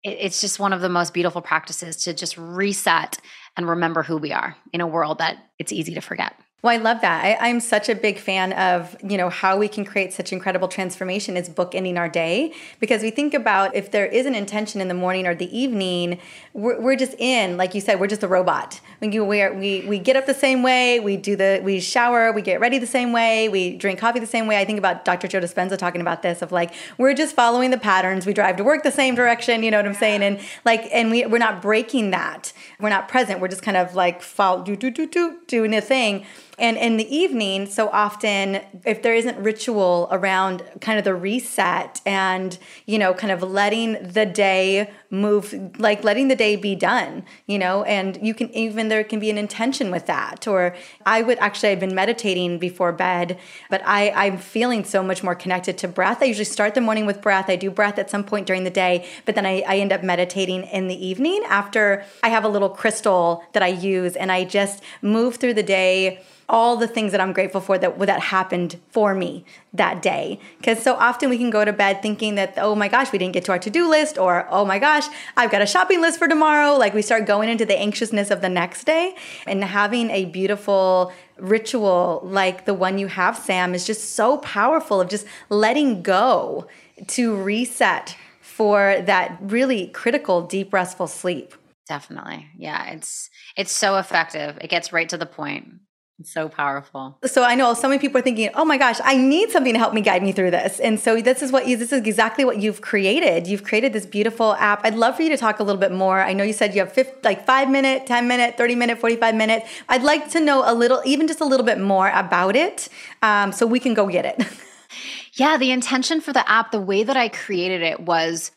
it, 0.03 0.17
it's 0.19 0.41
just 0.41 0.59
one 0.59 0.73
of 0.73 0.81
the 0.81 0.89
most 0.89 1.13
beautiful 1.13 1.41
practices 1.41 1.95
to 2.03 2.13
just 2.13 2.37
reset 2.37 3.17
and 3.55 3.67
remember 3.67 4.03
who 4.03 4.17
we 4.17 4.31
are 4.31 4.55
in 4.73 4.81
a 4.81 4.87
world 4.87 5.19
that 5.19 5.37
it's 5.57 5.71
easy 5.71 5.93
to 5.93 6.01
forget. 6.01 6.33
Well, 6.63 6.73
I 6.73 6.81
love 6.81 7.01
that. 7.01 7.39
I, 7.39 7.49
am 7.49 7.59
such 7.59 7.87
a 7.87 7.93
big 7.93 8.17
fan 8.17 8.51
of, 8.53 8.97
you 9.07 9.15
know, 9.15 9.29
how 9.29 9.59
we 9.59 9.67
can 9.67 9.85
create 9.85 10.11
such 10.11 10.33
incredible 10.33 10.67
transformation 10.67 11.37
is 11.37 11.47
bookending 11.49 11.99
our 11.99 12.09
day. 12.09 12.51
Because 12.79 13.03
we 13.03 13.11
think 13.11 13.35
about 13.35 13.75
if 13.75 13.91
there 13.91 14.07
is 14.07 14.25
an 14.25 14.33
intention 14.33 14.81
in 14.81 14.87
the 14.87 14.95
morning 14.95 15.27
or 15.27 15.35
the 15.35 15.55
evening, 15.55 16.19
we're, 16.53 16.81
we're 16.81 16.95
just 16.95 17.13
in, 17.19 17.57
like 17.57 17.75
you 17.75 17.79
said, 17.79 17.99
we're 17.99 18.07
just 18.07 18.23
a 18.23 18.27
robot. 18.27 18.81
We, 19.01 19.19
we, 19.19 19.85
we, 19.87 19.99
get 19.99 20.15
up 20.15 20.25
the 20.25 20.33
same 20.33 20.63
way, 20.63 20.99
we 20.99 21.15
do 21.15 21.35
the, 21.35 21.61
we 21.63 21.79
shower, 21.79 22.31
we 22.31 22.41
get 22.41 22.59
ready 22.59 22.79
the 22.79 22.87
same 22.87 23.11
way, 23.11 23.49
we 23.49 23.77
drink 23.77 23.99
coffee 23.99 24.19
the 24.19 24.25
same 24.25 24.47
way. 24.47 24.57
I 24.57 24.65
think 24.65 24.79
about 24.79 25.05
Dr. 25.05 25.27
Joe 25.27 25.39
Dispenza 25.39 25.77
talking 25.77 26.01
about 26.01 26.23
this 26.23 26.41
of 26.41 26.51
like, 26.51 26.73
we're 26.97 27.13
just 27.13 27.35
following 27.35 27.69
the 27.69 27.77
patterns. 27.77 28.25
We 28.25 28.33
drive 28.33 28.55
to 28.55 28.63
work 28.63 28.81
the 28.81 28.91
same 28.91 29.13
direction, 29.13 29.61
you 29.61 29.69
know 29.69 29.77
what 29.77 29.85
I'm 29.85 29.93
saying? 29.93 30.23
And 30.23 30.39
like, 30.65 30.89
and 30.91 31.11
we, 31.11 31.23
we're 31.27 31.37
not 31.37 31.61
breaking 31.61 32.09
that. 32.09 32.51
We're 32.79 32.89
not 32.89 33.07
present. 33.07 33.41
We're 33.41 33.47
just 33.47 33.61
kind 33.61 33.77
of 33.77 33.93
like, 33.93 34.23
follow, 34.23 34.63
do, 34.63 34.75
do, 34.75 34.89
do, 34.89 35.05
do, 35.05 35.37
doing 35.45 35.75
a 35.75 35.81
thing 35.81 36.25
And 36.59 36.75
in 36.75 36.97
the 36.97 37.15
evening, 37.15 37.67
so 37.67 37.87
often, 37.89 38.61
if 38.83 39.03
there 39.03 39.13
isn't 39.13 39.37
ritual 39.37 40.07
around 40.09 40.63
kind 40.81 40.97
of 40.97 41.05
the 41.05 41.13
reset 41.13 42.01
and, 42.03 42.57
you 42.87 42.97
know, 42.97 43.13
kind 43.13 43.31
of 43.31 43.43
letting 43.43 43.93
the 44.01 44.25
day 44.25 44.89
move, 45.11 45.53
like 45.77 46.03
letting 46.03 46.29
the 46.29 46.35
day 46.35 46.55
be 46.55 46.73
done, 46.73 47.25
you 47.45 47.59
know, 47.59 47.83
and 47.83 48.17
you 48.25 48.33
can 48.33 48.49
even, 48.55 48.87
there 48.87 49.03
can 49.03 49.19
be 49.19 49.29
an 49.29 49.37
intention 49.37 49.91
with 49.91 50.07
that. 50.07 50.47
Or 50.47 50.75
I 51.05 51.21
would 51.21 51.37
actually, 51.37 51.69
I've 51.69 51.79
been 51.79 51.93
meditating 51.93 52.57
before 52.57 52.91
bed, 52.91 53.37
but 53.69 53.83
I, 53.85 54.09
I'm 54.09 54.39
feeling 54.39 54.83
so 54.83 55.03
much 55.03 55.21
more 55.21 55.35
connected 55.35 55.77
to 55.79 55.87
breath. 55.87 56.23
I 56.23 56.25
usually 56.25 56.45
start 56.45 56.73
the 56.73 56.81
morning 56.81 57.05
with 57.05 57.21
breath. 57.21 57.51
I 57.51 57.55
do 57.55 57.69
breath 57.69 57.99
at 57.99 58.09
some 58.09 58.23
point 58.23 58.47
during 58.47 58.63
the 58.63 58.71
day, 58.71 59.07
but 59.25 59.35
then 59.35 59.45
I, 59.45 59.63
I 59.67 59.77
end 59.77 59.93
up 59.93 60.01
meditating 60.01 60.63
in 60.63 60.87
the 60.87 61.05
evening 61.07 61.43
after 61.47 62.03
I 62.23 62.29
have 62.29 62.43
a 62.43 62.49
little 62.49 62.69
crystal 62.69 63.43
that 63.53 63.61
I 63.61 63.67
use 63.67 64.15
and 64.15 64.31
I 64.31 64.43
just 64.43 64.81
move 65.03 65.35
through 65.35 65.53
the 65.53 65.61
day 65.61 66.23
all 66.49 66.77
the 66.77 66.87
things 66.87 67.11
that 67.11 67.19
I'm 67.19 67.33
grateful 67.33 67.59
for 67.59 67.77
that 67.77 67.99
that 67.99 68.21
happened 68.21 68.79
for 68.89 69.13
me 69.13 69.43
that 69.73 70.01
day. 70.01 70.39
Because 70.57 70.81
so 70.81 70.95
often 70.95 71.29
we 71.29 71.37
can 71.37 71.49
go 71.49 71.65
to 71.65 71.73
bed 71.73 72.01
thinking 72.01 72.35
that 72.35 72.53
oh 72.57 72.73
my 72.73 72.87
gosh 72.87 73.11
we 73.11 73.19
didn't 73.19 73.33
get 73.33 73.45
to 73.45 73.51
our 73.51 73.59
to 73.59 73.69
do 73.69 73.89
list 73.89 74.17
or 74.17 74.47
oh 74.49 74.63
my 74.63 74.79
gosh 74.79 75.05
I've 75.35 75.51
got 75.51 75.61
a 75.61 75.65
shopping 75.65 76.01
list 76.01 76.19
for 76.19 76.27
tomorrow. 76.27 76.77
Like 76.77 76.93
we 76.93 77.01
start 77.01 77.25
going 77.25 77.49
into 77.49 77.65
the 77.65 77.77
anxiousness 77.77 78.31
of 78.31 78.41
the 78.41 78.49
next 78.49 78.85
day 78.85 79.15
and 79.45 79.63
having 79.63 80.09
a 80.09 80.25
beautiful 80.25 81.11
ritual 81.37 82.21
like 82.23 82.65
the 82.65 82.73
one 82.73 82.97
you 82.97 83.07
have 83.07 83.37
Sam 83.37 83.75
is 83.75 83.85
just 83.85 84.15
so 84.15 84.37
powerful 84.37 85.01
of 85.01 85.09
just 85.09 85.27
letting 85.49 86.01
go 86.01 86.67
to 87.07 87.35
reset 87.35 88.15
for 88.41 89.01
that 89.01 89.37
really 89.41 89.87
critical 89.87 90.41
deep 90.41 90.73
restful 90.73 91.07
sleep. 91.07 91.53
Definitely. 91.87 92.47
Yeah, 92.57 92.91
it's 92.91 93.29
it's 93.55 93.71
so 93.71 93.97
effective. 93.97 94.57
It 94.61 94.69
gets 94.69 94.91
right 94.91 95.07
to 95.09 95.17
the 95.17 95.25
point. 95.25 95.75
It's 96.19 96.33
so 96.33 96.49
powerful. 96.49 97.15
So 97.25 97.43
I 97.43 97.53
know 97.53 97.75
so 97.75 97.87
many 97.87 97.99
people 97.99 98.17
are 98.17 98.23
thinking, 98.23 98.49
"Oh 98.55 98.65
my 98.65 98.77
gosh, 98.79 98.99
I 99.03 99.17
need 99.17 99.51
something 99.51 99.73
to 99.73 99.77
help 99.77 99.93
me 99.93 100.01
guide 100.01 100.23
me 100.23 100.31
through 100.31 100.49
this." 100.49 100.79
And 100.79 100.99
so 100.99 101.21
this 101.21 101.43
is 101.43 101.51
what 101.51 101.67
you 101.67 101.77
this 101.77 101.93
is 101.93 101.99
exactly 101.99 102.43
what 102.43 102.57
you've 102.57 102.81
created. 102.81 103.45
You've 103.45 103.63
created 103.63 103.93
this 103.93 104.07
beautiful 104.07 104.55
app. 104.55 104.81
I'd 104.83 104.95
love 104.95 105.15
for 105.15 105.21
you 105.21 105.29
to 105.29 105.37
talk 105.37 105.59
a 105.59 105.63
little 105.63 105.79
bit 105.79 105.91
more. 105.91 106.19
I 106.19 106.33
know 106.33 106.43
you 106.43 106.53
said 106.53 106.73
you 106.73 106.79
have 106.79 106.91
50, 106.91 107.19
like 107.23 107.45
5 107.45 107.69
minute, 107.69 108.07
10 108.07 108.27
minute, 108.27 108.57
30 108.57 108.73
minute, 108.73 108.97
45 108.97 109.35
minute. 109.35 109.63
I'd 109.89 110.01
like 110.01 110.31
to 110.31 110.39
know 110.39 110.63
a 110.65 110.73
little 110.73 111.03
even 111.05 111.27
just 111.27 111.39
a 111.39 111.45
little 111.45 111.65
bit 111.65 111.79
more 111.79 112.09
about 112.09 112.55
it 112.55 112.89
um, 113.21 113.51
so 113.51 113.67
we 113.67 113.79
can 113.79 113.93
go 113.93 114.07
get 114.07 114.25
it. 114.25 114.43
yeah, 115.33 115.57
the 115.57 115.69
intention 115.69 116.19
for 116.19 116.33
the 116.33 116.49
app, 116.49 116.71
the 116.71 116.81
way 116.81 117.03
that 117.03 117.15
I 117.15 117.29
created 117.29 117.83
it 117.83 117.99
was 117.99 118.51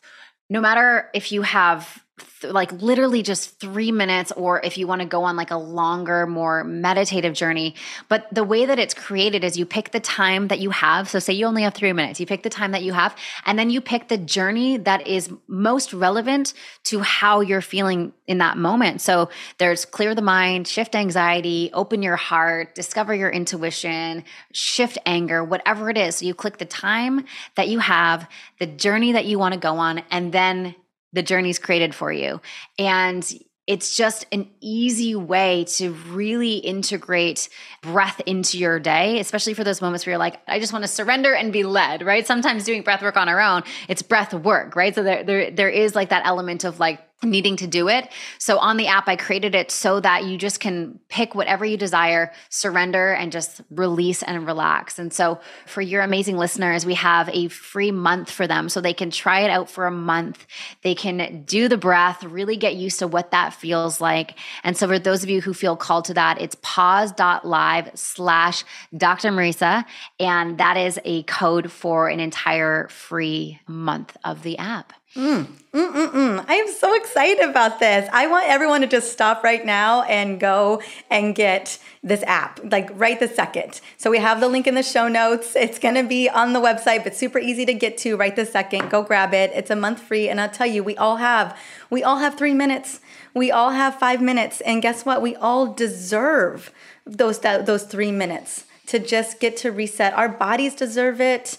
no 0.49 0.61
matter 0.61 1.11
if 1.13 1.31
you 1.31 1.43
have 1.43 2.00
like 2.43 2.71
literally 2.73 3.21
just 3.21 3.59
three 3.59 3.91
minutes, 3.91 4.31
or 4.33 4.59
if 4.63 4.77
you 4.77 4.87
want 4.87 5.01
to 5.01 5.07
go 5.07 5.23
on 5.23 5.35
like 5.35 5.51
a 5.51 5.57
longer, 5.57 6.25
more 6.25 6.63
meditative 6.63 7.33
journey. 7.33 7.75
But 8.09 8.27
the 8.31 8.43
way 8.43 8.65
that 8.65 8.79
it's 8.79 8.93
created 8.93 9.43
is 9.43 9.57
you 9.57 9.65
pick 9.65 9.91
the 9.91 9.99
time 9.99 10.47
that 10.47 10.59
you 10.59 10.69
have. 10.71 11.09
So, 11.09 11.19
say 11.19 11.33
you 11.33 11.45
only 11.45 11.63
have 11.63 11.73
three 11.73 11.93
minutes, 11.93 12.19
you 12.19 12.25
pick 12.25 12.43
the 12.43 12.49
time 12.49 12.71
that 12.71 12.83
you 12.83 12.93
have, 12.93 13.15
and 13.45 13.57
then 13.57 13.69
you 13.69 13.81
pick 13.81 14.07
the 14.07 14.17
journey 14.17 14.77
that 14.77 15.07
is 15.07 15.31
most 15.47 15.93
relevant 15.93 16.53
to 16.85 16.99
how 16.99 17.41
you're 17.41 17.61
feeling 17.61 18.13
in 18.27 18.39
that 18.39 18.57
moment. 18.57 19.01
So, 19.01 19.29
there's 19.57 19.85
clear 19.85 20.15
the 20.15 20.21
mind, 20.21 20.67
shift 20.67 20.95
anxiety, 20.95 21.69
open 21.73 22.01
your 22.01 22.15
heart, 22.15 22.75
discover 22.75 23.13
your 23.13 23.29
intuition, 23.29 24.23
shift 24.51 24.97
anger, 25.05 25.43
whatever 25.43 25.89
it 25.89 25.97
is. 25.97 26.17
So, 26.17 26.25
you 26.25 26.33
click 26.33 26.57
the 26.57 26.65
time 26.65 27.25
that 27.55 27.67
you 27.67 27.79
have, 27.79 28.27
the 28.59 28.67
journey 28.67 29.13
that 29.13 29.25
you 29.25 29.39
want 29.39 29.53
to 29.53 29.59
go 29.59 29.77
on, 29.77 29.99
and 30.11 30.31
then 30.31 30.75
the 31.13 31.23
journey's 31.23 31.59
created 31.59 31.93
for 31.93 32.11
you. 32.11 32.41
And 32.77 33.29
it's 33.67 33.95
just 33.95 34.25
an 34.31 34.49
easy 34.59 35.15
way 35.15 35.65
to 35.65 35.91
really 36.09 36.55
integrate 36.55 37.47
breath 37.81 38.19
into 38.25 38.57
your 38.57 38.79
day, 38.79 39.19
especially 39.19 39.53
for 39.53 39.63
those 39.63 39.81
moments 39.81 40.05
where 40.05 40.11
you're 40.11 40.19
like, 40.19 40.39
I 40.47 40.59
just 40.59 40.73
want 40.73 40.83
to 40.83 40.87
surrender 40.87 41.33
and 41.33 41.53
be 41.53 41.63
led, 41.63 42.01
right? 42.01 42.25
Sometimes 42.25 42.63
doing 42.63 42.81
breath 42.81 43.01
work 43.01 43.17
on 43.17 43.29
our 43.29 43.39
own, 43.39 43.63
it's 43.87 44.01
breath 44.01 44.33
work, 44.33 44.75
right? 44.75 44.93
So 44.93 45.03
there, 45.03 45.23
there, 45.23 45.51
there 45.51 45.69
is 45.69 45.95
like 45.95 46.09
that 46.09 46.25
element 46.25 46.63
of 46.63 46.79
like 46.79 46.99
needing 47.23 47.55
to 47.57 47.67
do 47.67 47.87
it. 47.87 48.09
So 48.39 48.57
on 48.57 48.77
the 48.77 48.87
app, 48.87 49.07
I 49.07 49.15
created 49.15 49.53
it 49.53 49.69
so 49.71 49.99
that 49.99 50.25
you 50.25 50.37
just 50.37 50.59
can 50.59 50.99
pick 51.07 51.35
whatever 51.35 51.63
you 51.63 51.77
desire, 51.77 52.31
surrender, 52.49 53.11
and 53.13 53.31
just 53.31 53.61
release 53.69 54.23
and 54.23 54.45
relax. 54.45 54.97
And 54.97 55.13
so 55.13 55.39
for 55.65 55.81
your 55.81 56.01
amazing 56.01 56.37
listeners, 56.37 56.85
we 56.85 56.95
have 56.95 57.29
a 57.29 57.47
free 57.49 57.91
month 57.91 58.31
for 58.31 58.47
them 58.47 58.69
so 58.69 58.81
they 58.81 58.93
can 58.93 59.11
try 59.11 59.41
it 59.41 59.51
out 59.51 59.69
for 59.69 59.85
a 59.85 59.91
month. 59.91 60.45
They 60.81 60.95
can 60.95 61.43
do 61.43 61.67
the 61.67 61.77
breath, 61.77 62.23
really 62.23 62.57
get 62.57 62.75
used 62.75 62.99
to 62.99 63.07
what 63.07 63.31
that 63.31 63.53
feels 63.53 64.01
like. 64.01 64.37
And 64.63 64.75
so 64.75 64.87
for 64.87 64.99
those 64.99 65.23
of 65.23 65.29
you 65.29 65.41
who 65.41 65.53
feel 65.53 65.75
called 65.75 66.05
to 66.05 66.13
that, 66.15 66.41
it's 66.41 66.55
pause.live 66.61 67.91
slash 67.95 68.63
Dr. 68.95 69.29
Mariza. 69.29 69.85
And 70.19 70.57
that 70.57 70.77
is 70.77 70.99
a 71.05 71.23
code 71.23 71.71
for 71.71 72.09
an 72.09 72.19
entire 72.19 72.87
free 72.89 73.59
month 73.67 74.17
of 74.23 74.43
the 74.43 74.57
app. 74.57 74.93
Mm, 75.15 75.45
mm, 75.73 75.91
mm, 75.91 76.09
mm. 76.11 76.45
I 76.47 76.55
am 76.55 76.71
so 76.71 76.95
excited 76.95 77.49
about 77.49 77.79
this. 77.79 78.09
I 78.13 78.27
want 78.27 78.47
everyone 78.47 78.79
to 78.79 78.87
just 78.87 79.11
stop 79.11 79.43
right 79.43 79.65
now 79.65 80.03
and 80.03 80.39
go 80.39 80.81
and 81.09 81.35
get 81.35 81.79
this 82.01 82.23
app, 82.23 82.61
like 82.63 82.89
right 82.93 83.19
the 83.19 83.27
second. 83.27 83.81
So 83.97 84.09
we 84.09 84.19
have 84.19 84.39
the 84.39 84.47
link 84.47 84.67
in 84.67 84.75
the 84.75 84.83
show 84.83 85.09
notes. 85.09 85.53
It's 85.53 85.79
going 85.79 85.95
to 85.95 86.03
be 86.03 86.29
on 86.29 86.53
the 86.53 86.61
website, 86.61 87.03
but 87.03 87.13
super 87.13 87.39
easy 87.39 87.65
to 87.65 87.73
get 87.73 87.97
to 87.99 88.15
right 88.15 88.33
the 88.33 88.45
second. 88.45 88.89
Go 88.89 89.03
grab 89.03 89.33
it. 89.33 89.51
It's 89.53 89.69
a 89.69 89.75
month 89.75 90.01
free. 90.01 90.29
And 90.29 90.39
I'll 90.39 90.49
tell 90.49 90.67
you, 90.67 90.81
we 90.81 90.95
all 90.95 91.17
have, 91.17 91.57
we 91.89 92.03
all 92.03 92.19
have 92.19 92.37
three 92.37 92.53
minutes. 92.53 93.01
We 93.33 93.51
all 93.51 93.71
have 93.71 93.95
five 93.95 94.21
minutes. 94.21 94.61
And 94.61 94.81
guess 94.81 95.05
what? 95.05 95.21
We 95.21 95.35
all 95.35 95.73
deserve 95.73 96.71
those, 97.05 97.39
those 97.39 97.83
three 97.83 98.13
minutes 98.13 98.63
to 98.87 98.97
just 98.97 99.41
get 99.41 99.57
to 99.57 99.73
reset. 99.73 100.13
Our 100.13 100.29
bodies 100.29 100.73
deserve 100.73 101.19
it 101.19 101.57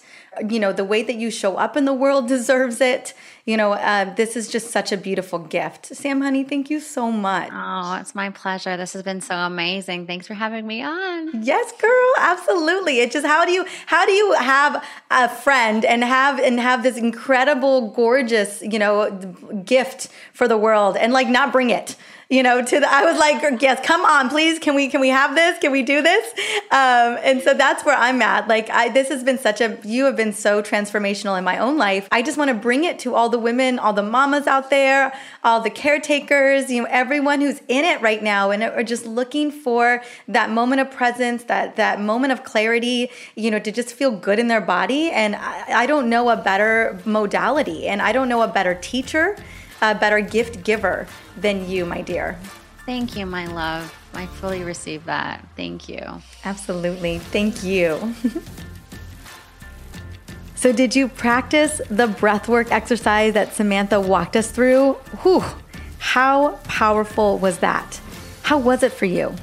you 0.48 0.58
know 0.58 0.72
the 0.72 0.84
way 0.84 1.02
that 1.02 1.16
you 1.16 1.30
show 1.30 1.56
up 1.56 1.76
in 1.76 1.84
the 1.84 1.92
world 1.92 2.28
deserves 2.36 2.80
it. 2.80 3.14
You 3.44 3.56
know 3.56 3.72
uh, 3.72 4.14
this 4.14 4.36
is 4.36 4.48
just 4.48 4.70
such 4.70 4.92
a 4.92 4.96
beautiful 4.96 5.38
gift. 5.38 5.86
Sam 5.86 6.20
honey 6.20 6.44
thank 6.44 6.70
you 6.70 6.80
so 6.80 7.10
much. 7.10 7.50
Oh 7.52 7.96
it's 8.00 8.14
my 8.14 8.30
pleasure. 8.30 8.76
This 8.76 8.92
has 8.92 9.02
been 9.02 9.20
so 9.20 9.34
amazing. 9.34 10.06
Thanks 10.06 10.26
for 10.26 10.34
having 10.34 10.66
me 10.66 10.82
on. 10.82 11.42
Yes 11.42 11.72
girl 11.72 12.12
absolutely. 12.18 13.00
It's 13.00 13.12
just 13.12 13.26
how 13.26 13.44
do 13.44 13.52
you 13.52 13.66
how 13.86 14.06
do 14.06 14.12
you 14.12 14.32
have 14.34 14.84
a 15.10 15.28
friend 15.28 15.84
and 15.84 16.04
have 16.04 16.38
and 16.38 16.60
have 16.60 16.82
this 16.82 16.96
incredible 16.96 17.90
gorgeous 17.90 18.62
you 18.62 18.78
know 18.78 19.10
gift 19.64 20.08
for 20.32 20.46
the 20.46 20.56
world 20.56 20.96
and 20.96 21.12
like 21.12 21.28
not 21.28 21.52
bring 21.52 21.70
it 21.70 21.96
you 22.32 22.42
know, 22.42 22.62
to 22.62 22.80
the, 22.80 22.90
I 22.90 23.04
was 23.04 23.18
like, 23.18 23.60
yes, 23.60 23.84
come 23.84 24.06
on, 24.06 24.30
please. 24.30 24.58
Can 24.58 24.74
we, 24.74 24.88
can 24.88 25.02
we 25.02 25.10
have 25.10 25.34
this? 25.34 25.58
Can 25.58 25.70
we 25.70 25.82
do 25.82 26.00
this? 26.00 26.32
Um, 26.70 27.18
and 27.22 27.42
so 27.42 27.52
that's 27.52 27.84
where 27.84 27.94
I'm 27.94 28.22
at. 28.22 28.48
Like, 28.48 28.70
I, 28.70 28.88
this 28.88 29.10
has 29.10 29.22
been 29.22 29.38
such 29.38 29.60
a, 29.60 29.78
you 29.84 30.06
have 30.06 30.16
been 30.16 30.32
so 30.32 30.62
transformational 30.62 31.36
in 31.36 31.44
my 31.44 31.58
own 31.58 31.76
life. 31.76 32.08
I 32.10 32.22
just 32.22 32.38
want 32.38 32.48
to 32.48 32.54
bring 32.54 32.84
it 32.84 32.98
to 33.00 33.14
all 33.14 33.28
the 33.28 33.38
women, 33.38 33.78
all 33.78 33.92
the 33.92 34.02
mamas 34.02 34.46
out 34.46 34.70
there, 34.70 35.12
all 35.44 35.60
the 35.60 35.68
caretakers, 35.68 36.70
you 36.70 36.80
know, 36.80 36.88
everyone 36.90 37.42
who's 37.42 37.60
in 37.68 37.84
it 37.84 38.00
right 38.00 38.22
now 38.22 38.50
and 38.50 38.62
are 38.62 38.82
just 38.82 39.04
looking 39.04 39.50
for 39.50 40.02
that 40.26 40.48
moment 40.48 40.80
of 40.80 40.90
presence, 40.90 41.44
that, 41.44 41.76
that 41.76 42.00
moment 42.00 42.32
of 42.32 42.44
clarity, 42.44 43.10
you 43.34 43.50
know, 43.50 43.58
to 43.58 43.70
just 43.70 43.92
feel 43.92 44.10
good 44.10 44.38
in 44.38 44.48
their 44.48 44.62
body. 44.62 45.10
And 45.10 45.36
I, 45.36 45.82
I 45.82 45.86
don't 45.86 46.08
know 46.08 46.30
a 46.30 46.36
better 46.36 46.98
modality 47.04 47.88
and 47.88 48.00
I 48.00 48.12
don't 48.12 48.30
know 48.30 48.40
a 48.40 48.48
better 48.48 48.74
teacher 48.74 49.36
a 49.82 49.94
better 49.94 50.20
gift 50.20 50.64
giver 50.64 51.06
than 51.36 51.68
you, 51.68 51.84
my 51.84 52.00
dear. 52.00 52.38
Thank 52.86 53.16
you, 53.16 53.26
my 53.26 53.46
love. 53.46 53.94
I 54.14 54.26
fully 54.26 54.62
receive 54.62 55.04
that. 55.06 55.44
Thank 55.56 55.88
you. 55.88 56.22
Absolutely. 56.44 57.18
Thank 57.18 57.64
you. 57.64 58.14
so, 60.54 60.72
did 60.72 60.94
you 60.94 61.08
practice 61.08 61.80
the 61.90 62.06
breathwork 62.06 62.70
exercise 62.70 63.34
that 63.34 63.54
Samantha 63.54 64.00
walked 64.00 64.36
us 64.36 64.50
through? 64.50 64.94
Whew, 65.22 65.42
how 65.98 66.58
powerful 66.64 67.38
was 67.38 67.58
that? 67.58 68.00
How 68.42 68.58
was 68.58 68.82
it 68.82 68.92
for 68.92 69.06
you? 69.06 69.34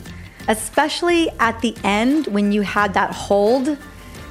Especially 0.47 1.29
at 1.39 1.59
the 1.61 1.75
end 1.83 2.27
when 2.27 2.51
you 2.51 2.61
had 2.61 2.93
that 2.93 3.11
hold, 3.11 3.77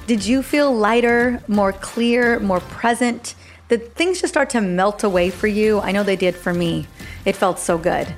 did 0.07 0.25
you 0.25 0.43
feel 0.43 0.75
lighter, 0.75 1.43
more 1.49 1.73
clear, 1.73 2.41
more 2.41 2.61
present? 2.61 3.35
Did 3.69 3.95
things 3.95 4.23
just 4.23 4.33
start 4.33 4.49
to 4.51 4.63
melt 4.63 5.05
away 5.05 5.29
for 5.29 5.47
you? 5.47 5.81
I 5.81 5.93
know 5.93 6.03
they 6.03 6.17
did 6.17 6.35
for 6.35 6.55
me. 6.55 6.87
It 7.27 7.37
felt 7.37 7.59
so 7.59 7.77
good. 7.77 8.15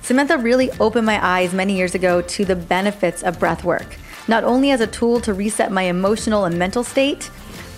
Samantha 0.00 0.38
really 0.38 0.70
opened 0.78 1.06
my 1.06 1.24
eyes 1.24 1.52
many 1.52 1.76
years 1.76 1.96
ago 1.96 2.22
to 2.22 2.44
the 2.44 2.54
benefits 2.54 3.22
of 3.24 3.40
breath 3.40 3.64
work, 3.64 3.96
not 4.28 4.44
only 4.44 4.70
as 4.70 4.80
a 4.80 4.86
tool 4.86 5.20
to 5.22 5.34
reset 5.34 5.72
my 5.72 5.82
emotional 5.82 6.44
and 6.44 6.56
mental 6.56 6.84
state, 6.84 7.30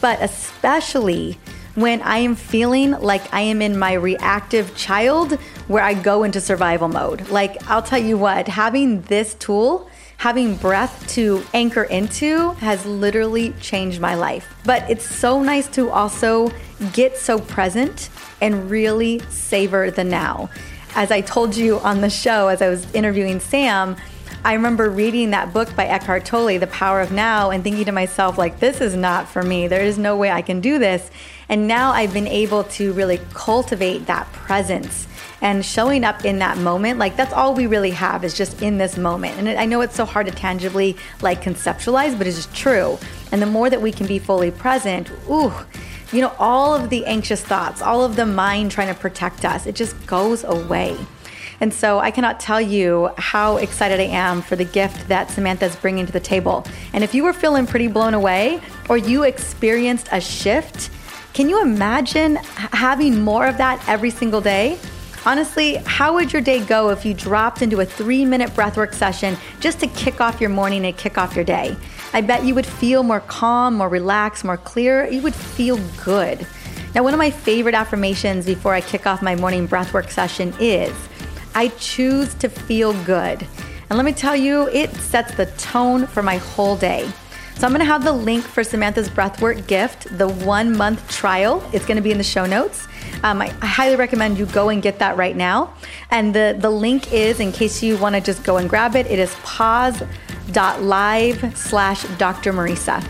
but 0.02 0.20
especially 0.20 1.38
when 1.74 2.02
I 2.02 2.18
am 2.18 2.34
feeling 2.34 2.92
like 2.92 3.32
I 3.32 3.40
am 3.40 3.62
in 3.62 3.78
my 3.78 3.94
reactive 3.94 4.76
child 4.76 5.32
where 5.66 5.82
I 5.82 5.94
go 5.94 6.24
into 6.24 6.42
survival 6.42 6.88
mode. 6.88 7.30
Like, 7.30 7.70
I'll 7.70 7.82
tell 7.82 7.98
you 7.98 8.18
what, 8.18 8.48
having 8.48 9.00
this 9.02 9.32
tool 9.34 9.88
having 10.24 10.56
breath 10.56 11.06
to 11.06 11.44
anchor 11.52 11.82
into 11.82 12.52
has 12.52 12.86
literally 12.86 13.50
changed 13.60 14.00
my 14.00 14.14
life. 14.14 14.54
But 14.64 14.88
it's 14.88 15.04
so 15.04 15.42
nice 15.42 15.68
to 15.72 15.90
also 15.90 16.50
get 16.94 17.18
so 17.18 17.38
present 17.38 18.08
and 18.40 18.70
really 18.70 19.18
savor 19.28 19.90
the 19.90 20.02
now. 20.02 20.48
As 20.94 21.10
I 21.10 21.20
told 21.20 21.54
you 21.54 21.78
on 21.80 22.00
the 22.00 22.08
show, 22.08 22.48
as 22.48 22.62
I 22.62 22.70
was 22.70 22.90
interviewing 22.94 23.38
Sam, 23.38 23.96
I 24.46 24.54
remember 24.54 24.88
reading 24.88 25.32
that 25.32 25.52
book 25.52 25.76
by 25.76 25.84
Eckhart 25.84 26.24
Tolle, 26.24 26.58
The 26.58 26.68
Power 26.68 27.02
of 27.02 27.12
Now, 27.12 27.50
and 27.50 27.62
thinking 27.62 27.84
to 27.84 27.92
myself, 27.92 28.38
like, 28.38 28.60
this 28.60 28.80
is 28.80 28.96
not 28.96 29.28
for 29.28 29.42
me. 29.42 29.68
There 29.68 29.82
is 29.82 29.98
no 29.98 30.16
way 30.16 30.30
I 30.30 30.40
can 30.40 30.62
do 30.62 30.78
this. 30.78 31.10
And 31.50 31.68
now 31.68 31.90
I've 31.92 32.14
been 32.14 32.28
able 32.28 32.64
to 32.64 32.94
really 32.94 33.20
cultivate 33.34 34.06
that 34.06 34.32
presence 34.32 35.06
and 35.44 35.62
showing 35.62 36.04
up 36.04 36.24
in 36.24 36.38
that 36.38 36.56
moment. 36.56 36.98
Like, 36.98 37.16
that's 37.16 37.34
all 37.34 37.54
we 37.54 37.66
really 37.66 37.90
have 37.90 38.24
is 38.24 38.32
just 38.32 38.62
in 38.62 38.78
this 38.78 38.96
moment. 38.96 39.38
And 39.38 39.48
I 39.50 39.66
know 39.66 39.82
it's 39.82 39.94
so 39.94 40.06
hard 40.06 40.26
to 40.26 40.32
tangibly 40.32 40.96
like 41.20 41.42
conceptualize, 41.42 42.16
but 42.16 42.26
it's 42.26 42.36
just 42.36 42.54
true. 42.56 42.98
And 43.30 43.42
the 43.42 43.46
more 43.46 43.68
that 43.68 43.82
we 43.82 43.92
can 43.92 44.06
be 44.06 44.18
fully 44.18 44.50
present, 44.50 45.10
ooh, 45.30 45.52
you 46.12 46.22
know, 46.22 46.32
all 46.38 46.74
of 46.74 46.88
the 46.88 47.04
anxious 47.04 47.42
thoughts, 47.42 47.82
all 47.82 48.02
of 48.02 48.16
the 48.16 48.24
mind 48.24 48.70
trying 48.70 48.88
to 48.88 48.98
protect 48.98 49.44
us, 49.44 49.66
it 49.66 49.74
just 49.74 49.94
goes 50.06 50.44
away. 50.44 50.96
And 51.60 51.74
so 51.74 51.98
I 51.98 52.10
cannot 52.10 52.40
tell 52.40 52.60
you 52.60 53.10
how 53.18 53.58
excited 53.58 54.00
I 54.00 54.04
am 54.04 54.40
for 54.40 54.56
the 54.56 54.64
gift 54.64 55.08
that 55.08 55.30
Samantha 55.30 55.66
is 55.66 55.76
bringing 55.76 56.06
to 56.06 56.12
the 56.12 56.20
table. 56.20 56.66
And 56.94 57.04
if 57.04 57.14
you 57.14 57.22
were 57.22 57.34
feeling 57.34 57.66
pretty 57.66 57.88
blown 57.88 58.14
away 58.14 58.62
or 58.88 58.96
you 58.96 59.24
experienced 59.24 60.08
a 60.10 60.22
shift, 60.22 60.90
can 61.34 61.50
you 61.50 61.60
imagine 61.60 62.36
having 62.72 63.20
more 63.20 63.46
of 63.46 63.58
that 63.58 63.86
every 63.86 64.10
single 64.10 64.40
day? 64.40 64.78
Honestly, 65.26 65.76
how 65.86 66.12
would 66.12 66.34
your 66.34 66.42
day 66.42 66.62
go 66.62 66.90
if 66.90 67.06
you 67.06 67.14
dropped 67.14 67.62
into 67.62 67.80
a 67.80 67.86
three 67.86 68.26
minute 68.26 68.50
breathwork 68.50 68.92
session 68.92 69.38
just 69.58 69.80
to 69.80 69.86
kick 69.86 70.20
off 70.20 70.38
your 70.38 70.50
morning 70.50 70.84
and 70.84 70.94
kick 70.98 71.16
off 71.16 71.34
your 71.34 71.46
day? 71.46 71.74
I 72.12 72.20
bet 72.20 72.44
you 72.44 72.54
would 72.54 72.66
feel 72.66 73.02
more 73.02 73.20
calm, 73.20 73.74
more 73.76 73.88
relaxed, 73.88 74.44
more 74.44 74.58
clear. 74.58 75.06
You 75.06 75.22
would 75.22 75.34
feel 75.34 75.78
good. 76.04 76.46
Now, 76.94 77.02
one 77.02 77.14
of 77.14 77.18
my 77.18 77.30
favorite 77.30 77.74
affirmations 77.74 78.44
before 78.44 78.74
I 78.74 78.82
kick 78.82 79.06
off 79.06 79.22
my 79.22 79.34
morning 79.34 79.66
breathwork 79.66 80.10
session 80.10 80.54
is 80.60 80.94
I 81.54 81.68
choose 81.68 82.34
to 82.34 82.50
feel 82.50 82.92
good. 83.04 83.46
And 83.88 83.96
let 83.96 84.04
me 84.04 84.12
tell 84.12 84.36
you, 84.36 84.68
it 84.68 84.92
sets 84.94 85.34
the 85.34 85.46
tone 85.56 86.06
for 86.06 86.22
my 86.22 86.36
whole 86.36 86.76
day. 86.76 87.10
So 87.56 87.66
I'm 87.66 87.72
to 87.80 87.86
have 87.86 88.04
the 88.04 88.12
link 88.12 88.44
for 88.44 88.62
Samantha's 88.62 89.08
breathwork 89.08 89.66
gift, 89.68 90.18
the 90.18 90.28
one 90.28 90.76
month 90.76 91.08
trial. 91.08 91.66
It's 91.72 91.86
to 91.96 92.02
be 92.02 92.10
in 92.10 92.18
the 92.18 92.24
show 92.24 92.44
notes. 92.44 92.88
Um, 93.24 93.40
I, 93.40 93.46
I, 93.62 93.66
highly 93.66 93.96
recommend 93.96 94.38
you 94.38 94.44
go 94.44 94.68
and 94.68 94.82
get 94.82 94.98
that 94.98 95.16
right 95.16 95.34
now. 95.34 95.72
And 96.10 96.34
the, 96.34 96.54
the 96.58 96.68
link 96.68 97.10
is, 97.10 97.40
in 97.40 97.52
case 97.52 97.82
you 97.82 97.96
want 97.96 98.14
to 98.14 98.20
just 98.20 98.44
go 98.44 98.58
and 98.58 98.68
grab 98.68 98.94
it, 98.96 99.06
it 99.06 99.18
is 99.18 99.34
pause.live 99.36 100.06
slash 101.56 102.04
Dr. 102.18 102.52
Mariza. 102.52 103.02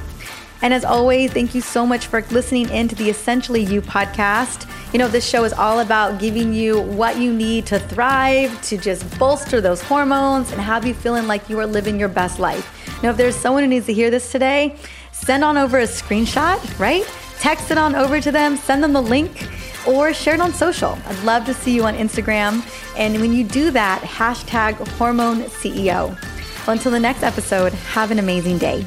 And 0.63 0.73
as 0.73 0.85
always, 0.85 1.33
thank 1.33 1.53
you 1.53 1.61
so 1.61 1.85
much 1.85 2.07
for 2.07 2.23
listening 2.31 2.71
in 2.71 2.87
to 2.89 2.95
the 2.95 3.11
Essentially 3.11 3.65
You 3.65 3.83
podcast. 3.83 4.71
You 4.93 5.01
know, 5.01 5.09
this 5.09 5.29
show 5.29 5.43
is 5.43 5.53
all 5.53 5.81
about 5.81 6.21
giving 6.21 6.55
you 6.55 6.81
what 6.81 7.19
you 7.19 7.33
need 7.33 7.67
to 7.67 7.81
thrive, 7.81 8.63
to 8.63 8.79
just 8.79 9.19
bolster 9.19 9.61
those 9.61 9.83
hormones 9.83 10.53
and 10.53 10.61
have 10.61 10.87
you 10.87 10.95
feeling 10.95 11.27
like 11.27 11.51
you 11.51 11.59
are 11.59 11.67
living 11.67 11.99
your 11.99 12.09
best 12.09 12.39
life. 12.39 12.71
Now, 13.03 13.11
if 13.11 13.17
there's 13.17 13.35
someone 13.35 13.65
who 13.65 13.69
needs 13.69 13.87
to 13.87 13.93
hear 13.93 14.13
this 14.13 14.31
today, 14.31 14.77
send 15.11 15.43
on 15.43 15.59
over 15.59 15.81
a 15.81 15.89
screenshot, 15.89 16.79
right? 16.79 17.05
Text 17.45 17.71
it 17.71 17.77
on 17.77 17.95
over 17.95 18.23
to 18.23 18.33
them, 18.33 18.57
send 18.57 18.83
them 18.83 18.95
the 18.95 19.03
link, 19.03 19.51
or 19.87 20.15
share 20.15 20.33
it 20.33 20.41
on 20.41 20.55
social. 20.55 20.99
I'd 21.05 21.25
love 21.25 21.45
to 21.45 21.53
see 21.53 21.75
you 21.75 21.85
on 21.85 21.95
Instagram. 21.95 22.65
And 22.97 23.21
when 23.21 23.35
you 23.35 23.45
do 23.45 23.71
that, 23.71 24.01
hashtag 24.01 24.77
hormone 24.97 25.43
CEO. 25.43 26.19
Well, 26.67 26.75
until 26.75 26.91
the 26.91 26.99
next 26.99 27.23
episode, 27.23 27.75
have 27.75 28.11
an 28.11 28.19
amazing 28.19 28.57
day. 28.57 28.87